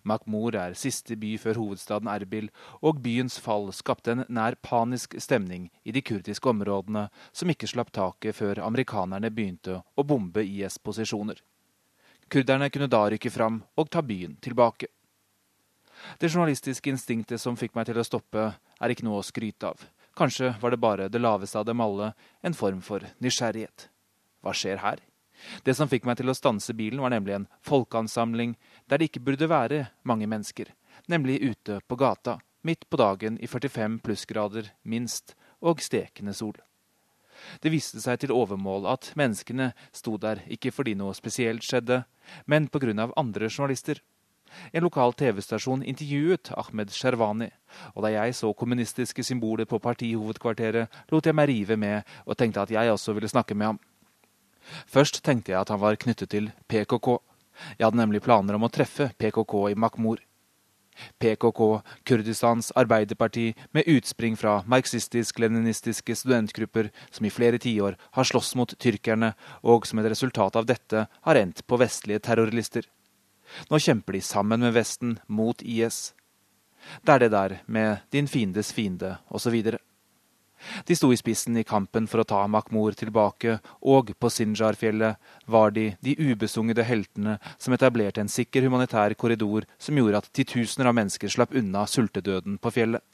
Makmur 0.03 0.57
er 0.59 0.75
siste 0.77 1.17
by 1.17 1.37
før 1.41 1.61
hovedstaden 1.63 2.11
Erbil, 2.13 2.49
og 2.83 3.01
byens 3.05 3.39
fall 3.41 3.71
skapte 3.73 4.13
en 4.13 4.25
nær 4.29 4.59
panisk 4.65 5.15
stemning 5.23 5.69
i 5.85 5.95
de 5.95 6.03
kurdiske 6.05 6.51
områdene, 6.51 7.07
som 7.33 7.53
ikke 7.53 7.71
slapp 7.71 7.93
taket 7.95 8.37
før 8.37 8.63
amerikanerne 8.67 9.31
begynte 9.33 9.81
å 9.97 10.05
bombe 10.05 10.45
IS' 10.45 10.81
posisjoner. 10.83 11.41
Kurderne 12.29 12.69
kunne 12.69 12.91
da 12.93 13.07
rykke 13.09 13.33
fram 13.33 13.63
og 13.77 13.89
ta 13.89 14.03
byen 14.05 14.37
tilbake. 14.45 14.91
Det 16.21 16.29
journalistiske 16.29 16.91
instinktet 16.91 17.41
som 17.41 17.57
fikk 17.57 17.75
meg 17.75 17.89
til 17.89 17.99
å 17.99 18.07
stoppe, 18.07 18.51
er 18.79 18.93
ikke 18.93 19.07
noe 19.07 19.23
å 19.23 19.27
skryte 19.27 19.73
av. 19.73 19.81
Kanskje 20.19 20.55
var 20.61 20.71
det 20.75 20.81
bare 20.83 21.07
det 21.09 21.21
laveste 21.23 21.61
av 21.61 21.69
dem 21.69 21.81
alle, 21.81 22.13
en 22.43 22.55
form 22.55 22.81
for 22.83 23.05
nysgjerrighet. 23.23 23.87
Hva 24.43 24.51
skjer 24.51 24.81
her? 24.83 24.99
Det 25.63 25.77
som 25.79 25.87
fikk 25.87 26.09
meg 26.09 26.19
til 26.19 26.33
å 26.33 26.35
stanse 26.35 26.75
bilen, 26.75 26.99
var 26.99 27.13
nemlig 27.15 27.37
en 27.37 27.47
folkeansamling 27.63 28.57
der 28.91 28.99
det 28.99 29.13
ikke 29.13 29.23
burde 29.29 29.47
være 29.47 29.85
mange 30.03 30.27
mennesker, 30.27 30.73
nemlig 31.07 31.39
ute 31.45 31.79
på 31.87 31.99
gata, 32.01 32.41
midt 32.67 32.89
på 32.91 32.99
dagen 32.99 33.39
i 33.39 33.47
45 33.47 34.01
plussgrader 34.03 34.73
minst, 34.83 35.37
og 35.63 35.79
stekende 35.83 36.35
sol. 36.35 36.59
Det 37.63 37.71
viste 37.71 38.03
seg 38.03 38.19
til 38.19 38.35
overmål 38.35 38.89
at 38.91 39.13
menneskene 39.19 39.71
sto 39.95 40.17
der 40.19 40.43
ikke 40.51 40.75
fordi 40.75 40.97
noe 40.99 41.15
spesielt 41.15 41.63
skjedde, 41.63 42.03
men 42.51 42.67
på 42.67 42.83
grunn 42.83 42.99
av 42.99 43.15
andre 43.15 43.47
journalister. 43.47 44.03
En 44.73 44.85
lokal 44.85 45.15
TV-stasjon 45.19 45.83
intervjuet 45.83 46.53
Ahmed 46.57 46.93
Sherwani, 46.95 47.51
og 47.95 48.05
da 48.05 48.13
jeg 48.13 48.37
så 48.39 48.53
kommunistiske 48.57 49.25
symboler 49.25 49.69
på 49.69 49.81
partihovedkvarteret, 49.83 50.89
lot 51.13 51.27
jeg 51.27 51.37
meg 51.37 51.51
rive 51.51 51.77
med 51.77 52.03
og 52.27 52.39
tenkte 52.39 52.65
at 52.65 52.73
jeg 52.75 52.93
også 52.93 53.15
ville 53.17 53.31
snakke 53.31 53.55
med 53.55 53.73
ham. 53.73 53.81
Først 54.87 55.23
tenkte 55.25 55.53
jeg 55.53 55.61
at 55.61 55.73
han 55.73 55.81
var 55.81 55.97
knyttet 55.97 56.31
til 56.31 56.51
PKK. 56.69 57.19
Jeg 57.79 57.87
hadde 57.87 58.01
nemlig 58.01 58.23
planer 58.23 58.59
om 58.59 58.67
å 58.67 58.73
treffe 58.73 59.11
PKK 59.19 59.55
i 59.73 59.79
Makmur. 59.79 60.21
PKK, 61.23 61.61
Kurdistans 62.05 62.73
arbeiderparti 62.75 63.53
med 63.77 63.87
utspring 63.87 64.37
fra 64.37 64.59
marxistisk-leninistiske 64.67 66.17
studentgrupper 66.19 66.91
som 67.11 67.27
i 67.27 67.33
flere 67.33 67.61
tiår 67.63 67.95
har 68.19 68.29
slåss 68.29 68.55
mot 68.59 68.75
tyrkerne, 68.83 69.33
og 69.63 69.87
som 69.87 70.03
et 70.03 70.11
resultat 70.11 70.59
av 70.59 70.67
dette 70.67 71.07
har 71.09 71.39
endt 71.39 71.63
på 71.67 71.79
vestlige 71.79 72.25
terrorlister. 72.27 72.89
Nå 73.71 73.81
kjemper 73.81 74.19
de 74.19 74.23
sammen 74.25 74.61
med 74.65 74.75
Vesten 74.77 75.19
mot 75.27 75.63
IS. 75.63 76.13
Det 77.03 77.15
er 77.15 77.25
det 77.25 77.35
der 77.35 77.59
med 77.67 78.05
din 78.15 78.29
fiendes 78.29 78.73
fiende 78.73 79.17
osv. 79.29 79.57
De 80.87 80.97
sto 80.97 81.11
i 81.13 81.19
spissen 81.19 81.57
i 81.57 81.67
kampen 81.67 82.09
for 82.11 82.23
å 82.23 82.27
ta 82.27 82.41
Makmur 82.51 82.97
tilbake, 82.99 83.59
og 83.87 84.11
på 84.19 84.31
Sinjar-fjellet 84.33 85.19
var 85.47 85.71
de 85.75 85.93
de 86.03 86.17
ubesungede 86.19 86.87
heltene 86.87 87.39
som 87.59 87.77
etablerte 87.77 88.21
en 88.21 88.33
sikker 88.33 88.67
humanitær 88.67 89.15
korridor 89.15 89.69
som 89.79 89.99
gjorde 89.99 90.23
at 90.25 90.33
titusener 90.35 90.91
av 90.91 90.99
mennesker 90.99 91.31
slapp 91.31 91.55
unna 91.55 91.87
sultedøden 91.87 92.59
på 92.59 92.75
fjellet. 92.75 93.05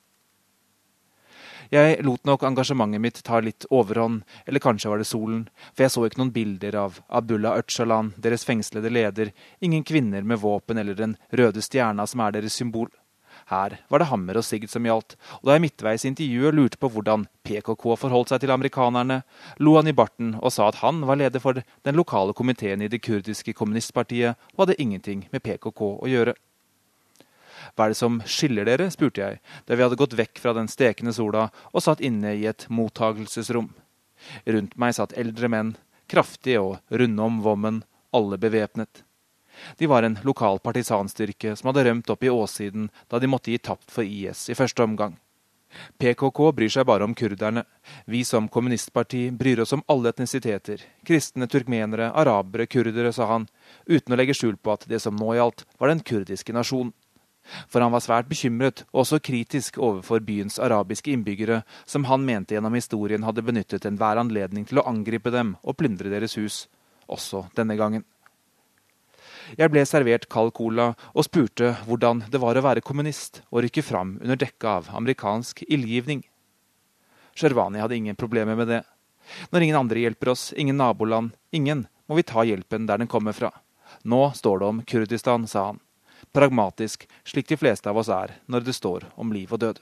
Jeg 1.75 2.05
lot 2.07 2.23
nok 2.29 2.45
engasjementet 2.47 3.03
mitt 3.03 3.17
ta 3.27 3.41
litt 3.43 3.65
overhånd, 3.67 4.21
eller 4.47 4.63
kanskje 4.63 4.93
var 4.93 5.01
det 5.01 5.09
solen, 5.09 5.41
for 5.73 5.83
jeg 5.83 5.91
så 5.91 6.05
ikke 6.07 6.21
noen 6.21 6.31
bilder 6.31 6.77
av 6.79 7.01
Abdullah 7.09 7.57
Öcalan, 7.59 8.13
deres 8.15 8.47
fengslede 8.47 8.93
leder, 8.95 9.33
ingen 9.59 9.83
kvinner 9.83 10.23
med 10.23 10.39
våpen 10.45 10.79
eller 10.79 10.95
den 10.95 11.17
røde 11.35 11.65
stjerna 11.67 12.07
som 12.07 12.23
er 12.23 12.37
deres 12.37 12.61
symbol. 12.61 12.93
Her 13.51 13.81
var 13.91 13.99
det 13.99 14.09
hammer 14.13 14.39
og 14.39 14.47
sigd 14.47 14.71
som 14.71 14.87
gjaldt, 14.87 15.19
og 15.41 15.51
da 15.51 15.57
jeg 15.57 15.65
midtveis 15.67 16.07
i 16.07 16.13
intervjuet 16.13 16.55
lurte 16.55 16.79
på 16.79 16.93
hvordan 16.95 17.27
PKK 17.43 17.91
forholdt 18.05 18.31
seg 18.31 18.45
til 18.45 18.55
amerikanerne, 18.55 19.25
lo 19.59 19.75
han 19.75 19.91
i 19.91 19.99
barten 19.99 20.37
og 20.39 20.55
sa 20.55 20.71
at 20.71 20.79
han 20.85 21.03
var 21.09 21.19
leder 21.19 21.43
for 21.43 21.59
den 21.59 21.99
lokale 21.99 22.39
komiteen 22.39 22.87
i 22.87 22.93
det 22.93 23.03
kurdiske 23.03 23.57
kommunistpartiet 23.59 24.39
og 24.55 24.69
hadde 24.69 24.79
ingenting 24.79 25.27
med 25.35 25.43
PKK 25.43 25.83
å 25.91 26.07
gjøre. 26.07 26.39
Hva 27.73 27.87
er 27.87 27.95
det 27.95 27.99
som 27.99 28.21
skiller 28.29 28.69
dere, 28.69 28.91
spurte 28.93 29.23
jeg, 29.23 29.41
da 29.67 29.77
vi 29.77 29.87
hadde 29.87 29.99
gått 30.01 30.17
vekk 30.19 30.43
fra 30.43 30.55
den 30.57 30.69
stekende 30.71 31.15
sola 31.17 31.49
og 31.73 31.85
satt 31.85 32.05
inne 32.05 32.35
i 32.37 32.47
et 32.51 32.67
mottagelsesrom. 32.69 33.73
Rundt 34.45 34.77
meg 34.81 34.95
satt 34.97 35.17
eldre 35.21 35.51
menn, 35.53 35.75
kraftige 36.11 36.63
og 36.63 37.01
runde 37.03 37.27
om 37.27 37.43
vommen, 37.45 37.83
alle 38.15 38.39
bevæpnet. 38.41 39.05
De 39.79 39.87
var 39.87 40.03
en 40.03 40.19
lokal 40.27 40.59
partisanstyrke 40.59 41.55
som 41.57 41.71
hadde 41.71 41.85
rømt 41.89 42.11
opp 42.11 42.25
i 42.25 42.33
åssiden 42.33 42.89
da 43.11 43.21
de 43.23 43.31
måtte 43.31 43.53
gi 43.53 43.61
tapt 43.63 43.93
for 43.95 44.07
IS 44.07 44.49
i 44.51 44.59
første 44.59 44.83
omgang. 44.83 45.15
PKK 45.99 46.41
bryr 46.55 46.71
seg 46.71 46.87
bare 46.87 47.07
om 47.07 47.15
kurderne. 47.19 47.65
Vi 48.07 48.23
som 48.25 48.49
kommunistparti 48.49 49.29
bryr 49.35 49.65
oss 49.65 49.75
om 49.75 49.83
alle 49.91 50.13
etnisiteter. 50.13 50.83
Kristne, 51.07 51.49
turkmenere, 51.51 52.13
arabere, 52.15 52.69
kurdere, 52.71 53.13
sa 53.13 53.27
han, 53.33 53.49
uten 53.87 54.15
å 54.15 54.19
legge 54.21 54.37
skjul 54.39 54.57
på 54.57 54.75
at 54.75 54.87
det 54.91 55.01
som 55.03 55.17
nå 55.19 55.35
gjaldt, 55.35 55.67
var 55.79 55.91
den 55.91 56.05
kurdiske 56.07 56.55
nasjonen. 56.55 56.95
For 57.69 57.85
han 57.85 57.93
var 57.93 58.03
svært 58.05 58.29
bekymret, 58.31 58.85
og 58.93 59.03
også 59.05 59.21
kritisk 59.25 59.77
overfor 59.79 60.23
byens 60.25 60.57
arabiske 60.63 61.13
innbyggere, 61.13 61.63
som 61.85 62.07
han 62.09 62.25
mente 62.25 62.57
gjennom 62.57 62.77
historien 62.77 63.27
hadde 63.27 63.45
benyttet 63.45 63.85
enhver 63.89 64.21
anledning 64.21 64.65
til 64.69 64.81
å 64.81 64.87
angripe 64.89 65.33
dem 65.35 65.55
og 65.63 65.77
plyndre 65.81 66.13
deres 66.13 66.39
hus, 66.41 66.65
også 67.05 67.47
denne 67.57 67.77
gangen. 67.77 68.07
Jeg 69.61 69.69
ble 69.69 69.83
servert 69.85 70.25
kald 70.33 70.55
cola 70.57 70.95
og 71.13 71.27
spurte 71.27 71.75
hvordan 71.85 72.25
det 72.33 72.41
var 72.41 72.57
å 72.57 72.65
være 72.65 72.85
kommunist 72.85 73.43
og 73.51 73.67
rykke 73.67 73.85
fram 73.85 74.17
under 74.23 74.41
dekke 74.41 74.71
av 74.81 74.89
amerikansk 74.97 75.67
ildgivning. 75.69 76.25
Sherwani 77.37 77.83
hadde 77.83 77.99
ingen 77.99 78.17
problemer 78.17 78.57
med 78.57 78.73
det. 78.73 78.83
Når 79.53 79.67
ingen 79.67 79.81
andre 79.83 80.01
hjelper 80.01 80.33
oss, 80.33 80.53
ingen 80.57 80.81
naboland, 80.81 81.35
ingen, 81.53 81.85
må 82.09 82.17
vi 82.17 82.25
ta 82.25 82.45
hjelpen 82.45 82.89
der 82.89 83.03
den 83.03 83.11
kommer 83.11 83.37
fra. 83.37 83.53
Nå 84.09 84.31
står 84.37 84.61
det 84.61 84.71
om 84.71 84.83
Kurdistan, 84.89 85.45
sa 85.49 85.73
han 85.73 85.84
pragmatisk, 86.35 87.07
slik 87.25 87.49
de 87.49 87.59
fleste 87.59 87.91
av 87.91 87.99
oss 88.01 88.11
er 88.13 88.37
når 88.51 88.67
det 88.67 88.77
står 88.77 89.09
om 89.17 89.33
liv 89.33 89.53
og 89.55 89.63
død. 89.63 89.81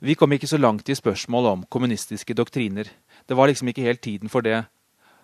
Vi 0.00 0.14
kom 0.14 0.32
ikke 0.32 0.46
så 0.46 0.60
langt 0.60 0.88
i 0.88 0.94
spørsmålet 0.94 1.56
om 1.56 1.64
kommunistiske 1.66 2.34
doktriner. 2.38 2.86
Det 3.26 3.34
var 3.34 3.50
liksom 3.50 3.68
ikke 3.72 3.86
helt 3.86 4.02
tiden 4.04 4.30
for 4.30 4.46
det 4.46 4.62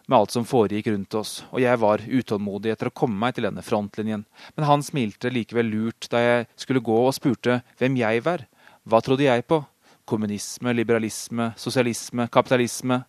med 0.06 0.18
alt 0.18 0.34
som 0.34 0.44
foregikk 0.44 0.90
rundt 0.90 1.14
oss, 1.16 1.38
og 1.48 1.62
jeg 1.62 1.80
var 1.80 2.02
utålmodig 2.04 2.74
etter 2.74 2.90
å 2.90 2.96
komme 2.96 3.16
meg 3.22 3.36
til 3.36 3.46
denne 3.46 3.64
frontlinjen. 3.64 4.26
Men 4.56 4.68
han 4.68 4.84
smilte 4.84 5.32
likevel 5.32 5.70
lurt 5.70 6.10
da 6.12 6.20
jeg 6.20 6.48
skulle 6.60 6.84
gå 6.84 6.98
og 7.06 7.14
spurte 7.16 7.62
hvem 7.80 7.96
jeg 8.02 8.24
var. 8.26 8.44
Hva 8.84 9.00
trodde 9.00 9.24
jeg 9.24 9.46
på? 9.48 9.62
Kommunisme, 10.04 10.74
liberalisme, 10.76 11.54
sosialisme, 11.56 12.28
kapitalisme? 12.28 13.00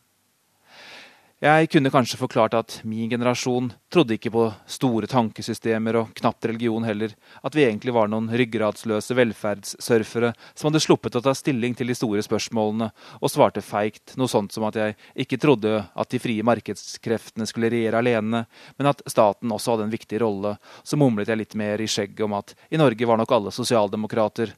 Jeg 1.44 1.68
kunne 1.68 1.92
kanskje 1.92 2.16
forklart 2.16 2.54
at 2.56 2.74
min 2.88 3.10
generasjon 3.12 3.66
trodde 3.92 4.16
ikke 4.16 4.32
på 4.32 4.46
store 4.72 5.10
tankesystemer 5.12 5.98
og 6.00 6.14
knapt 6.16 6.48
religion 6.48 6.88
heller, 6.88 7.12
at 7.44 7.58
vi 7.58 7.66
egentlig 7.66 7.92
var 7.92 8.08
noen 8.08 8.30
ryggradsløse 8.32 9.18
velferdssurfere 9.20 10.32
som 10.54 10.70
hadde 10.70 10.84
sluppet 10.86 11.20
å 11.20 11.24
ta 11.26 11.36
stilling 11.36 11.76
til 11.76 11.92
de 11.92 11.98
store 12.00 12.24
spørsmålene, 12.24 12.88
og 13.20 13.34
svarte 13.34 13.60
feigt 13.60 14.16
noe 14.16 14.32
sånt 14.32 14.56
som 14.56 14.64
at 14.70 14.80
jeg 14.80 14.96
ikke 15.28 15.42
trodde 15.44 15.76
at 15.84 16.16
de 16.16 16.24
frie 16.24 16.48
markedskreftene 16.48 17.52
skulle 17.52 17.74
regjere 17.76 18.00
alene, 18.00 18.46
men 18.80 18.94
at 18.96 19.04
staten 19.04 19.52
også 19.52 19.76
hadde 19.76 19.90
en 19.90 19.96
viktig 20.00 20.24
rolle. 20.24 20.56
Så 20.88 20.96
mumlet 20.96 21.28
jeg 21.28 21.44
litt 21.44 21.60
mer 21.60 21.84
i 21.84 21.92
skjegget 21.92 22.24
om 22.30 22.40
at 22.40 22.56
i 22.72 22.80
Norge 22.80 23.12
var 23.12 23.20
nok 23.20 23.36
alle 23.36 23.52
sosialdemokrater, 23.52 24.56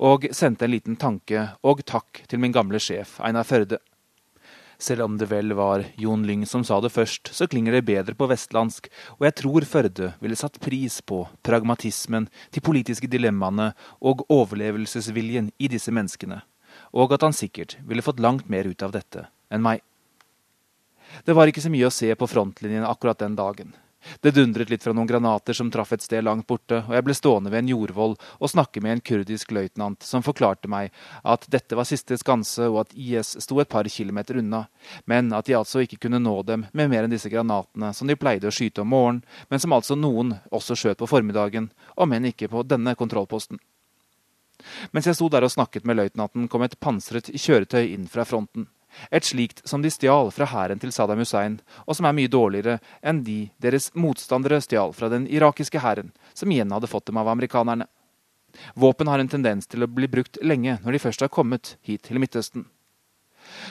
og 0.00 0.24
sendte 0.32 0.64
en 0.64 0.72
liten 0.72 0.96
tanke 0.96 1.50
og 1.60 1.84
takk 1.84 2.24
til 2.24 2.40
min 2.40 2.56
gamle 2.56 2.80
sjef 2.80 3.20
Einar 3.20 3.44
Førde. 3.44 3.84
Selv 4.78 5.06
om 5.06 5.18
det 5.18 5.28
vel 5.30 5.54
var 5.56 5.84
Jon 6.00 6.24
Lyng 6.26 6.44
som 6.46 6.64
sa 6.66 6.80
det 6.82 6.92
først, 6.92 7.30
så 7.32 7.46
klinger 7.50 7.76
det 7.76 7.84
bedre 7.86 8.16
på 8.18 8.28
vestlandsk, 8.30 8.90
og 9.18 9.26
jeg 9.28 9.36
tror 9.40 9.68
Førde 9.68 10.10
ville 10.20 10.38
satt 10.38 10.60
pris 10.62 11.00
på 11.02 11.22
pragmatismen, 11.46 12.28
de 12.50 12.62
politiske 12.64 13.10
dilemmaene 13.10 13.72
og 14.00 14.26
overlevelsesviljen 14.32 15.52
i 15.58 15.70
disse 15.72 15.94
menneskene, 15.94 16.42
og 16.92 17.14
at 17.14 17.26
han 17.26 17.36
sikkert 17.36 17.78
ville 17.86 18.04
fått 18.04 18.22
langt 18.22 18.50
mer 18.50 18.68
ut 18.68 18.82
av 18.82 18.94
dette 18.94 19.28
enn 19.50 19.64
meg. 19.64 19.82
Det 21.24 21.34
var 21.36 21.46
ikke 21.46 21.62
så 21.62 21.70
mye 21.70 21.86
å 21.86 21.94
se 21.94 22.10
på 22.18 22.28
frontlinjen 22.28 22.86
akkurat 22.88 23.20
den 23.20 23.36
dagen. 23.38 23.74
Det 24.20 24.34
dundret 24.36 24.70
litt 24.70 24.84
fra 24.84 24.92
noen 24.92 25.08
granater 25.08 25.56
som 25.56 25.70
traff 25.72 25.92
et 25.92 26.04
sted 26.04 26.24
langt 26.24 26.46
borte, 26.46 26.82
og 26.86 26.94
jeg 26.96 27.06
ble 27.06 27.16
stående 27.16 27.52
ved 27.52 27.64
en 27.64 27.72
jordvoll 27.74 28.16
og 28.16 28.50
snakke 28.50 28.82
med 28.84 28.96
en 28.96 29.04
kurdisk 29.04 29.52
løytnant 29.54 30.04
som 30.04 30.24
forklarte 30.24 30.70
meg 30.70 30.92
at 31.22 31.46
dette 31.52 31.76
var 31.78 31.88
siste 31.88 32.18
skanse 32.20 32.68
og 32.70 32.82
at 32.84 32.94
IS 32.94 33.34
sto 33.44 33.60
et 33.62 33.70
par 33.70 33.88
kilometer 33.88 34.40
unna, 34.40 34.64
men 35.10 35.32
at 35.36 35.48
de 35.48 35.58
altså 35.58 35.84
ikke 35.84 36.00
kunne 36.06 36.22
nå 36.22 36.36
dem 36.48 36.66
med 36.72 36.90
mer 36.92 37.06
enn 37.06 37.14
disse 37.14 37.32
granatene 37.32 37.92
som 37.96 38.10
de 38.10 38.18
pleide 38.18 38.50
å 38.50 38.54
skyte 38.54 38.84
om 38.84 38.92
morgenen, 38.94 39.22
men 39.48 39.62
som 39.62 39.74
altså 39.76 39.96
noen 39.98 40.36
også 40.54 40.76
skjøt 40.78 41.00
på 41.00 41.10
formiddagen, 41.10 41.70
om 41.96 42.12
enn 42.12 42.30
ikke 42.30 42.50
på 42.52 42.64
denne 42.68 42.96
kontrollposten. 42.98 43.60
Mens 44.94 45.08
jeg 45.08 45.18
sto 45.18 45.28
der 45.32 45.44
og 45.44 45.52
snakket 45.52 45.86
med 45.88 45.98
løytnanten, 45.98 46.48
kom 46.48 46.64
et 46.64 46.78
pansret 46.80 47.30
kjøretøy 47.32 47.90
inn 47.90 48.06
fra 48.10 48.24
fronten. 48.28 48.68
Et 49.10 49.24
slikt 49.24 49.62
som 49.68 49.82
de 49.82 49.90
stjal 49.92 50.30
fra 50.34 50.48
hæren 50.50 50.80
til 50.82 50.92
Saddam 50.94 51.20
Hussein, 51.22 51.58
og 51.86 51.96
som 51.98 52.08
er 52.08 52.16
mye 52.16 52.30
dårligere 52.30 52.78
enn 53.02 53.24
de 53.26 53.38
deres 53.62 53.90
motstandere 53.94 54.60
stjal 54.64 54.94
fra 54.96 55.10
den 55.12 55.26
irakiske 55.30 55.82
hæren, 55.84 56.12
som 56.34 56.52
igjen 56.52 56.72
hadde 56.74 56.90
fått 56.90 57.06
dem 57.10 57.20
av 57.20 57.30
amerikanerne. 57.32 57.88
Våpen 58.74 59.10
har 59.10 59.18
en 59.18 59.30
tendens 59.30 59.66
til 59.66 59.82
å 59.82 59.90
bli 59.90 60.08
brukt 60.10 60.38
lenge 60.42 60.78
når 60.84 60.96
de 60.96 61.02
først 61.02 61.24
har 61.26 61.32
kommet 61.32 61.76
hit 61.82 62.06
til 62.06 62.22
Midtøsten. 62.22 62.68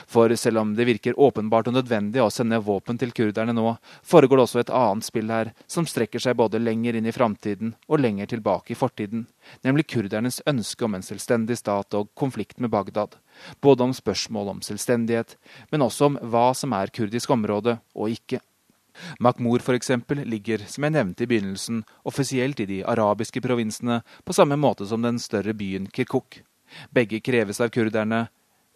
For 0.06 0.32
selv 0.36 0.62
om 0.62 0.74
det 0.76 0.86
virker 0.88 1.18
åpenbart 1.20 1.68
og 1.70 1.76
nødvendig 1.78 2.22
å 2.22 2.30
sende 2.32 2.60
våpen 2.64 2.98
til 3.00 3.12
kurderne 3.16 3.54
nå, 3.56 3.76
foregår 4.06 4.40
det 4.40 4.46
også 4.46 4.62
et 4.62 4.72
annet 4.74 5.08
spill 5.08 5.32
her, 5.32 5.52
som 5.66 5.88
strekker 5.88 6.22
seg 6.22 6.38
både 6.38 6.62
lenger 6.62 6.98
inn 6.98 7.08
i 7.08 7.14
framtiden 7.14 7.74
og 7.88 8.00
lenger 8.00 8.32
tilbake 8.34 8.74
i 8.74 8.78
fortiden, 8.78 9.26
nemlig 9.66 9.88
kurdernes 9.92 10.40
ønske 10.50 10.86
om 10.86 10.96
en 10.96 11.06
selvstendig 11.06 11.58
stat 11.60 11.94
og 11.98 12.10
konflikt 12.18 12.60
med 12.60 12.72
Bagdad. 12.74 13.18
Både 13.60 13.84
om 13.84 13.94
spørsmål 13.94 14.54
om 14.54 14.64
selvstendighet, 14.64 15.36
men 15.72 15.84
også 15.84 16.10
om 16.10 16.18
hva 16.22 16.50
som 16.56 16.74
er 16.76 16.92
kurdisk 16.94 17.30
område 17.34 17.78
og 17.94 18.14
ikke. 18.14 18.40
Makhmur 19.18 19.58
f.eks. 19.58 19.90
ligger, 20.24 20.62
som 20.70 20.86
jeg 20.86 20.94
nevnte 20.94 21.24
i 21.24 21.30
begynnelsen, 21.30 21.82
offisielt 22.06 22.60
i 22.62 22.68
de 22.68 22.80
arabiske 22.86 23.42
provinsene, 23.42 24.02
på 24.24 24.36
samme 24.36 24.56
måte 24.60 24.86
som 24.86 25.02
den 25.02 25.18
større 25.18 25.54
byen 25.54 25.88
Kirkuk. 25.90 26.42
Begge 26.94 27.20
kreves 27.20 27.60
av 27.60 27.72
kurderne, 27.74 28.28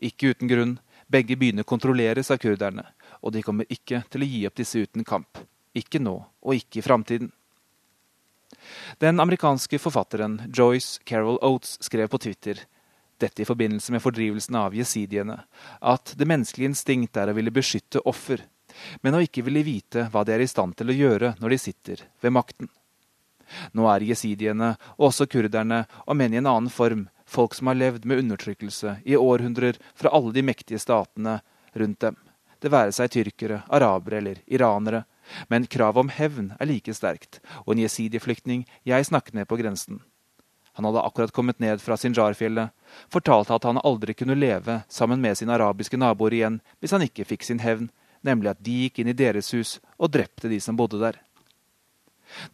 ikke 0.03 0.35
uten 0.35 0.51
grunn, 0.51 0.77
begge 1.09 1.37
byene 1.41 1.65
kontrolleres 1.65 2.31
av 2.31 2.41
kurderne, 2.43 2.85
og 3.25 3.33
de 3.35 3.43
kommer 3.43 3.69
ikke 3.73 4.03
til 4.13 4.25
å 4.25 4.29
gi 4.29 4.45
opp 4.49 4.57
disse 4.61 4.85
uten 4.85 5.05
kamp. 5.09 5.41
Ikke 5.77 6.01
nå, 6.03 6.15
og 6.21 6.57
ikke 6.57 6.81
i 6.81 6.85
framtiden. 6.85 7.31
Den 8.99 9.21
amerikanske 9.21 9.79
forfatteren 9.81 10.39
Joyce 10.55 11.03
Carol 11.05 11.39
Oates 11.45 11.77
skrev 11.85 12.09
på 12.09 12.21
Twitter 12.23 12.65
dette 13.19 13.43
i 13.43 13.45
forbindelse 13.49 13.93
med 13.93 14.03
fordrivelsen 14.03 14.55
av 14.55 14.75
jesidiene, 14.79 15.41
at 15.81 16.15
det 16.15 16.29
menneskelige 16.29 16.71
instinkt 16.71 17.19
er 17.19 17.33
å 17.33 17.37
ville 17.37 17.51
beskytte 17.55 18.03
offer, 18.07 18.45
men 19.03 19.17
å 19.19 19.23
ikke 19.25 19.43
ville 19.47 19.65
vite 19.67 20.07
hva 20.13 20.23
de 20.25 20.37
er 20.37 20.45
i 20.45 20.51
stand 20.51 20.77
til 20.79 20.93
å 20.93 20.97
gjøre 20.97 21.33
når 21.41 21.55
de 21.55 21.59
sitter 21.59 22.05
ved 22.23 22.35
makten. 22.37 22.71
Nå 23.73 23.89
er 23.91 24.05
jesidiene, 24.07 24.75
og 24.99 25.09
også 25.09 25.27
kurderne, 25.31 25.85
om 26.07 26.21
enn 26.21 26.37
i 26.37 26.41
en 26.41 26.51
annen 26.51 26.71
form, 26.73 27.07
folk 27.29 27.55
som 27.55 27.71
har 27.71 27.79
levd 27.79 28.09
med 28.09 28.25
undertrykkelse 28.25 28.97
i 29.05 29.17
århundrer 29.17 29.79
fra 29.95 30.13
alle 30.17 30.33
de 30.33 30.43
mektige 30.43 30.81
statene 30.81 31.39
rundt 31.77 32.01
dem, 32.01 32.17
det 32.59 32.73
være 32.73 32.95
seg 32.95 33.13
tyrkere, 33.15 33.63
arabere 33.71 34.19
eller 34.19 34.41
iranere. 34.47 35.05
Men 35.53 35.69
kravet 35.71 36.01
om 36.01 36.13
hevn 36.13 36.53
er 36.59 36.71
like 36.71 36.95
sterkt, 36.97 37.43
og 37.67 37.75
en 37.75 37.83
jesidi-flyktning 37.85 38.65
jeg 38.89 39.07
snakket 39.07 39.37
med 39.37 39.49
på 39.49 39.59
grensen. 39.61 40.01
Han 40.79 40.87
hadde 40.89 41.03
akkurat 41.05 41.35
kommet 41.35 41.59
ned 41.59 41.83
fra 41.83 41.97
Sinjar-fjellet, 41.99 42.71
fortalte 43.13 43.55
at 43.55 43.65
han 43.67 43.81
aldri 43.83 44.15
kunne 44.15 44.39
leve 44.39 44.81
sammen 44.89 45.21
med 45.21 45.39
sine 45.39 45.55
arabiske 45.57 45.99
naboer 45.99 46.37
igjen 46.39 46.61
hvis 46.79 46.95
han 46.95 47.05
ikke 47.05 47.27
fikk 47.27 47.47
sin 47.47 47.63
hevn, 47.63 47.91
nemlig 48.23 48.53
at 48.53 48.63
de 48.65 48.77
gikk 48.85 49.03
inn 49.03 49.11
i 49.13 49.17
deres 49.19 49.51
hus 49.55 49.79
og 49.99 50.13
drepte 50.15 50.51
de 50.51 50.61
som 50.63 50.79
bodde 50.79 51.01
der. 51.03 51.19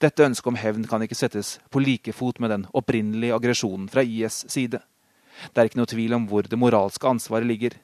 Dette 0.03 0.25
ønsket 0.27 0.51
om 0.51 0.59
hevn 0.59 0.87
kan 0.91 1.03
ikke 1.05 1.19
settes 1.19 1.59
på 1.71 1.83
like 1.83 2.15
fot 2.15 2.41
med 2.43 2.51
den 2.51 2.67
opprinnelige 2.73 3.35
aggresjonen 3.37 3.89
fra 3.91 4.03
IS' 4.03 4.45
side. 4.51 4.81
Det 5.53 5.61
er 5.61 5.71
ikke 5.71 5.81
noe 5.83 5.91
tvil 5.91 6.15
om 6.17 6.29
hvor 6.31 6.47
det 6.47 6.59
moralske 6.59 7.09
ansvaret 7.09 7.49
ligger. 7.49 7.75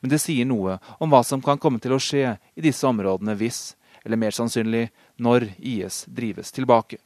Men 0.00 0.10
det 0.10 0.20
sier 0.22 0.48
noe 0.48 0.78
om 0.98 1.12
hva 1.12 1.22
som 1.24 1.42
kan 1.44 1.60
komme 1.62 1.82
til 1.82 1.94
å 1.94 2.02
skje 2.02 2.36
i 2.56 2.64
disse 2.64 2.86
områdene 2.88 3.36
hvis, 3.38 3.76
eller 4.04 4.20
mer 4.20 4.34
sannsynlig 4.34 4.88
når, 5.22 5.50
IS 5.58 6.04
drives 6.08 6.52
tilbake. 6.54 6.98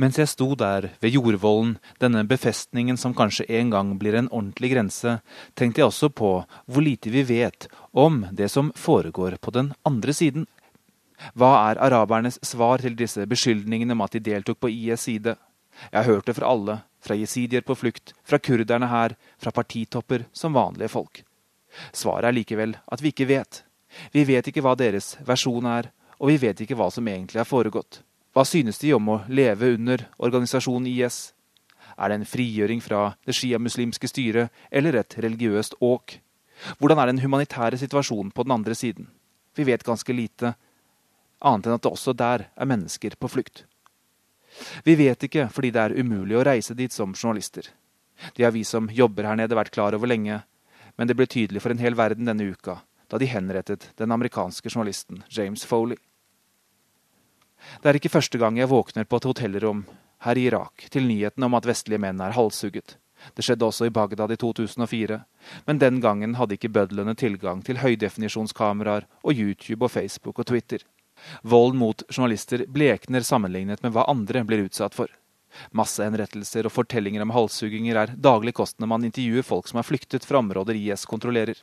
Mens 0.00 0.16
jeg 0.16 0.30
sto 0.30 0.54
der 0.56 0.86
ved 1.02 1.12
jordvollen, 1.12 1.74
denne 2.00 2.22
befestningen 2.24 2.96
som 2.96 3.12
kanskje 3.16 3.44
en 3.58 3.72
gang 3.72 3.90
blir 4.00 4.16
en 4.16 4.30
ordentlig 4.30 4.70
grense, 4.72 5.18
tenkte 5.58 5.82
jeg 5.82 5.90
også 5.90 6.08
på 6.16 6.30
hvor 6.40 6.84
lite 6.84 7.12
vi 7.12 7.24
vet 7.28 7.68
om 7.92 8.22
det 8.32 8.48
som 8.48 8.70
foregår 8.76 9.36
på 9.42 9.52
den 9.52 9.74
andre 9.84 10.14
siden. 10.16 10.46
Hva 11.34 11.52
er 11.70 11.80
arabernes 11.84 12.38
svar 12.46 12.82
til 12.82 12.96
disse 12.96 13.26
beskyldningene 13.28 13.96
om 13.96 14.04
at 14.04 14.16
de 14.16 14.22
deltok 14.30 14.60
på 14.60 14.70
IS 14.72 15.06
side? 15.08 15.36
Jeg 15.90 15.98
har 15.98 16.08
hørt 16.08 16.26
det 16.26 16.36
fra 16.36 16.50
alle, 16.50 16.80
fra 17.00 17.16
jesidier 17.16 17.64
på 17.64 17.76
flukt, 17.78 18.14
fra 18.24 18.38
kurderne 18.38 18.88
her, 18.90 19.16
fra 19.38 19.52
partitopper 19.54 20.26
som 20.32 20.56
vanlige 20.56 20.92
folk. 20.92 21.22
Svaret 21.92 22.28
er 22.28 22.36
likevel 22.36 22.76
at 22.90 23.02
vi 23.02 23.12
ikke 23.14 23.28
vet. 23.30 23.62
Vi 24.12 24.24
vet 24.26 24.46
ikke 24.50 24.62
hva 24.64 24.76
deres 24.78 25.16
versjon 25.26 25.66
er, 25.66 25.90
og 26.20 26.30
vi 26.30 26.38
vet 26.42 26.60
ikke 26.62 26.76
hva 26.78 26.90
som 26.92 27.08
egentlig 27.08 27.40
har 27.40 27.48
foregått. 27.48 28.02
Hva 28.34 28.44
synes 28.46 28.78
de 28.78 28.92
om 28.94 29.08
å 29.10 29.22
leve 29.28 29.72
under 29.74 30.04
organisasjonen 30.22 30.86
IS? 30.90 31.32
Er 31.98 32.10
det 32.10 32.20
en 32.20 32.28
frigjøring 32.28 32.82
fra 32.84 33.14
det 33.26 33.34
sjiamuslimske 33.36 34.08
styret 34.10 34.52
eller 34.70 35.00
et 35.00 35.16
religiøst 35.18 35.80
åk? 35.82 36.20
Hvordan 36.78 37.00
er 37.00 37.10
den 37.10 37.22
humanitære 37.24 37.80
situasjonen 37.80 38.30
på 38.30 38.44
den 38.46 38.54
andre 38.54 38.76
siden? 38.76 39.08
Vi 39.56 39.66
vet 39.66 39.84
ganske 39.84 40.14
lite, 40.14 40.54
annet 41.40 41.66
enn 41.66 41.76
at 41.78 41.84
det 41.84 41.92
også 41.92 42.14
der 42.16 42.46
er 42.54 42.68
mennesker 42.68 43.16
på 43.20 43.30
flukt. 43.30 43.64
Vi 44.84 44.96
vet 44.98 45.22
ikke 45.26 45.48
fordi 45.52 45.70
det 45.74 45.82
er 45.82 45.96
umulig 45.96 46.36
å 46.36 46.44
reise 46.46 46.76
dit 46.76 46.92
som 46.92 47.14
journalister. 47.14 47.70
Det 48.36 48.44
har 48.44 48.52
vi 48.52 48.64
som 48.64 48.90
jobber 48.92 49.28
her 49.28 49.38
nede 49.38 49.56
vært 49.56 49.72
klar 49.74 49.96
over 49.96 50.10
lenge, 50.10 50.42
men 50.96 51.08
det 51.08 51.16
ble 51.16 51.28
tydelig 51.30 51.62
for 51.64 51.72
en 51.72 51.80
hel 51.80 51.96
verden 51.96 52.28
denne 52.28 52.50
uka 52.52 52.80
da 53.10 53.18
de 53.18 53.26
henrettet 53.26 53.88
den 53.98 54.12
amerikanske 54.14 54.70
journalisten 54.70 55.24
James 55.28 55.64
Foley. 55.66 55.98
Det 57.82 57.90
er 57.90 57.98
ikke 57.98 58.12
første 58.12 58.38
gang 58.38 58.58
jeg 58.58 58.70
våkner 58.70 59.04
på 59.04 59.18
et 59.18 59.26
hotellrom 59.26 59.84
her 60.24 60.38
i 60.38 60.46
Irak 60.46 60.86
til 60.92 61.08
nyheten 61.08 61.44
om 61.44 61.56
at 61.58 61.66
vestlige 61.68 62.00
menn 62.00 62.20
er 62.22 62.36
halshugget. 62.36 62.96
Det 63.36 63.44
skjedde 63.44 63.66
også 63.66 63.88
i 63.88 63.92
Bagdad 63.92 64.32
i 64.32 64.38
2004, 64.40 65.18
men 65.66 65.80
den 65.80 66.00
gangen 66.00 66.38
hadde 66.38 66.56
ikke 66.56 66.72
bødlene 66.72 67.16
tilgang 67.18 67.60
til 67.66 67.82
høydefinisjonskameraer 67.82 69.04
og 69.20 69.34
YouTube 69.34 69.84
og 69.84 69.92
Facebook 69.92 70.38
og 70.38 70.48
Twitter. 70.48 70.86
Vold 71.42 71.74
mot 71.78 72.02
journalister 72.08 72.64
blekner 72.68 73.24
sammenlignet 73.26 73.82
med 73.82 73.94
hva 73.94 74.06
andre 74.10 74.44
blir 74.44 74.66
utsatt 74.68 74.96
for. 74.96 75.10
Massehenrettelser 75.74 76.68
og 76.68 76.74
fortellinger 76.74 77.24
om 77.24 77.34
halshugginger 77.34 77.98
er 77.98 78.14
daglig 78.16 78.54
kost 78.58 78.78
når 78.78 78.92
man 78.92 79.06
intervjuer 79.08 79.46
folk 79.46 79.68
som 79.68 79.80
har 79.80 79.88
flyktet 79.88 80.26
fra 80.26 80.38
områder 80.38 80.78
IS 80.78 81.06
kontrollerer. 81.10 81.58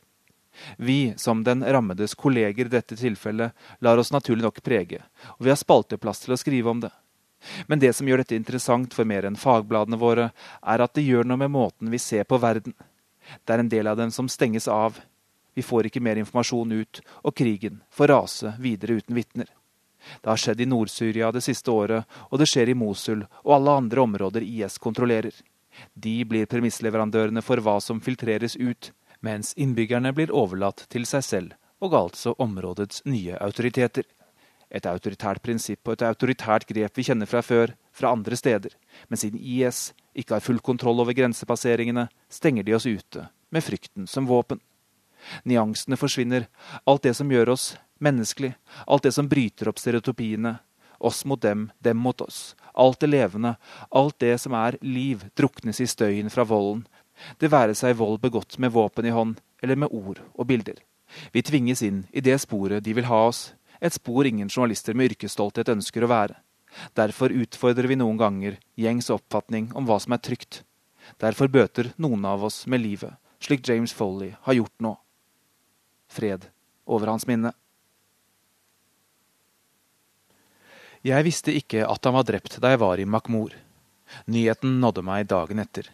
Vi, 0.76 1.14
som 1.16 1.44
den 1.44 1.64
rammedes 1.64 2.14
kolleger 2.14 2.66
i 2.66 2.72
dette 2.72 2.96
tilfellet, 2.98 3.52
lar 3.78 3.98
oss 3.98 4.12
naturlig 4.12 4.42
nok 4.42 4.62
prege, 4.62 5.04
og 5.36 5.46
vi 5.46 5.52
har 5.52 5.60
spalteplass 5.60 6.24
til 6.24 6.34
å 6.34 6.40
skrive 6.40 6.72
om 6.72 6.80
det. 6.82 6.90
Men 7.66 7.78
det 7.78 7.92
som 7.94 8.08
gjør 8.08 8.24
dette 8.24 8.36
interessant 8.36 8.94
for 8.94 9.06
mer 9.06 9.28
enn 9.28 9.38
fagbladene 9.38 10.00
våre, 10.00 10.30
er 10.62 10.82
at 10.82 10.94
det 10.98 11.06
gjør 11.06 11.28
noe 11.28 11.38
med 11.44 11.54
måten 11.54 11.92
vi 11.92 12.00
ser 12.02 12.26
på 12.26 12.40
verden. 12.42 12.74
Det 13.44 13.54
er 13.54 13.62
en 13.62 13.70
del 13.70 13.86
av 13.86 13.98
dem 14.00 14.10
som 14.10 14.28
stenges 14.28 14.66
av. 14.68 14.98
Vi 15.58 15.62
får 15.62 15.88
ikke 15.88 16.00
mer 16.06 16.20
informasjon 16.20 16.70
ut, 16.70 17.00
og 17.26 17.34
krigen 17.34 17.80
får 17.90 18.12
rase 18.12 18.52
videre 18.62 19.00
uten 19.00 19.16
vitner. 19.16 19.48
Det 20.22 20.30
har 20.30 20.38
skjedd 20.38 20.60
i 20.62 20.68
Nord-Syria 20.70 21.32
det 21.34 21.42
siste 21.42 21.72
året, 21.74 22.06
og 22.30 22.38
det 22.38 22.46
skjer 22.46 22.70
i 22.70 22.76
Mosul 22.78 23.24
og 23.40 23.54
alle 23.56 23.74
andre 23.80 24.04
områder 24.04 24.46
IS 24.46 24.78
kontrollerer. 24.78 25.34
De 25.98 26.12
blir 26.30 26.46
premissleverandørene 26.46 27.42
for 27.42 27.58
hva 27.58 27.74
som 27.82 27.98
filtreres 27.98 28.54
ut, 28.54 28.92
mens 29.18 29.50
innbyggerne 29.58 30.14
blir 30.14 30.30
overlatt 30.30 30.86
til 30.94 31.08
seg 31.10 31.26
selv, 31.26 31.58
og 31.82 31.98
altså 32.04 32.36
områdets 32.38 33.02
nye 33.10 33.34
autoriteter. 33.42 34.06
Et 34.70 34.86
autoritært 34.86 35.42
prinsipp 35.42 35.90
og 35.90 35.96
et 35.96 36.06
autoritært 36.12 36.70
grep 36.70 37.02
vi 37.02 37.08
kjenner 37.10 37.26
fra 37.26 37.42
før, 37.42 37.74
fra 37.90 38.14
andre 38.14 38.38
steder. 38.38 38.78
Men 39.10 39.18
siden 39.18 39.42
IS 39.42 39.88
ikke 40.14 40.38
har 40.38 40.46
full 40.46 40.62
kontroll 40.62 41.02
over 41.02 41.18
grensepasseringene, 41.18 42.06
stenger 42.30 42.62
de 42.62 42.78
oss 42.78 42.86
ute, 42.86 43.26
med 43.50 43.66
frykten 43.66 44.06
som 44.06 44.30
våpen. 44.30 44.62
Nyansene 45.44 45.98
forsvinner, 45.98 46.48
alt 46.84 47.02
det 47.02 47.14
som 47.18 47.30
gjør 47.32 47.54
oss 47.56 47.72
menneskelig, 47.98 48.54
alt 48.86 49.02
det 49.02 49.12
som 49.12 49.28
bryter 49.28 49.68
opp 49.68 49.78
stereotopiene, 49.78 50.58
oss 50.98 51.24
mot 51.24 51.42
dem, 51.42 51.70
dem 51.78 51.98
mot 51.98 52.20
oss, 52.20 52.56
alt 52.74 53.00
det 53.00 53.10
levende, 53.10 53.54
alt 53.90 54.18
det 54.18 54.38
som 54.38 54.54
er 54.54 54.78
liv, 54.82 55.24
druknes 55.34 55.80
i 55.80 55.86
støyen 55.86 56.30
fra 56.30 56.44
volden, 56.46 56.86
det 57.38 57.50
være 57.50 57.74
seg 57.74 57.98
vold 57.98 58.20
begått 58.22 58.58
med 58.62 58.72
våpen 58.72 59.06
i 59.06 59.14
hånd, 59.14 59.38
eller 59.62 59.76
med 59.76 59.94
ord 59.94 60.20
og 60.34 60.46
bilder. 60.46 60.78
Vi 61.32 61.42
tvinges 61.42 61.82
inn 61.82 62.04
i 62.12 62.22
det 62.22 62.36
sporet 62.42 62.84
de 62.84 62.94
vil 62.94 63.08
ha 63.10 63.24
oss, 63.26 63.52
et 63.80 63.94
spor 63.94 64.26
ingen 64.26 64.50
journalister 64.50 64.94
med 64.94 65.12
yrkesstolthet 65.12 65.70
ønsker 65.70 66.04
å 66.04 66.10
være. 66.10 66.38
Derfor 66.98 67.32
utfordrer 67.32 67.88
vi 67.88 67.96
noen 67.98 68.18
ganger 68.20 68.58
gjengs 68.78 69.10
oppfatning 69.10 69.70
om 69.74 69.86
hva 69.88 69.98
som 70.02 70.14
er 70.14 70.22
trygt. 70.22 70.62
Derfor 71.18 71.48
bøter 71.48 71.92
noen 71.96 72.26
av 72.28 72.44
oss 72.44 72.66
med 72.66 72.82
livet, 72.84 73.16
slik 73.40 73.66
James 73.66 73.94
Foley 73.96 74.34
har 74.44 74.58
gjort 74.58 74.76
nå. 74.84 74.94
Fred 76.08 76.48
over 76.88 77.12
hans 77.12 77.26
minne. 77.28 77.52
Jeg 81.06 81.24
visste 81.24 81.54
ikke 81.54 81.84
at 81.86 82.04
han 82.04 82.16
var 82.16 82.26
drept 82.26 82.58
da 82.62 82.72
jeg 82.72 82.82
var 82.82 82.98
i 82.98 83.06
Makmur. 83.06 83.54
Nyheten 84.26 84.80
nådde 84.82 85.04
meg 85.06 85.28
dagen 85.30 85.60
etter. 85.62 85.86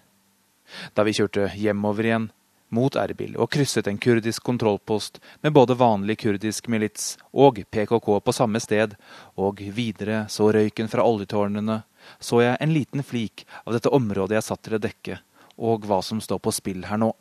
Da 0.97 1.05
vi 1.05 1.13
kjørte 1.13 1.51
hjemover 1.59 2.09
igjen, 2.09 2.31
mot 2.75 2.97
Erbil 2.99 3.37
og 3.39 3.51
krysset 3.55 3.87
en 3.87 4.01
kurdisk 4.03 4.43
kontrollpost 4.47 5.21
med 5.45 5.55
både 5.55 5.77
vanlig 5.79 6.17
kurdisk 6.25 6.69
milits 6.73 7.15
og 7.31 7.61
PKK 7.71 8.09
på 8.25 8.35
samme 8.35 8.63
sted, 8.63 8.97
og 9.37 9.61
videre 9.77 10.25
så 10.33 10.49
røyken 10.55 10.91
fra 10.91 11.05
oljetårnene, 11.07 11.83
så 12.19 12.43
jeg 12.43 12.59
en 12.61 12.75
liten 12.75 13.05
flik 13.07 13.45
av 13.65 13.77
dette 13.77 13.93
området 13.93 14.39
jeg 14.39 14.49
satt 14.49 14.65
til 14.67 14.79
å 14.79 14.83
dekke, 14.83 15.21
og 15.61 15.87
hva 15.87 16.01
som 16.03 16.23
står 16.25 16.43
på 16.43 16.55
spill 16.55 16.89
her 16.89 17.01
nå. 17.01 17.13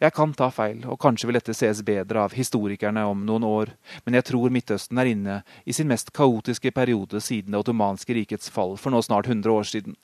Jeg 0.00 0.14
kan 0.16 0.32
ta 0.36 0.48
feil, 0.54 0.84
og 0.88 1.00
kanskje 1.00 1.28
vil 1.28 1.36
dette 1.36 1.54
sees 1.56 1.82
bedre 1.84 2.22
av 2.24 2.36
historikerne 2.36 3.04
om 3.08 3.26
noen 3.26 3.44
år, 3.44 3.74
men 4.06 4.16
jeg 4.16 4.28
tror 4.30 4.52
Midtøsten 4.54 4.98
er 4.98 5.10
inne 5.10 5.36
i 5.64 5.74
sin 5.76 5.90
mest 5.90 6.12
kaotiske 6.16 6.72
periode 6.72 7.20
siden 7.20 7.52
det 7.52 7.60
ottomanske 7.60 8.16
rikets 8.16 8.50
fall 8.52 8.78
for 8.80 8.94
nå 8.94 9.02
snart 9.04 9.28
100 9.28 9.52
år 9.52 9.68
siden. 9.68 9.96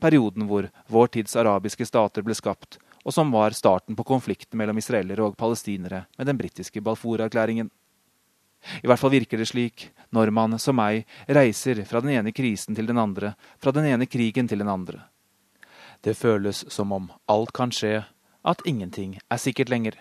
Perioden 0.00 0.46
hvor 0.50 0.68
vår 0.92 1.12
tids 1.16 1.36
arabiske 1.40 1.86
stater 1.88 2.24
ble 2.26 2.36
skapt, 2.36 2.78
og 3.04 3.14
som 3.16 3.32
var 3.32 3.56
starten 3.56 3.96
på 3.96 4.04
konflikten 4.04 4.60
mellom 4.60 4.78
israelere 4.78 5.24
og 5.24 5.38
palestinere 5.40 6.04
med 6.18 6.28
den 6.28 6.40
britiske 6.40 6.82
Balfour-erklæringen. 6.84 7.70
I 8.84 8.88
hvert 8.90 9.00
fall 9.00 9.14
virker 9.14 9.40
det 9.40 9.48
slik 9.48 9.86
når 10.12 10.32
man, 10.36 10.58
som 10.60 10.76
meg, 10.76 11.06
reiser 11.28 11.80
fra 11.88 12.02
den 12.04 12.12
ene 12.18 12.32
krisen 12.36 12.76
til 12.76 12.90
den 12.90 13.00
andre, 13.00 13.32
fra 13.56 13.72
den 13.72 13.88
ene 13.88 14.08
krigen 14.10 14.48
til 14.50 14.60
den 14.60 14.68
andre. 14.68 15.06
Det 16.04 16.16
føles 16.16 16.64
som 16.72 16.92
om 16.92 17.08
alt 17.28 17.52
kan 17.56 17.72
skje, 17.72 18.02
at 18.44 18.62
ingenting 18.66 19.18
er 19.30 19.40
sikkert 19.40 19.70
lenger. 19.72 19.98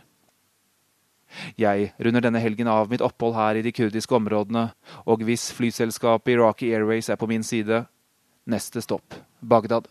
Jeg 1.60 1.92
runder 2.02 2.24
denne 2.26 2.42
helgen 2.42 2.68
av 2.72 2.90
mitt 2.90 3.04
opphold 3.06 3.36
her 3.38 3.60
i 3.60 3.64
de 3.66 3.74
kurdiske 3.76 4.16
områdene, 4.18 4.72
og 5.06 5.24
hvis 5.28 5.52
flyselskapet 5.54 6.34
Iraqi 6.34 6.72
Airways 6.74 7.10
er 7.10 7.20
på 7.22 7.30
min 7.30 7.46
side, 7.46 7.84
neste 8.50 8.82
stopp 8.82 9.18
Bagdad. 9.40 9.88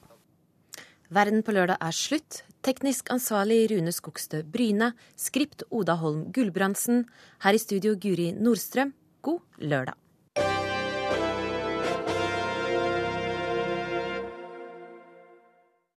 Verden 1.09 1.41
på 1.41 1.55
lørdag 1.57 1.79
er 1.81 1.95
slutt. 1.97 2.43
Teknisk 2.61 3.09
ansvarlig 3.15 3.63
Rune 3.71 3.95
Skogstø 3.95 4.43
Bryne. 4.45 4.93
Skript 5.17 5.65
Oda 5.71 5.97
Holm 5.97 6.27
Gulbrandsen. 6.37 7.07
Her 7.41 7.57
i 7.57 7.63
studio 7.63 7.95
Guri 7.97 8.33
Nordstrøm. 8.37 8.93
God 9.23 9.41
lørdag. 9.57 9.97